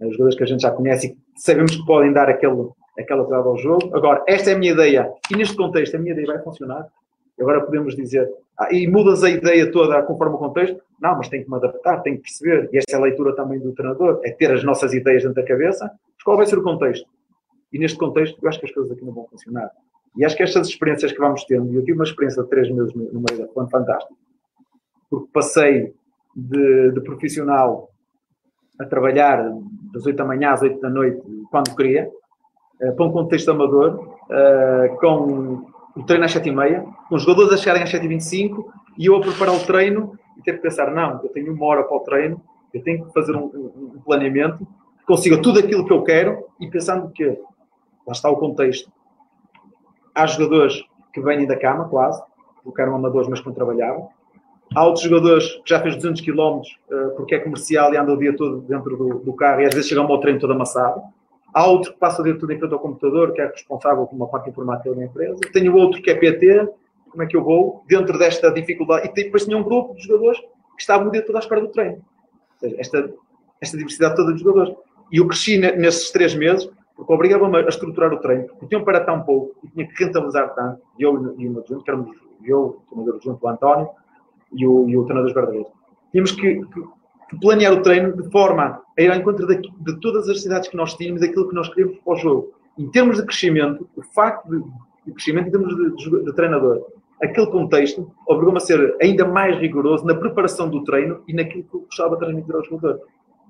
[0.00, 2.68] os jogadores que a gente já conhece e sabemos que podem dar aquele,
[2.98, 3.96] aquela entrada ao jogo.
[3.96, 6.86] Agora, esta é a minha ideia, e neste contexto a minha ideia vai funcionar.
[7.40, 8.28] Agora podemos dizer,
[8.58, 10.80] ah, e mudas a ideia toda conforme o contexto?
[11.00, 12.68] Não, mas tem que me adaptar, tem que perceber.
[12.72, 15.46] E esta é a leitura também do treinador, é ter as nossas ideias dentro da
[15.46, 17.08] cabeça, mas qual vai ser o contexto?
[17.72, 19.70] E neste contexto, eu acho que as coisas aqui não vão funcionar.
[20.16, 22.68] E acho que estas experiências que vamos tendo, e eu tive uma experiência de três
[22.70, 24.16] meses no meio da plano fantástico,
[25.10, 25.94] porque passei
[26.34, 27.90] de, de, profissional
[28.78, 29.50] a trabalhar
[29.92, 32.08] das 8 da manhã às 8 da noite, quando queria,
[32.80, 37.22] uh, para um contexto amador, uh, com o treino às 7 e meia, com os
[37.22, 40.54] jogadores a chegarem às 7 e 25 e eu a preparar o treino e ter
[40.54, 42.40] que pensar, não, eu tenho uma hora para o treino,
[42.72, 44.66] eu tenho que fazer um, um, planeamento,
[45.06, 48.90] consiga tudo aquilo que eu quero e pensando que lá está o contexto.
[50.14, 52.22] Há jogadores que vêm da cama, quase,
[52.62, 54.08] porque eram amadores, mas que não trabalhavam.
[54.74, 58.18] Há outros jogadores que já fez 200 km uh, porque é comercial e anda o
[58.18, 61.00] dia todo dentro do, do carro e às vezes chegam ao treino todo amassado.
[61.52, 64.14] Há outro que passa o dia todo em frente ao computador, que é responsável por
[64.14, 65.40] uma parte informática da empresa.
[65.52, 66.68] Tenho outro que é PT.
[67.10, 69.08] Como é que eu vou dentro desta dificuldade?
[69.08, 71.68] E depois tinha um grupo de jogadores que estavam o dia todo à espera do
[71.68, 71.96] treino.
[71.96, 73.10] Ou seja, esta,
[73.60, 74.74] esta diversidade toda de jogadores.
[75.10, 79.00] E eu cresci nesses três meses porque obrigava-me a estruturar o treino, porque tinham para
[79.00, 80.82] tão pouco e tinha que rentabilizar tanto.
[80.98, 83.88] E eu e o meu junto, que éramos eu, o treinador junto, o António,
[84.52, 85.72] e o, e o treinador guarda-redes.
[86.10, 90.28] Tínhamos que, que, planear o treino de forma a ir ao encontro de, de todas
[90.28, 92.52] as cidades que nós tínhamos, daquilo que nós queríamos para o jogo.
[92.78, 94.62] Em termos de crescimento, o facto de,
[95.06, 96.86] de crescimento em termos de, de, de treinador,
[97.22, 101.74] aquele contexto obrigou-me a ser ainda mais rigoroso na preparação do treino e naquilo que
[101.74, 103.00] eu gostava de transmitir ao jogador.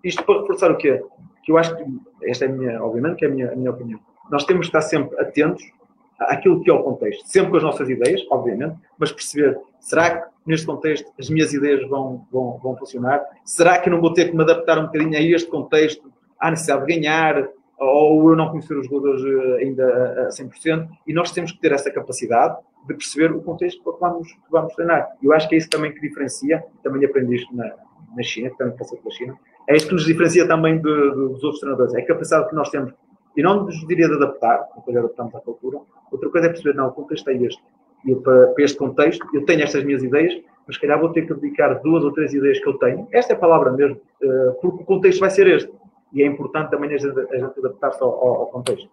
[0.02, 1.02] Isto para reforçar o quê?
[1.44, 1.84] Que eu acho que,
[2.22, 4.00] esta é a minha, obviamente, que é a minha, a minha opinião.
[4.30, 5.62] Nós temos que estar sempre atentos
[6.18, 7.26] àquilo que é o contexto.
[7.26, 11.88] Sempre com as nossas ideias, obviamente, mas perceber, será que neste contexto as minhas ideias
[11.88, 13.24] vão, vão, vão funcionar?
[13.44, 16.86] Será que não vou ter que me adaptar um bocadinho a este contexto, à necessidade
[16.86, 20.88] de ganhar, ou eu não conhecer os jogadores eh, ainda a 100%?
[21.06, 24.74] E nós temos que ter essa capacidade de perceber o contexto que vamos, que vamos
[24.74, 25.08] treinar.
[25.22, 27.70] Eu acho que é isso também que diferencia, também aprendi isto na,
[28.16, 29.38] na China, também passei pela China,
[29.68, 32.54] é isto que nos diferencia também de, de, dos outros treinadores, é a capacidade que
[32.54, 32.92] nós temos,
[33.38, 35.78] e não nos diria de adaptar, uma coisa adaptamos à cultura,
[36.10, 37.62] outra coisa é perceber, não, o contexto é este,
[38.04, 40.34] e para, para, este contexto, eu tenho estas minhas ideias,
[40.66, 43.34] mas se calhar vou ter que dedicar duas ou três ideias que eu tenho, esta
[43.34, 45.70] é a palavra mesmo, uh, porque o contexto vai ser este.
[46.12, 47.16] E é importante também a gente,
[47.58, 48.88] adaptar-se ao, ao, contexto.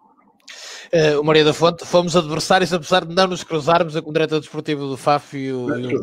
[0.92, 4.38] Uh, o Maria da Fonte, fomos adversários, apesar de não nos cruzarmos com o diretor
[4.38, 6.00] desportivo do FAF e o, e o,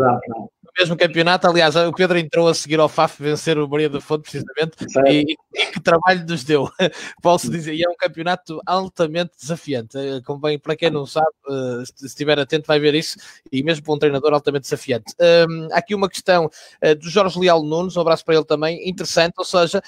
[0.78, 1.48] mesmo campeonato.
[1.48, 4.78] Aliás, o Pedro entrou a seguir ao FAF vencer o Maria da Fonte, precisamente,
[5.08, 6.70] e, e, que trabalho nos deu,
[7.22, 7.74] posso dizer.
[7.74, 9.98] E é um campeonato altamente desafiante.
[9.98, 13.18] Eh, Convém, para quem não sabe, uh, se estiver atento, vai ver isso,
[13.52, 15.14] e mesmo para um treinador altamente desafiante.
[15.50, 18.88] Um, há aqui uma questão uh, do Jorge Leal Nunes, um abraço para ele também,
[18.88, 19.82] interessante, ou seja,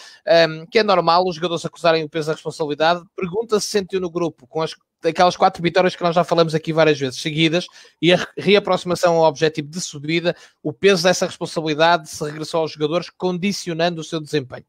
[0.49, 3.03] um, que é normal os jogadores acusarem o peso da responsabilidade.
[3.16, 4.74] Pergunta se sentiu no grupo com as
[5.10, 7.68] aquelas quatro vitórias que nós já falamos aqui várias vezes seguidas
[8.02, 13.10] e a reaproximação ao objetivo de subida, o peso dessa responsabilidade se regressou aos jogadores,
[13.10, 14.65] condicionando o seu desempenho?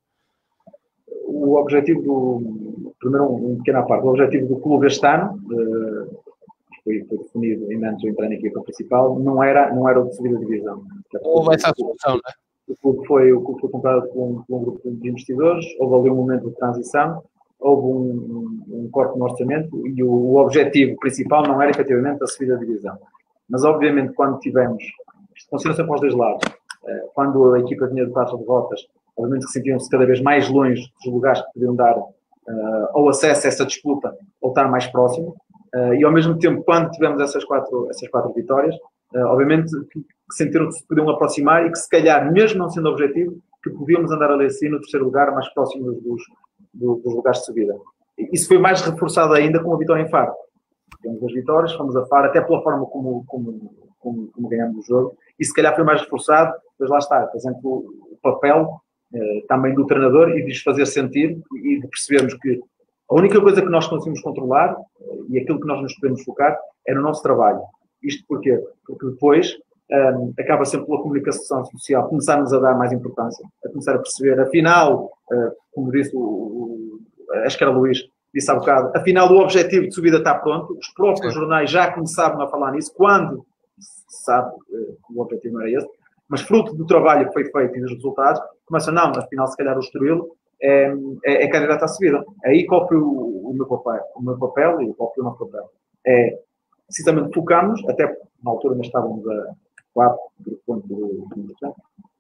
[1.26, 2.92] O objetivo do.
[2.98, 4.04] Primeiro, um pequena parte.
[4.04, 6.20] O objetivo do clube este ano, uh,
[6.82, 10.08] foi, foi, definido ainda antes de entrar na equipa principal, não era, não era o
[10.08, 10.82] de subir a divisão.
[11.22, 12.46] Houve essa solução, não é?
[12.68, 15.94] O clube foi, o clube foi comprado por um, por um grupo de investidores, houve
[16.00, 17.22] ali um momento de transição
[17.60, 22.26] houve um, um, corte no orçamento e o, o, objetivo principal não era efetivamente a
[22.26, 22.98] subida da divisão.
[23.48, 24.82] Mas, obviamente, quando tivemos,
[25.34, 29.46] isto funciona sempre aos dois lados, uh, quando a equipa vinha de quatro derrotas, obviamente
[29.46, 32.08] que sentiam-se cada vez mais longe dos lugares que podiam dar uh,
[32.94, 35.36] ou acesso a essa disputa ou estar mais próximo.
[35.74, 38.74] Uh, e, ao mesmo tempo, quando tivemos essas quatro, essas quatro vitórias,
[39.14, 43.38] obviamente que sentiram que se podiam aproximar e que, se calhar, mesmo não sendo objetivo,
[43.62, 46.22] que podíamos andar ali assim no terceiro lugar, mais próximo dos,
[46.76, 47.74] do, dos lugares de subida.
[48.32, 50.32] Isso foi mais reforçado ainda com a vitória em Faro.
[51.02, 54.86] Temos as vitórias, fomos a Faro, até pela forma como, como, como, como ganhamos o
[54.86, 58.80] jogo, e se calhar foi mais reforçado, mas lá está, por exemplo, o papel
[59.14, 62.60] eh, também do treinador e de fazer sentir e de percebermos que
[63.08, 66.58] a única coisa que nós conseguimos controlar eh, e aquilo que nós nos podemos focar
[66.86, 67.60] é no nosso trabalho.
[68.02, 68.58] Isto porquê?
[68.86, 69.56] Porque depois
[69.90, 74.40] um, acaba sempre pela comunicação social, começarmos a dar mais importância, a começar a perceber,
[74.40, 77.00] afinal, uh, como disse o, o,
[77.44, 77.98] acho que era Luís,
[78.34, 81.40] disse há bocado, afinal o objetivo de subida está pronto, os próprios Sim.
[81.40, 83.46] jornais já começaram a falar nisso, quando
[83.78, 85.88] se sabe uh, que o objetivo não era esse,
[86.28, 89.76] mas fruto do trabalho que foi feito e dos resultados, começam, não, afinal se calhar
[89.76, 90.92] o Estoril é,
[91.24, 92.24] é, é candidato à subida.
[92.44, 95.46] Aí qual foi o, o, meu papel, o meu papel e qual foi o nosso
[95.46, 95.70] papel?
[96.04, 96.38] É,
[96.86, 98.06] precisamente focamos, até
[98.42, 99.54] na altura nós estávamos a,
[99.96, 100.18] 4,
[100.66, 100.94] ponto de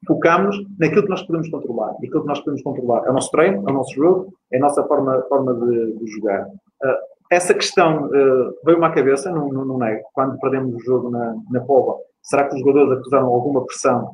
[0.06, 1.94] focamos naquilo que nós podemos controlar.
[2.00, 4.56] E aquilo que nós podemos controlar é o nosso treino, é o nosso jogo, é
[4.56, 6.46] a nossa forma, forma de, de jogar.
[6.46, 11.10] Uh, essa questão uh, veio-me à cabeça, não, não, não nego, quando perdemos o jogo
[11.10, 11.98] na, na Pova.
[12.22, 14.12] Será que os jogadores acusaram alguma pressão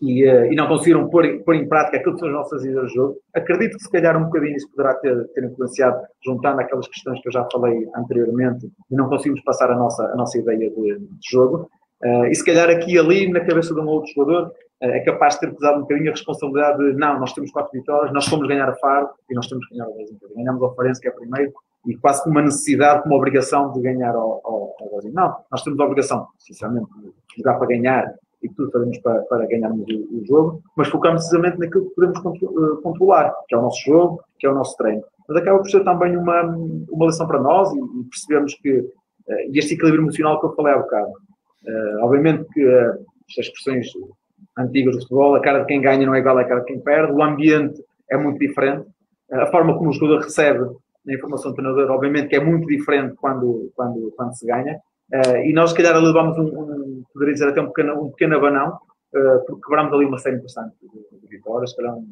[0.00, 2.88] e, uh, e não conseguiram pôr, pôr em prática aquilo que são as nossas ideias
[2.88, 3.16] de jogo?
[3.32, 7.28] Acredito que se calhar um bocadinho isso poderá ter, ter influenciado, juntando aquelas questões que
[7.28, 11.30] eu já falei anteriormente, e não conseguimos passar a nossa, a nossa ideia de, de
[11.30, 11.70] jogo.
[12.02, 15.00] Uh, e se calhar aqui e ali, na cabeça de um outro jogador, uh, é
[15.00, 18.26] capaz de ter pesado um bocadinho a responsabilidade de não, nós temos quatro vitórias, nós
[18.26, 20.16] fomos ganhar a Faro e nós temos que ganhar o Brasil.
[20.34, 21.52] Ganhamos ao Farense, que é primeiro,
[21.86, 25.12] e quase como uma necessidade, uma obrigação de ganhar ao, ao, Brasil.
[25.14, 29.46] Não, nós temos a obrigação, sinceramente, de jogar para ganhar e tudo fazemos para, para
[29.46, 33.62] ganharmos o, o, jogo, mas focamos precisamente naquilo que podemos eh, controlar, que é o
[33.62, 35.04] nosso jogo, que é o nosso treino.
[35.28, 36.42] Mas acaba por ser também uma,
[36.90, 38.90] uma lição para nós e, e percebemos que
[39.48, 41.12] e este equilíbrio emocional que eu falei há bocado,
[41.66, 43.04] Uh, obviamente que uh,
[43.38, 43.86] expressões
[44.58, 46.80] antigas do futebol, a cara de quem ganha não é igual à cara de quem
[46.80, 48.86] perde, o ambiente é muito diferente,
[49.30, 50.64] uh, a forma como o jogador recebe
[51.08, 54.78] a informação do treinador, obviamente que é muito diferente quando, quando, quando se ganha,
[55.44, 58.78] e nós se calhar ali um, um, poderia dizer até um pequeno, um pequeno abanão,
[59.46, 62.06] porque quebramos ali uma série interessante de, de vitórias, se calhar um,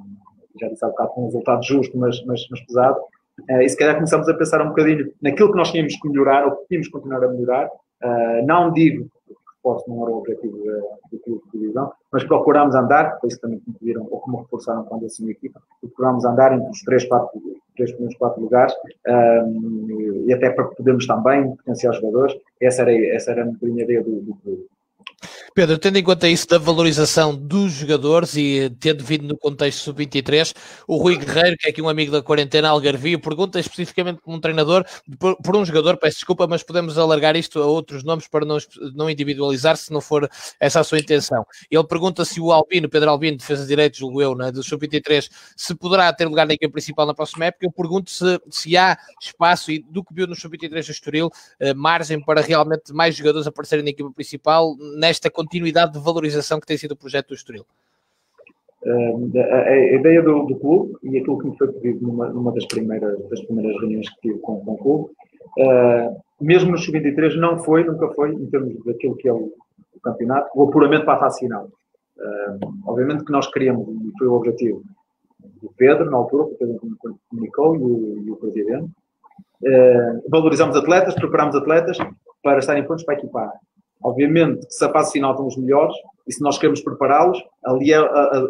[0.60, 3.00] já disse há bocado, um resultado justo, mas, mas, mas pesado,
[3.48, 6.56] e se calhar começamos a pensar um bocadinho naquilo que nós tínhamos que melhorar, ou
[6.56, 7.70] que tínhamos que continuar a melhorar,
[8.44, 9.08] não digo
[9.62, 10.56] reforço não era o objetivo
[11.12, 14.38] do clube de divisão, mas procurámos andar, foi isso também que me pediram, ou como
[14.38, 17.40] reforçaram quando assumi a equipa, procurámos andar entre os três, quatro,
[17.76, 18.74] três primeiros quatro lugares,
[19.06, 24.02] um, e até para podermos também potenciar jogadores, essa era, essa era a minha ideia
[24.02, 24.66] do clube.
[25.54, 30.54] Pedro, tendo em conta isso da valorização dos jogadores e tendo vindo no contexto sub-23,
[30.86, 34.40] o Rui Guerreiro, que é aqui um amigo da quarentena Algarvio, pergunta especificamente como um
[34.40, 34.84] treinador,
[35.18, 38.58] por, por, um jogador, peço desculpa, mas podemos alargar isto a outros nomes para não,
[38.94, 41.44] não individualizar, se não for essa a sua intenção.
[41.70, 45.28] Ele pergunta se o Albino, Pedro Albino, defesa de direitos, julgo eu, né, do sub-23,
[45.56, 47.66] se poderá ter lugar na equipe principal na próxima época.
[47.66, 51.74] Eu pergunto se, se há espaço, e do que viu no sub-23 do Estoril, eh,
[51.74, 54.76] margem para realmente mais jogadores aparecerem na equipa principal
[55.10, 57.66] nesta continuidade de valorização que tem sido o projeto do Estoril?
[58.86, 63.18] A, ideia do, do, clube e aquilo que me foi pedido numa, numa das, primeiras,
[63.28, 65.04] das primeiras reuniões que tive com, com o clube,
[65.58, 69.52] uh, mesmo no sub-23 não foi, nunca foi, em termos daquilo que é o,
[69.94, 71.66] o campeonato, o apuramento para a fase final.
[72.16, 74.82] Uh, obviamente que nós queríamos, e foi o objetivo
[75.60, 76.80] do Pedro, na altura, que o Pedro
[77.28, 81.98] comunicou, e o, e o Presidente, uh, valorizamos atletas, preparamos atletas
[82.42, 83.52] para estarem prontos para equipar.
[84.02, 85.94] Obviamente, se a fase final estão os melhores,
[86.26, 88.48] e se nós queremos prepará-los, ali é a, a,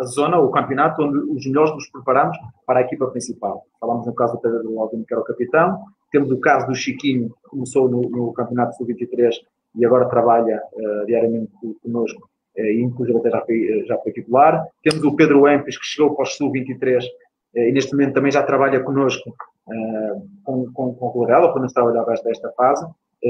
[0.00, 3.64] a, zona, o campeonato, onde os melhores nos preparamos para a equipa principal.
[3.80, 5.80] Falamos no caso do Pedro Laldino, que era o capitão,
[6.10, 9.34] temos o caso do Chiquinho, que começou no, no Campeonato Sub-23
[9.76, 11.50] e agora trabalha uh, diariamente
[11.82, 14.64] connosco, uh, inclusive até já foi, já foi titular.
[14.82, 18.42] Temos o Pedro Empes, que chegou para o Sub-23 uh, e neste momento também já
[18.42, 19.34] trabalha connosco
[20.44, 22.84] com, com, com o Rodela, para nos trabalhar desta fase.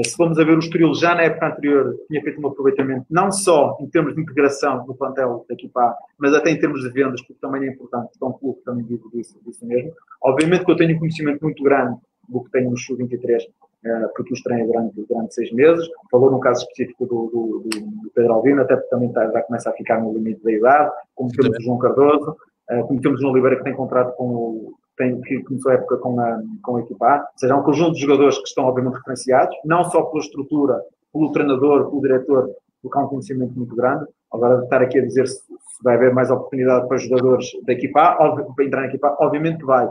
[0.05, 3.29] Se formos a ver o Estoril já na época anterior, tinha feito um aproveitamento não
[3.31, 7.21] só em termos de integração no plantel da equipa, mas até em termos de vendas,
[7.21, 9.91] porque também é importante, é um clube também vive disso, disso mesmo.
[10.23, 11.99] Obviamente que eu tenho um conhecimento muito grande
[12.29, 13.41] do que tenho no Sub-23
[13.83, 15.87] eh, porque os treinei durante, durante seis meses.
[16.11, 19.69] Falou no caso específico do, do, do Pedro Albino, até porque também está, já começa
[19.69, 22.37] a ficar no limite da idade, como temos o João Cardoso,
[22.69, 25.97] uh, como temos o Oliveira que tem contrato com o, tem, que começou a época
[25.97, 28.65] com a, com a equipa A, ou seja, é um conjunto de jogadores que estão
[28.65, 30.81] obviamente referenciados, não só pela estrutura,
[31.11, 32.49] pelo treinador, pelo diretor,
[32.81, 34.05] porque há um conhecimento muito grande.
[34.31, 38.01] Agora, estar aqui a dizer se, se vai haver mais oportunidade para jogadores da equipa
[38.01, 39.87] A, para entrar na equipa A, obviamente que vai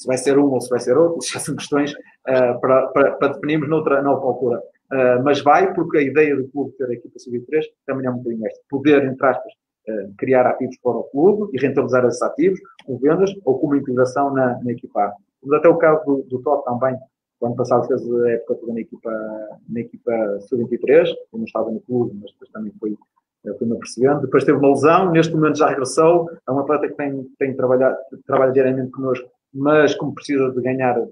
[0.00, 3.12] se vai ser um ou se vai ser outro, já são questões uh, para, para,
[3.12, 4.58] para, definirmos noutra, noutra altura.
[4.92, 8.16] Uh, mas vai, porque a ideia do clube ter a equipa sub-3 também é um
[8.16, 8.60] bocadinho esta.
[8.68, 9.52] Poder, entre aspas,
[10.18, 14.32] criar ativos para o clube e rentabilizar esses ativos com vendas ou com uma integração
[14.32, 16.96] na, na equipa Temos até o caso do, do Todd também,
[17.40, 19.10] o ano passado fez a época toda na equipa,
[19.68, 22.96] na equipa sub-23, eu não estava no clube, mas depois também foi
[23.58, 24.20] fui-me apercebendo.
[24.20, 26.28] Depois teve uma lesão, neste momento já regressou.
[26.46, 27.96] É um atleta que tem, tem trabalhado,
[28.26, 31.08] trabalha diariamente connosco mas como precisa de ganhar uh,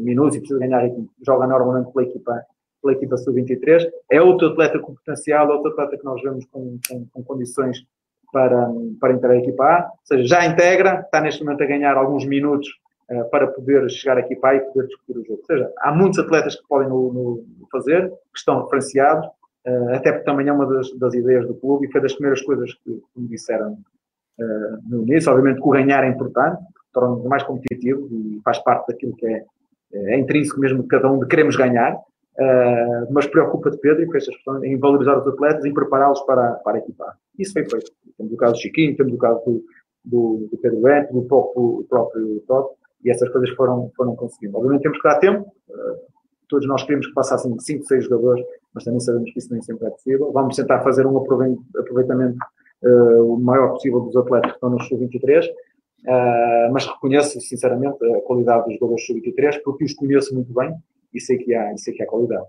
[0.00, 2.42] minutos e precisa de ganhar ritmo, joga normalmente pela equipa,
[2.82, 3.88] pela equipa sub-23.
[4.10, 7.78] É outro atleta com potencial, outro atleta que nós vemos com, com, com condições
[8.32, 8.68] para,
[9.00, 9.84] para entrar a equipa A.
[9.86, 12.68] Ou seja, já integra, está neste momento a ganhar alguns minutos
[13.10, 15.40] uh, para poder chegar A e poder discutir o jogo.
[15.40, 20.12] Ou seja, há muitos atletas que podem no, no fazer, que estão referenciados, uh, até
[20.12, 22.90] porque também é uma das, das, ideias do clube e foi das primeiras coisas que,
[22.90, 23.78] que me disseram
[24.86, 25.32] no início.
[25.32, 29.44] Obviamente que o ganhar é importante, torna-nos mais competitivos e faz parte daquilo que é,
[29.92, 31.98] é intrínseco mesmo de cada um de queremos ganhar,
[32.38, 36.78] uh, mas preocupa-te, Pedro, com estas questões, em valorizar os atletas e prepará-los para, para
[36.78, 37.16] equipar.
[37.38, 37.92] Isso foi feito.
[38.16, 39.64] Temos o caso do Chiquinho, temos o caso do,
[40.04, 42.68] do, do Pedro Bento, do próprio, próprio Todd,
[43.04, 44.56] e essas coisas foram, foram conseguidas.
[44.56, 45.96] Obviamente temos que dar tempo, uh,
[46.48, 48.44] todos nós queremos que passassem 5, 6 jogadores,
[48.74, 50.32] mas também sabemos que isso nem sempre é possível.
[50.32, 52.38] Vamos tentar fazer um aproveitamento
[52.84, 55.46] uh, o maior possível dos atletas que estão no sub-23
[56.06, 60.72] Uh, mas reconheço sinceramente a qualidade dos jogadores sub-23 porque os conheço muito bem
[61.12, 62.46] e sei que há, e sei que há qualidade.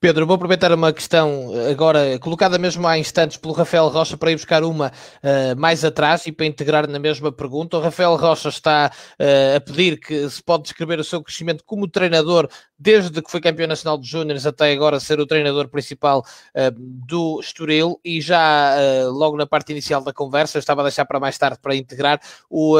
[0.00, 4.36] Pedro, vou aproveitar uma questão agora colocada mesmo há instantes pelo Rafael Rocha para ir
[4.36, 7.76] buscar uma uh, mais atrás e para integrar na mesma pergunta.
[7.76, 11.86] O Rafael Rocha está uh, a pedir que se pode descrever o seu crescimento como
[11.86, 12.48] treinador
[12.78, 16.24] desde que foi campeão nacional de júniores até agora ser o treinador principal
[16.56, 18.00] uh, do Estoril.
[18.02, 18.76] E já
[19.10, 22.18] logo na parte inicial da conversa, estava a deixar para mais tarde para integrar,
[22.48, 22.78] o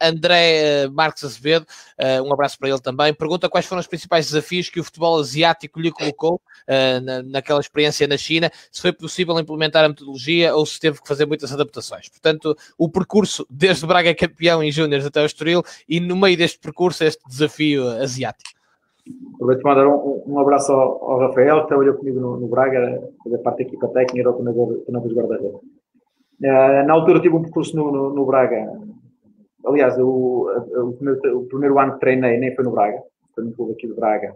[0.00, 1.64] André Marques Azevedo,
[2.24, 5.78] um abraço para ele também, pergunta quais foram os principais desafios que o futebol asiático
[5.80, 6.40] lhe colocou
[7.02, 11.08] na, naquela experiência na China, se foi possível implementar a metodologia ou se teve que
[11.08, 12.08] fazer muitas adaptações.
[12.08, 16.58] Portanto, o percurso desde Braga campeão em Júniors até o Estoril e no meio deste
[16.58, 18.56] percurso este desafio asiático.
[19.34, 23.08] Aproveito para mandar um, um abraço ao, ao, Rafael, que trabalhou comigo no, no Braga,
[23.22, 25.60] fazer parte da equipa técnica, era o treinador dos guarda-redes.
[26.42, 28.80] Uh, na altura tive um percurso no, no, no Braga.
[29.64, 33.00] Aliás, o, o, primeiro, o, primeiro, ano que treinei nem foi no Braga,
[33.34, 34.34] foi no clube aqui de Braga,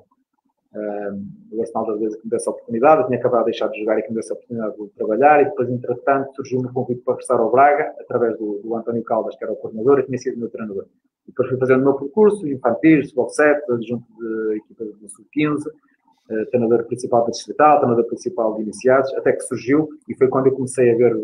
[0.73, 3.81] o Arsenal às vezes que me desse a oportunidade, eu tinha acabado de deixar de
[3.81, 7.03] jogar e que me desse a oportunidade de trabalhar e depois, entretanto, surgiu um convite
[7.03, 10.19] para regressar ao Braga, através do, do António Caldas, que era o coordenador e tinha
[10.19, 10.87] sido o meu treinador.
[11.27, 15.67] E depois fui fazendo o meu percurso, infantil, futebol 7, junto de equipa do Sub-15,
[15.67, 20.47] uh, treinador principal da distrital, treinador principal de iniciados, até que surgiu e foi quando
[20.47, 21.17] eu comecei a ver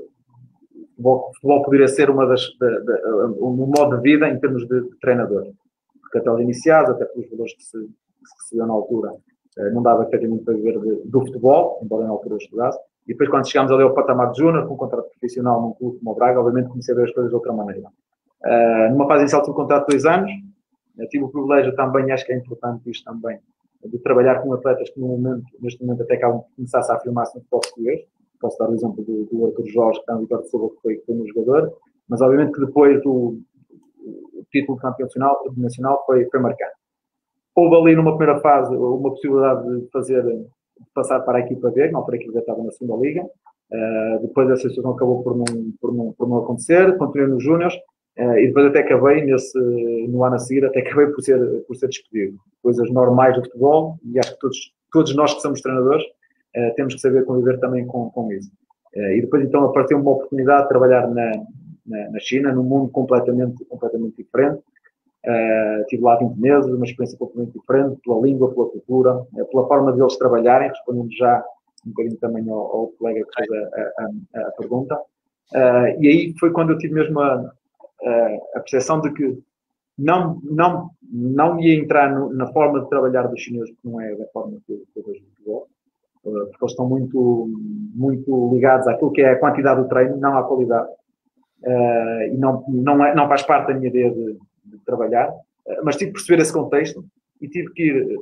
[0.98, 4.66] o futebol, o poderia ser uma das, de, de, um modo de vida em termos
[4.66, 5.46] de, de treinador.
[6.00, 9.35] Porque até os iniciados, até pelos valores que se, que se recebiam na altura, eh,
[9.72, 12.78] não dava efetivamente para viver do futebol, embora na altura estudasse.
[13.06, 15.98] E depois, quando chegámos ali ao patamar de júnior, com um contrato profissional num clube
[15.98, 17.88] como o Braga, obviamente comecei a ver as coisas de outra maneira.
[18.44, 20.30] Uh, numa fase inicial tive um contrato de dois anos,
[20.98, 23.38] eu tive o privilégio também, acho que é importante isto também,
[23.84, 27.34] de trabalhar com atletas que no momento, neste momento até acabam de começar a afirmar-se
[27.36, 28.00] no futebol português.
[28.40, 31.26] Posso dar o exemplo do, do Arthur Jorge, que está no de que foi, um
[31.26, 31.72] jogador,
[32.08, 33.38] mas obviamente que depois o,
[34.00, 36.72] o título de campeão nacional, nacional foi, foi marcado.
[37.56, 40.46] Houve ali numa primeira fase uma possibilidade de fazer, de
[40.94, 43.24] passar para a equipa B, não para a equipa B estava na segunda liga.
[43.24, 45.44] Uh, depois essa situação acabou por não,
[45.80, 47.74] por não, por não acontecer, continuei nos Júniors.
[48.18, 51.74] Uh, e depois até acabei, nesse, no ano a seguir, até acabei por ser, por
[51.76, 52.36] ser despedido.
[52.62, 54.58] Coisas normais do futebol, e acho que todos,
[54.92, 58.50] todos nós que somos treinadores uh, temos que saber conviver também com, com isso.
[58.94, 61.30] E depois então apareceu uma oportunidade de trabalhar na,
[61.86, 64.62] na, na China, num mundo completamente, completamente diferente.
[65.26, 69.92] Uh, tive lá 20 meses, uma experiência completamente diferente, pela língua, pela cultura, pela forma
[69.92, 71.44] de eles trabalharem, respondendo já
[71.84, 75.00] um bocadinho também ao, ao colega que fez a, a, a pergunta.
[75.98, 77.52] e aí foi quando eu tive mesmo a,
[78.54, 79.42] a percepção de que
[79.98, 84.14] não, não, não ia entrar no, na forma de trabalhar dos chineses, porque não é
[84.14, 85.66] da forma que eu, que eu vejo uh,
[86.24, 87.50] porque eles estão muito,
[87.94, 90.88] muito ligados àquilo que é a quantidade do treino, não à qualidade.
[91.62, 95.84] Uh, e não, não, é, não faz parte da minha ideia de, de trabalhar, uh,
[95.84, 97.04] mas tive que perceber esse contexto
[97.40, 98.18] e tive que ir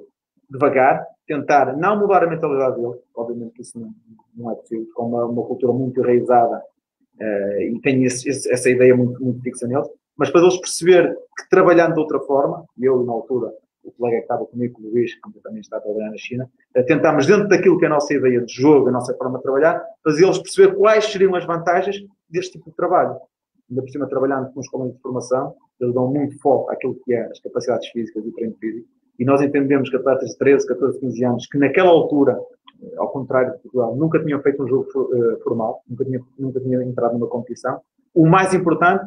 [0.51, 3.95] devagar, tentar não mudar a mentalidade dele, obviamente que isso não,
[4.37, 6.62] não é possível, com uma, uma cultura muito enraizada
[7.21, 11.15] uh, e tenho esse, esse, essa ideia muito, muito fixa neles, mas para eles perceber
[11.37, 13.53] que trabalhando de outra forma, eu na altura,
[13.83, 16.85] o colega que estava comigo, o Luís, que também está a trabalhar na China, uh,
[16.85, 19.83] tentámos dentro daquilo que é a nossa ideia de jogo, a nossa forma de trabalhar,
[20.03, 21.97] fazer-los perceber quais seriam as vantagens
[22.29, 23.16] deste tipo de trabalho.
[23.71, 25.55] Ainda por cima, trabalhando com os colégios de formação,
[25.85, 28.89] eles dão muito foco àquilo que é as capacidades físicas e o treino físico,
[29.19, 32.39] e nós entendemos que atletas de 13, 14, 15 anos, que naquela altura
[32.97, 36.82] ao contrário de Portugal, nunca tinham feito um jogo uh, formal, nunca tinha, nunca tinha
[36.82, 37.81] entrado numa competição.
[38.15, 39.05] O mais importante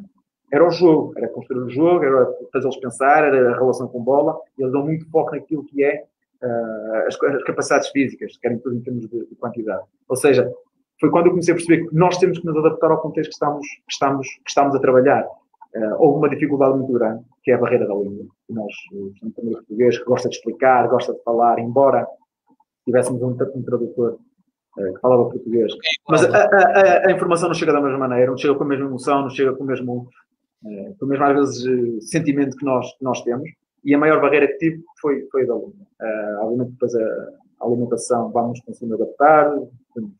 [0.52, 4.38] era o jogo, era construir o jogo, era fazê-los pensar, era a relação com bola.
[4.58, 6.04] Eles dão muito foco naquilo que é
[6.44, 9.84] uh, as, as, capacidades físicas, querem tudo em termos de, de, quantidade.
[10.08, 10.52] Ou seja,
[11.00, 13.36] foi quando eu comecei a perceber que nós temos que nos adaptar ao contexto que
[13.36, 15.28] estamos, que estamos, que estamos a trabalhar.
[15.76, 18.26] Uh, houve uma dificuldade muito grande, que é a barreira da língua.
[18.50, 18.74] Nós,
[19.20, 22.08] somos também português, que gosta de explicar, gosta de falar, embora
[22.86, 24.18] tivéssemos um, um tradutor
[24.78, 25.74] uh, que falava português.
[26.08, 28.86] Mas a, a, a, informação não chega da mesma maneira, não chega com a mesma
[28.86, 30.10] emoção, não chega com o mesmo,
[30.64, 33.50] com o mesmo às vezes, sentimento que nós, que nós temos.
[33.84, 35.74] E a maior barreira que tive foi, foi a da aluna.
[36.02, 37.30] Uh, obviamente, depois a,
[37.62, 39.54] a alimentação vamos conseguindo adaptar,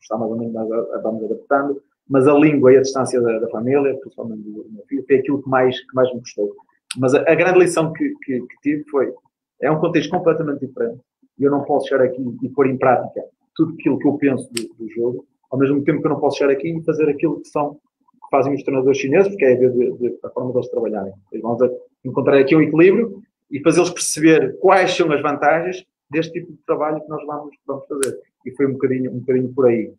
[0.00, 0.54] está mais ou menos
[1.02, 5.04] vamos adaptando, mas a língua e a distância da, da família, principalmente do meu filho,
[5.06, 6.54] foi aquilo que mais, que mais me custou.
[6.96, 9.12] Mas a, a grande lição que, que, que, tive foi,
[9.60, 11.00] é um contexto completamente diferente
[11.38, 13.22] eu não posso chegar aqui e pôr em prática
[13.54, 16.38] tudo aquilo que eu penso do, do, jogo, ao mesmo tempo que eu não posso
[16.38, 19.56] chegar aqui e fazer aquilo que são que fazem os treinadores chineses, porque é a,
[19.56, 21.14] de, de, a forma deles trabalharem.
[21.32, 21.56] Eles vão
[22.04, 27.00] encontrar aqui um equilíbrio e fazê-los perceber quais são as vantagens deste tipo de trabalho
[27.00, 28.18] que nós vamos, vamos fazer.
[28.44, 29.92] E foi um bocadinho, um bocadinho por aí.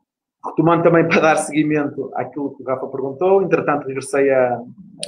[0.45, 4.61] Retomando também para dar seguimento àquilo que o Rafa perguntou, entretanto regressei a,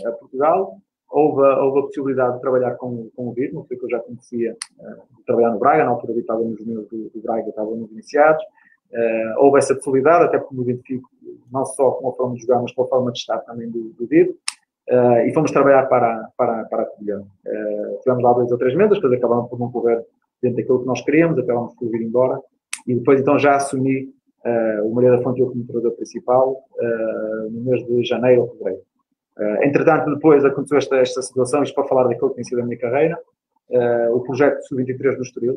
[0.05, 0.77] a Portugal,
[1.11, 5.17] houve, houve a possibilidade de trabalhar com, com o Virmo, que eu já conhecia, uh,
[5.17, 8.43] de trabalhar no Braga, na altura estava nos meus do, do Braga, estava nos iniciados.
[8.91, 11.09] Uh, houve essa possibilidade, até porque me identifico
[11.51, 13.89] não só com a forma de jogar, mas com a forma de estar também do,
[13.93, 14.03] do.
[14.03, 17.23] Uh, e fomos trabalhar para, para, para a Covilhã.
[18.01, 20.03] Tivemos lá dois ou três meses, depois acabámos por não correr
[20.41, 22.41] dentro daquilo que nós queríamos, acabámos por vir embora.
[22.87, 24.09] E depois então já assumi
[24.45, 26.57] uh, o Maria da Fonte como treinador principal
[27.51, 28.81] no mês de janeiro ou fevereiro.
[29.37, 32.65] Uh, entretanto, depois aconteceu esta, esta situação, isto para falar daquilo que tem sido a
[32.65, 33.17] minha carreira,
[33.69, 35.53] uh, o projeto Sub-23 do Estoril.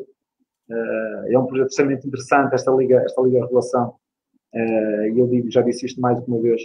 [0.69, 3.95] Uh, é um projeto extremamente interessante, esta Liga, esta Liga Revelação.
[4.53, 6.61] E eu digo, já disse isto mais de uma vez,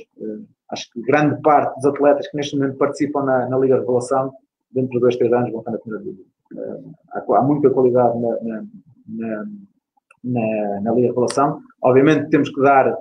[0.71, 4.33] acho que grande parte dos atletas que neste momento participam na, na Liga Revelação,
[4.71, 6.23] dentro de dois, três anos, vão estar na primeira Liga.
[7.11, 8.65] Há, há, muita qualidade na, na,
[9.09, 9.47] na,
[10.23, 11.61] na, na Liga Revelação.
[11.83, 12.95] Obviamente temos que dar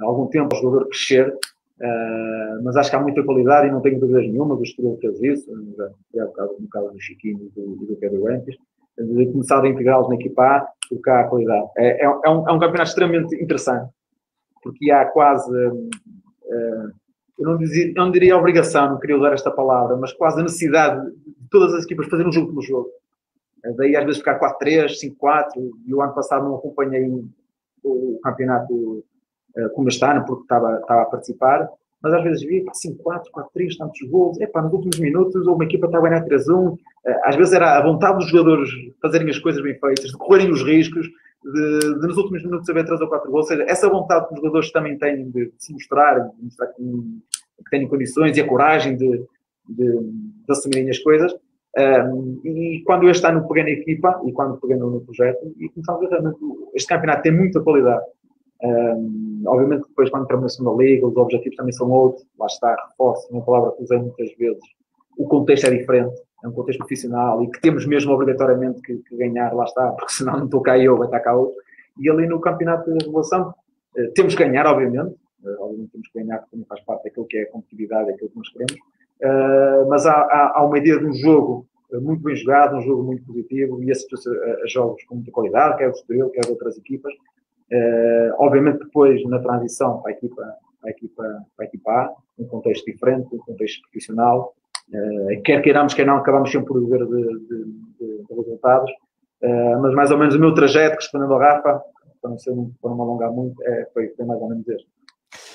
[0.00, 1.34] algum tempo ao jogador crescer,
[1.78, 4.54] Uh, mas acho que há muita qualidade e não tenho dúvidas nenhuma.
[4.54, 8.56] O Estoril fez isso, no caso, no caso do Chiquinho e do, do Pedro Wentes,
[8.98, 11.68] de começar a integrá-los na equipa A, porque há qualidade.
[11.76, 13.90] É, é, é, um, é um campeonato extremamente interessante,
[14.62, 15.50] porque há quase.
[15.50, 16.90] Uh,
[17.38, 21.10] eu não, dizia, não diria obrigação, não queria usar esta palavra, mas quase a necessidade
[21.10, 22.88] de todas as equipas fazerem um jogo pelo jogo.
[23.76, 25.48] Daí às vezes ficar 4-3, 5-4,
[25.86, 27.10] e o ano passado não acompanhei
[27.82, 29.04] o campeonato
[29.56, 31.68] eh, como ano, porque estava, estava a participar,
[32.02, 33.22] mas às vezes via 5-4,
[33.56, 36.76] 4-3, tantos gols, epá, nos últimos minutos, uma equipa está a ganhar 3-1,
[37.06, 38.68] eh, às vezes era a vontade dos jogadores
[39.00, 41.06] fazerem as coisas bem feitas, de correrem os riscos,
[41.42, 44.34] de, de nos últimos minutos haver 3 ou 4 gols, ou seja, essa vontade que
[44.34, 48.40] os jogadores também têm de, de se mostrar, de mostrar que, que, têm condições e
[48.40, 49.24] a coragem de,
[49.68, 51.32] de, de assumirem as coisas,
[51.78, 55.98] um, e quando este ano peguei na equipa, e quando peguei no, projeto, e começava
[55.98, 56.38] a ver realmente,
[56.74, 58.04] este campeonato tem muita qualidade,
[58.62, 62.26] um, obviamente, depois, quando entramos na segunda liga, os objetivos também são outros.
[62.38, 64.62] Lá está, reforço, uma palavra que usei muitas vezes.
[65.18, 69.16] O contexto é diferente, é um contexto profissional e que temos mesmo obrigatoriamente que, que
[69.16, 71.56] ganhar, lá está, porque senão não estou cá eu, vai estar cá outro.
[71.98, 75.14] E ali no campeonato de regulação, uh, temos que ganhar, obviamente.
[75.42, 78.30] Uh, obviamente, temos que ganhar, porque também faz parte daquilo que é a competitividade, daquilo
[78.30, 78.76] que nós queremos.
[79.22, 81.66] Uh, mas há, há, há, uma ideia de um jogo
[82.00, 85.78] muito bem jogado, um jogo muito positivo e assistiu-se a, a, jogos com muita qualidade,
[85.78, 87.12] quer o Estoril, quer outras equipas.
[87.72, 90.42] Uh, obviamente depois, na transição para a equipa,
[90.80, 91.22] para a equipa,
[91.56, 94.54] para a equipa A, um contexto diferente, um contexto profissional,
[94.92, 97.64] uh, quer queiramos, quer não, acabamos sempre por viver de, de,
[97.98, 98.90] de, de resultados,
[99.80, 101.80] mas mais ou menos o meu trajeto, respondendo ao Rafa,
[102.26, 104.88] para não, ser muito, para não alongar muito, é, foi, foi mais ou menos este.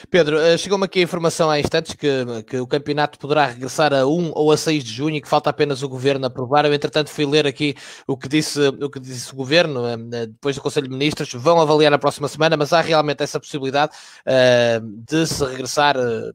[0.09, 4.05] Pedro, eh, chegou-me aqui a informação há instantes que, que o campeonato poderá regressar a
[4.05, 6.65] 1 ou a 6 de junho e que falta apenas o governo aprovar.
[6.65, 7.75] Eu, entretanto, fui ler aqui
[8.07, 11.31] o que disse o, que disse o governo eh, eh, depois do Conselho de Ministros.
[11.33, 13.93] Vão avaliar na próxima semana, mas há realmente essa possibilidade
[14.25, 16.33] uh, de se regressar, uh,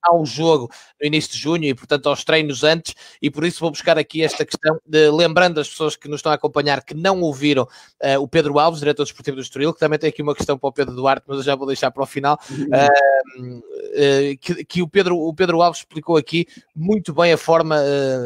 [0.00, 0.70] portanto, ao jogo
[1.00, 4.22] no início de junho e, portanto, aos treinos antes, e por isso vou buscar aqui
[4.22, 8.20] esta questão, de, lembrando as pessoas que nos estão a acompanhar que não ouviram uh,
[8.20, 10.72] o Pedro Alves, diretor desportivo do Estoril, que também tem aqui uma questão para o
[10.72, 14.88] Pedro Duarte, mas eu já vou deixar para o final, uh, uh, que, que, o,
[14.88, 17.76] Pedro, o Pedro Alves explicou aqui muito bem a forma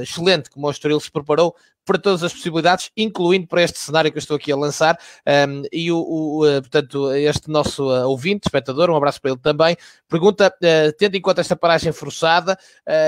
[0.03, 1.55] excelente como o Estoril se preparou
[1.85, 4.99] para todas as possibilidades, incluindo para este cenário que eu estou aqui a lançar.
[5.27, 9.41] Um, e o, o, eh, portanto, este nosso uh, ouvinte, espectador, um abraço para ele
[9.41, 9.77] também,
[10.09, 12.59] pergunta, uh, tendo em conta esta paragem forçada,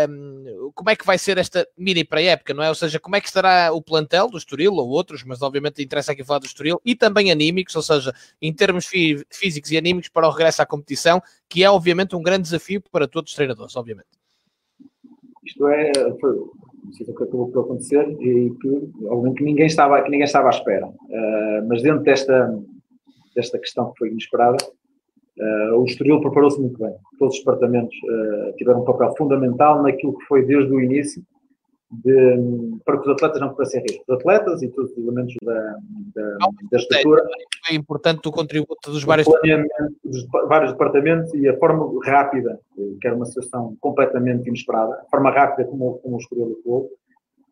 [0.08, 2.68] um, como é que vai ser esta mini pré-época, não é?
[2.68, 6.12] Ou seja, como é que estará o plantel do Estoril ou outros, mas obviamente interessa
[6.12, 10.08] aqui falar do Estoril, e também anímicos, ou seja, em termos fí físicos e anímicos
[10.08, 13.76] para o regresso à competição, que é obviamente um grande desafio para todos os treinadores,
[13.76, 14.08] obviamente.
[15.44, 15.92] Isto é,
[16.88, 20.86] o que acabou por acontecer e que, obviamente, ninguém estava, que ninguém estava à espera.
[20.86, 22.58] Uh, mas dentro desta,
[23.34, 26.94] desta questão que foi inesperada, uh, o Estoril preparou-se muito bem.
[27.18, 31.22] Todos os departamentos uh, tiveram um papel fundamental naquilo que foi desde o início
[31.90, 34.04] de, para que os atletas não pudessem risco.
[34.08, 35.76] Os atletas e todos os elementos da,
[36.14, 36.36] da,
[36.70, 37.24] da estrutura.
[37.70, 39.26] É importante o contributo dos vários
[40.04, 45.30] dos vários departamentos e a forma rápida, que era uma situação completamente inesperada, a forma
[45.30, 46.88] rápida como, como escolheu o clube,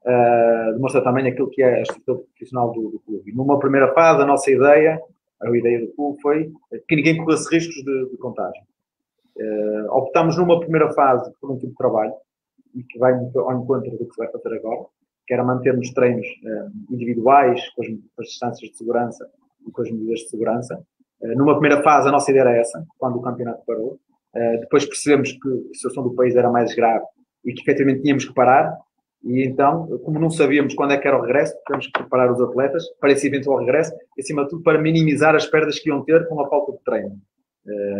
[0.04, 3.30] uh, demonstra também aquilo que é a estrutura profissional do, do clube.
[3.30, 5.00] E numa primeira fase, a nossa ideia,
[5.40, 6.52] a ideia do clube foi
[6.88, 8.62] que ninguém corresse riscos de, de contágio.
[9.36, 12.12] Uh, optámos numa primeira fase por um tipo de trabalho,
[12.74, 14.86] e que vai ao encontro do que se vai fazer agora,
[15.26, 19.26] que era mantermos treinos uh, individuais, com as, com as, distâncias de segurança
[19.66, 20.82] e com as medidas de segurança.
[21.20, 23.98] Uh, numa primeira fase, a nossa ideia era essa, quando o campeonato parou.
[24.34, 27.04] Uh, depois percebemos que a situação do país era mais grave
[27.44, 28.76] e que efetivamente tínhamos que parar.
[29.22, 32.40] E então, como não sabíamos quando é que era o regresso, tivemos que preparar os
[32.40, 36.04] atletas para esse eventual regresso, e acima de tudo para minimizar as perdas que iam
[36.04, 37.18] ter com a falta de treino.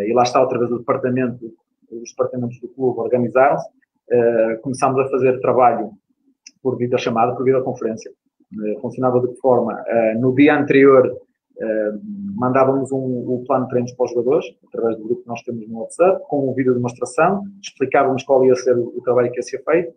[0.07, 1.51] e lá está outra vez o departamento,
[1.91, 3.67] os departamentos do clube organizaram-se
[4.11, 5.93] uh, começámos a fazer trabalho
[6.63, 8.11] por videochamada, por videoconferência.
[8.53, 9.73] Uh, funcionava de que forma?
[9.75, 11.21] Uh, no dia anterior,
[12.35, 15.69] mandávamos um, um, plano de treinos para os jogadores, através do grupo que nós temos
[15.69, 19.43] no WhatsApp, com um vídeo de demonstração, explicávamos qual ia ser o, trabalho que ia
[19.43, 19.95] ser feito.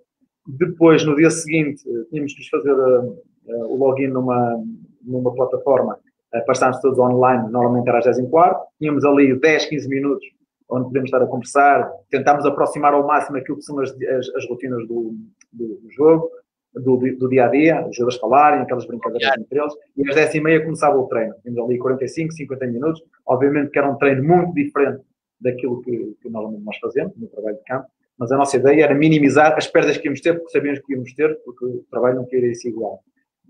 [0.48, 4.64] Depois, no dia seguinte, tínhamos que fazer o login numa,
[5.04, 5.98] numa plataforma
[6.30, 8.62] para estarmos todos online, normalmente era às 10 h quarto.
[8.78, 10.28] Tínhamos ali 10, 15 minutos
[10.70, 14.50] onde podemos estar a conversar, tentámos aproximar ao máximo aquilo que são as, as, as
[14.50, 15.16] rotinas do,
[15.52, 16.30] do, do jogo,
[16.74, 20.36] do, do, dia a dia, os jogadores falarem, aquelas brincadeiras entre eles, e às 10
[20.36, 21.34] e meia começava o treino.
[21.42, 25.02] Tínhamos ali 45, 50 minutos, obviamente que era um treino muito diferente
[25.40, 27.88] daquilo que, que normalmente nós fazemos no trabalho de campo,
[28.18, 31.14] mas a nossa ideia era minimizar as perdas que íamos ter, porque sabíamos que íamos
[31.14, 33.02] ter, porque o trabalho não queria ser igual.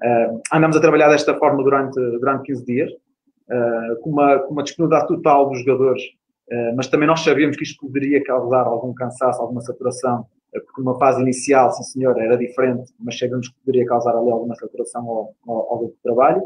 [0.03, 4.63] Uh, andamos a trabalhar desta forma durante, durante 15 dias, uh, com, uma, com uma
[4.63, 6.03] disponibilidade total dos jogadores
[6.75, 10.97] mas também nós sabíamos que isto poderia causar algum cansaço, alguma saturação, eh, porque uma
[10.97, 15.77] fase inicial, sim senhor, era diferente, mas sabíamos que poderia causar ali alguma saturação ao,
[15.77, 16.43] grupo de trabalho.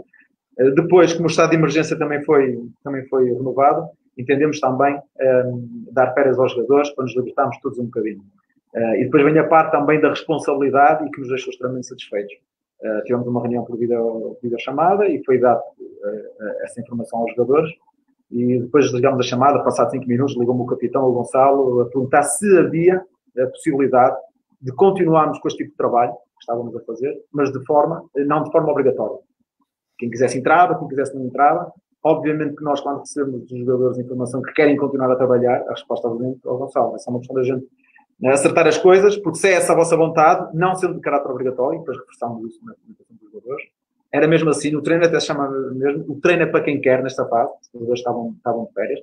[0.60, 5.00] Eh, depois, como o estado de emergência também foi, também foi renovado, entendemos também um,
[5.22, 8.22] ehm, dar férias aos jogadores para nos libertarmos todos um bocadinho.
[8.74, 12.34] Uh, e depois vem a parte também da responsabilidade e que nos deixou extremamente satisfeitos.
[12.82, 17.70] Uh, tivemos uma reunião por videochamada e foi dado uh, essa informação aos jogadores
[18.32, 22.24] e depois desligamos a chamada, passados 5 minutos, ligou-me o capitão, o Gonçalo, a perguntar
[22.24, 23.04] se havia
[23.38, 24.16] a possibilidade
[24.62, 28.44] de continuarmos com este tipo de trabalho que estávamos a fazer, mas de forma, não
[28.44, 29.18] de forma obrigatória.
[29.98, 31.72] Quem quisesse entrava, quem quisesse não entrava.
[32.04, 36.08] Obviamente que nós, quando recebemos dos jogadores informação que querem continuar a trabalhar, a resposta
[36.08, 36.96] obviamente ao Gonçalo.
[36.96, 37.68] É uma questão da gente
[38.20, 41.30] né, acertar as coisas, porque se é essa a vossa vontade, não sendo de caráter
[41.30, 43.64] obrigatório, depois reforçamos isso na comunicação dos jogadores,
[44.14, 47.02] era mesmo assim, o treino até se chamava mesmo, o treino é para quem quer
[47.02, 49.00] nesta fase, os jogadores estavam, estavam de férias,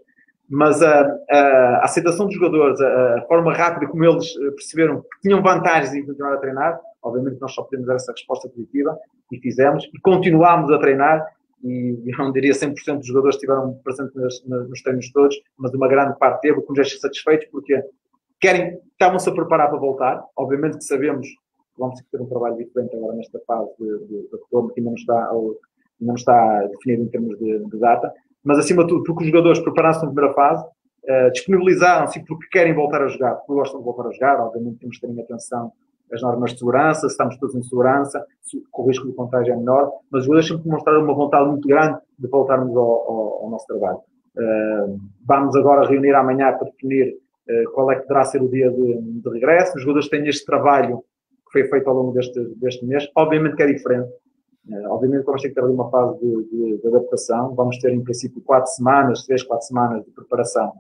[0.49, 5.21] mas a, a, aceitação dos jogadores, a, a, forma rápida como eles eh, perceberam que
[5.23, 8.99] tinham vantagens em continuar a treinar, obviamente nós só podemos dar essa resposta positiva
[9.33, 11.27] e fizemos, e continuámos a treinar,
[11.63, 15.89] e eu não diria 100% dos jogadores estiveram presentes nos, nos treinos todos, mas uma
[15.89, 17.83] grande parte teve, com deixa satisfeitos, porque
[18.41, 20.25] querem, estavam-se a preparar para voltar.
[20.37, 21.27] Obviamente que sabemos
[21.79, 24.97] vamos ter um trabalho diferente agora nesta fase de, de, de retorno, que ainda não
[24.97, 25.57] está, ainda
[26.01, 28.13] não está definido em termos de, de data,
[28.45, 32.75] mas acima de tudo, porque os jogadores prepararam-se na primeira fase, uh, disponibilizaram-se porque querem
[32.75, 35.73] voltar a jogar, porque gostam de voltar a jogar, obviamente temos que ter em atenção
[36.13, 39.57] as normas de segurança, se estamos todos em segurança, se o risco de contágio é
[39.57, 43.51] menor, mas os jogadores sempre demonstraram uma vontade muito grande de voltarmos ao, ao, ao
[43.51, 43.99] nosso trabalho.
[44.37, 47.17] Uh, vamos agora reunir amanhã para definir
[47.49, 49.77] uh, qual é que deverá ser o dia de, de, regresso.
[49.77, 51.05] Os jogadores têm este trabalho
[51.51, 54.11] que foi feito ao longo deste, deste mês, obviamente que é diferente.
[54.69, 57.55] Uh, obviamente que vamos ter que ter uma fase de, de, de, adaptação.
[57.55, 60.73] Vamos ter, em princípio, quatro semanas, três, quatro semanas de preparação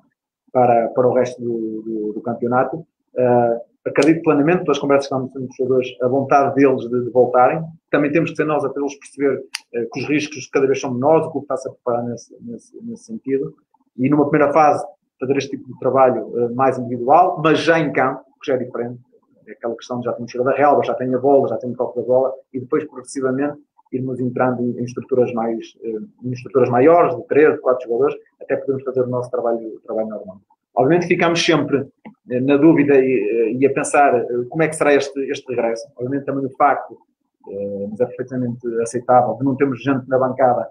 [0.52, 2.76] para, para o resto do, do, do campeonato.
[3.14, 7.04] Uh, acredito plenamente, pelas conversas que vamos ter com os jogadores, a vontade deles de,
[7.04, 7.62] de, voltarem.
[7.90, 10.92] Também temos que ser nós a eles perceber uh, que os riscos cada vez são
[10.92, 13.54] menores, o clube está-se a preparar nesse, nesse, nesse, sentido.
[13.96, 14.84] E numa primeira fase,
[15.18, 18.58] fazer este tipo de trabalho uh, mais individual, mas já em campo, que já é
[18.58, 19.00] diferente.
[19.48, 21.70] É aquela questão de já temos cheiro da relva, já tem a bola, já tem
[21.70, 23.58] o toque da bola, e depois, progressivamente,
[23.90, 28.84] irmos entrando em, estruturas mais, uh, em estruturas maiores, de 3, 4 jogadores, até podermos
[28.84, 30.40] fazer o nosso trabalho, trabalho normal.
[30.78, 31.88] Obviamente ficamos sempre
[32.30, 35.48] eh, na dúvida e, eh, e, a pensar eh, como é que será este, este
[35.48, 35.88] regresso.
[35.96, 36.96] Obviamente também o facto,
[37.90, 40.68] mas é perfeitamente aceitável, de não termos gente na bancada,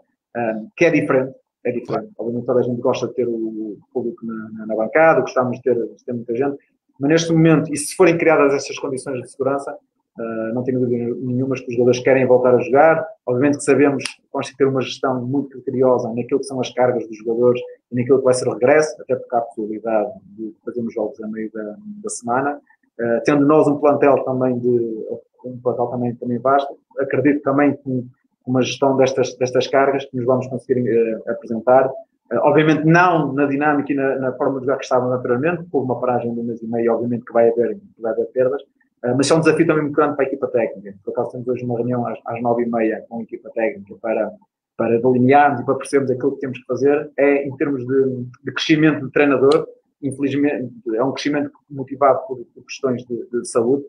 [0.75, 1.33] que é diferente,
[1.65, 2.11] é diferente.
[2.19, 5.73] Obviamente toda a gente gosta de ter o público na, na bancada, gostamos de ter,
[5.73, 6.57] de ter muita gente,
[6.99, 9.77] mas neste momento, e se forem criadas essas condições de segurança,
[10.19, 13.07] Uh, não tenho dúvida nenhuma que os jogadores querem voltar a jogar.
[13.23, 17.07] Obviamente que sabemos que vamos ter uma gestão muito criteriosa naquilo que são as cargas
[17.07, 17.61] dos jogadores
[17.91, 21.21] e naquilo que vai ser o regresso, até porque há a possibilidade de fazermos jogos
[21.21, 22.59] a meio da, da semana.
[22.99, 25.05] Uh, tendo nós um plantel também de
[25.45, 28.03] um plantel também, também vasto, acredito também que
[28.47, 31.91] uma gestão destas, destas cargas que nos vamos conseguir uh, apresentar.
[32.33, 35.99] Obviamente não na dinâmica e na, na, forma de jogar que estávamos anteriormente, houve uma
[35.99, 38.61] paragem de um mês e meio, obviamente que vai haver, que vai haver perdas,
[39.03, 40.95] ah, mas é um desafio também muito grande para a equipa técnica.
[41.03, 43.95] Por acaso temos hoje uma reunião às, às nove e meia com a equipa técnica
[44.01, 44.31] para,
[44.75, 47.09] para delinearmos e para percebermos aquilo que temos que fazer.
[47.17, 49.67] É em termos de, de crescimento de treinador,
[50.01, 53.83] infelizmente é um crescimento motivado por, por questões de, de saúde,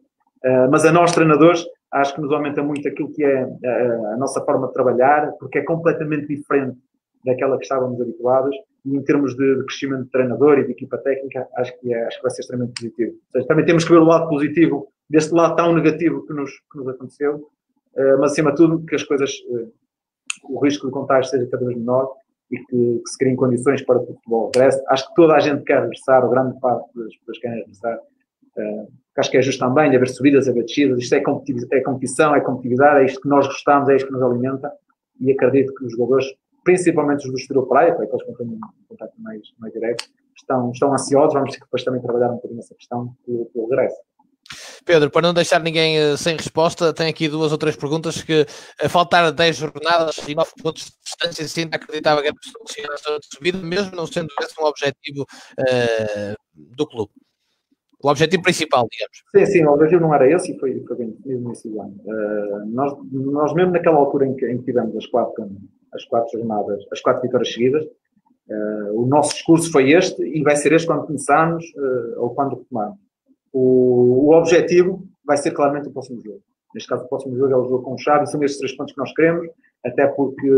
[0.45, 4.17] uh, mas a nós treinadores acho que nos aumenta muito aquilo que é a, a
[4.17, 6.79] nossa forma de trabalhar, porque é completamente diferente
[7.25, 11.47] daquela que estávamos habituados e em termos de, crescimento de treinador e de equipa técnica,
[11.57, 13.17] acho que, é, acho que vai ser extremamente positivo.
[13.33, 16.79] Seja, também temos que ver o lado positivo deste lado tão negativo que nos, que
[16.79, 19.73] nos aconteceu, uh, mas acima de tudo que as coisas, uh,
[20.45, 22.13] o risco de contágio seja cada vez menor
[22.51, 24.83] e que, que, se criem condições para o futebol regresse.
[24.89, 27.99] Acho que toda a gente quer regressar, ou grande parte das pessoas querem regressar.
[28.57, 30.99] Uh, acho que é justo também haver subidas, haver descidas.
[30.99, 31.19] Isto é,
[31.73, 34.73] é competição, é competitividade, é isto que nós gostamos, é isto que nos alimenta
[35.21, 36.27] e acredito que os jogadores
[36.65, 40.05] principalmente os do Estoril Praia, para aqueles que têm um contato mais, mais direto,
[40.37, 43.69] estão, estão ansiosos, vamos ter que depois também trabalhar um bocadinho essa questão do, do
[43.69, 43.97] regresso.
[44.85, 48.47] Pedro, para não deixar ninguém uh, sem resposta, tenho aqui duas ou três perguntas que
[48.83, 52.91] a faltar 10 jornadas e 9 pontos de distância, se ainda acreditava que era possível
[52.93, 57.13] a subida, mesmo não sendo esse um objetivo uh, do clube.
[58.03, 59.19] O objetivo principal, digamos.
[59.37, 61.97] Sim, sim, o objetivo não era esse e foi, foi bem definido do ano.
[62.05, 65.35] Uh, nós, nós, mesmo naquela altura em que, em que tivemos as quatro
[65.99, 67.85] as quatro jornadas, as quatro vitórias seguidas.
[67.85, 72.57] Uh, o nosso discurso foi este e vai ser este quando começarmos uh, ou quando
[72.57, 72.99] retomarmos.
[73.53, 76.41] O, o objetivo vai ser claramente o próximo jogo.
[76.75, 78.95] Neste caso, o próximo jogo é o jogo com o Chave, são estes três pontos
[78.95, 79.47] que nós queremos,
[79.85, 80.51] até porque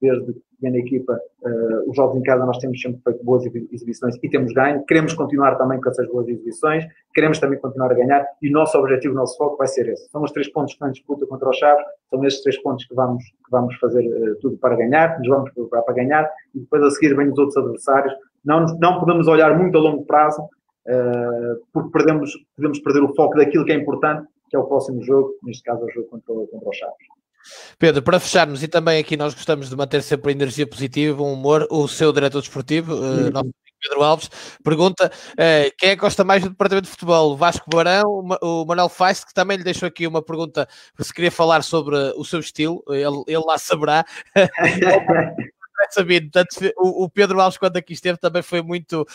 [0.00, 3.44] desde que vem na equipa, uh, os jogos em casa nós temos sempre feito boas
[3.72, 4.84] exibições e temos ganho.
[4.84, 6.84] Queremos continuar também com essas boas exibições,
[7.14, 10.08] queremos também continuar a ganhar e o nosso objetivo, o nosso foco vai ser esse.
[10.10, 12.84] São os três pontos que estão em disputa contra o Chaves, são esses três pontos
[12.84, 16.30] que vamos, que vamos fazer uh, tudo para ganhar, que nos vamos preparar para ganhar
[16.54, 18.12] e depois a seguir vêm os outros adversários.
[18.44, 23.36] Não, não podemos olhar muito a longo prazo, uh, porque perdemos, podemos perder o foco
[23.36, 26.34] daquilo que é importante, que é o próximo jogo, neste caso é o jogo contra,
[26.34, 27.19] contra o Chaves.
[27.78, 31.32] Pedro, para fecharmos, e também aqui nós gostamos de manter sempre a energia positiva, um
[31.32, 33.50] humor, o seu diretor desportivo, uh, nosso
[33.82, 34.30] Pedro Alves,
[34.62, 38.64] pergunta uh, quem é que gosta mais do departamento de futebol, o Vasco Barão, o
[38.66, 40.68] Manuel Feist, que também lhe deixou aqui uma pergunta,
[41.00, 44.04] se queria falar sobre o seu estilo, ele, ele lá saberá.
[45.90, 46.20] saber.
[46.30, 49.06] Portanto, o, Pedro Alves, quando aqui esteve, também foi muito,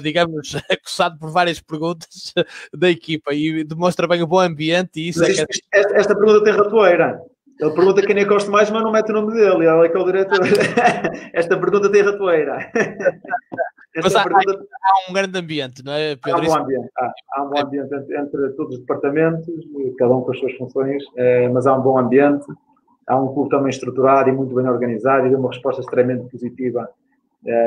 [0.00, 2.32] digamos, acossado por várias perguntas
[2.72, 5.00] da equipa e demonstra bem o bom ambiente.
[5.00, 5.40] E isso é que...
[5.72, 7.20] esta, esta, pergunta tem ratoeira.
[7.62, 9.66] Ele pergunta quem é que gosta mais, mas não mete o nome dele.
[9.66, 10.40] Ele é que é o diretor.
[11.32, 12.70] esta pergunta tem ratoeira.
[14.02, 14.66] Mas há, pergunta...
[14.82, 16.40] há, um grande ambiente, não é, Pedro?
[16.40, 19.46] Há um bom ambiente, há, há um bom ambiente entre, entre, todos os departamentos,
[19.98, 22.46] cada um com as suas funções, é, mas há um bom ambiente
[23.06, 26.88] há um clube também estruturado e muito bem organizado e deu uma resposta extremamente positiva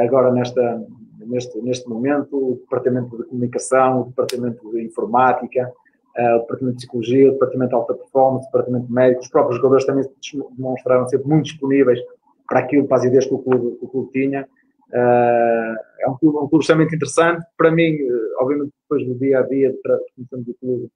[0.03, 0.81] agora nesta,
[1.19, 5.72] neste, neste momento, o Departamento de Comunicação, o Departamento de Informática,
[6.17, 9.57] o Departamento de Psicologia, o Departamento de Alta Performance, o Departamento de Médico, os próprios
[9.57, 10.11] jogadores também se
[10.57, 11.99] demonstraram sempre muito disponíveis
[12.47, 14.47] para aquilo, para as ideias que o clube, que o clube tinha.
[14.93, 17.45] é um clube, um clube extremamente interessante.
[17.57, 17.97] Para mim,
[18.39, 19.79] obviamente, depois do dia a dia de
[20.15, 20.89] conhecemos o clube,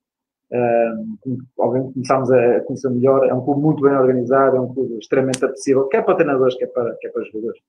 [1.57, 3.27] obviamente começámos a conhecer melhor.
[3.27, 6.67] É um clube muito bem organizado, é um clube extremamente apetecível, quer para treinadores, quer
[6.67, 7.61] para, quer para jogadores.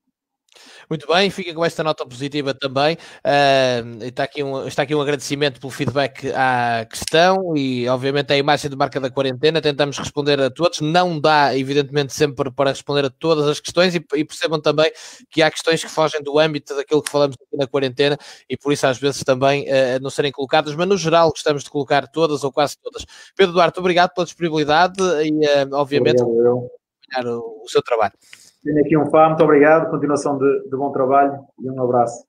[0.90, 2.96] Muito bem, fica com esta nota positiva também.
[3.24, 8.36] Uh, está, aqui um, está aqui um agradecimento pelo feedback à questão e, obviamente, a
[8.36, 9.62] imagem de marca da quarentena.
[9.62, 10.80] Tentamos responder a todos.
[10.80, 14.90] Não dá, evidentemente, sempre para responder a todas as questões e, e percebam também
[15.30, 18.18] que há questões que fogem do âmbito daquilo que falamos aqui na quarentena
[18.48, 21.70] e, por isso, às vezes também uh, não serem colocadas, mas no geral gostamos de
[21.70, 23.06] colocar todas ou quase todas.
[23.36, 28.14] Pedro Duarte, obrigado pela disponibilidade e, uh, obviamente, acompanhar o, o seu trabalho.
[28.62, 32.24] Tenho aqui um fã, muito obrigado, continuação de, de bom trabalho e um abraço.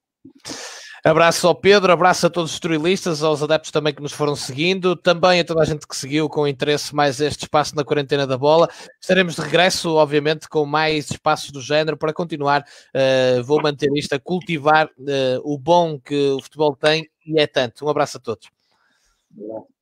[1.03, 4.95] Abraço ao Pedro, abraço a todos os turistas, aos adeptos também que nos foram seguindo,
[4.95, 8.37] também a toda a gente que seguiu com interesse mais este espaço na quarentena da
[8.37, 8.69] bola.
[9.01, 12.63] Estaremos de regresso, obviamente, com mais espaços do género para continuar.
[12.95, 17.47] Uh, vou manter isto a cultivar uh, o bom que o futebol tem e é
[17.47, 17.83] tanto.
[17.83, 18.47] Um abraço a todos.
[19.35, 19.80] Obrigado.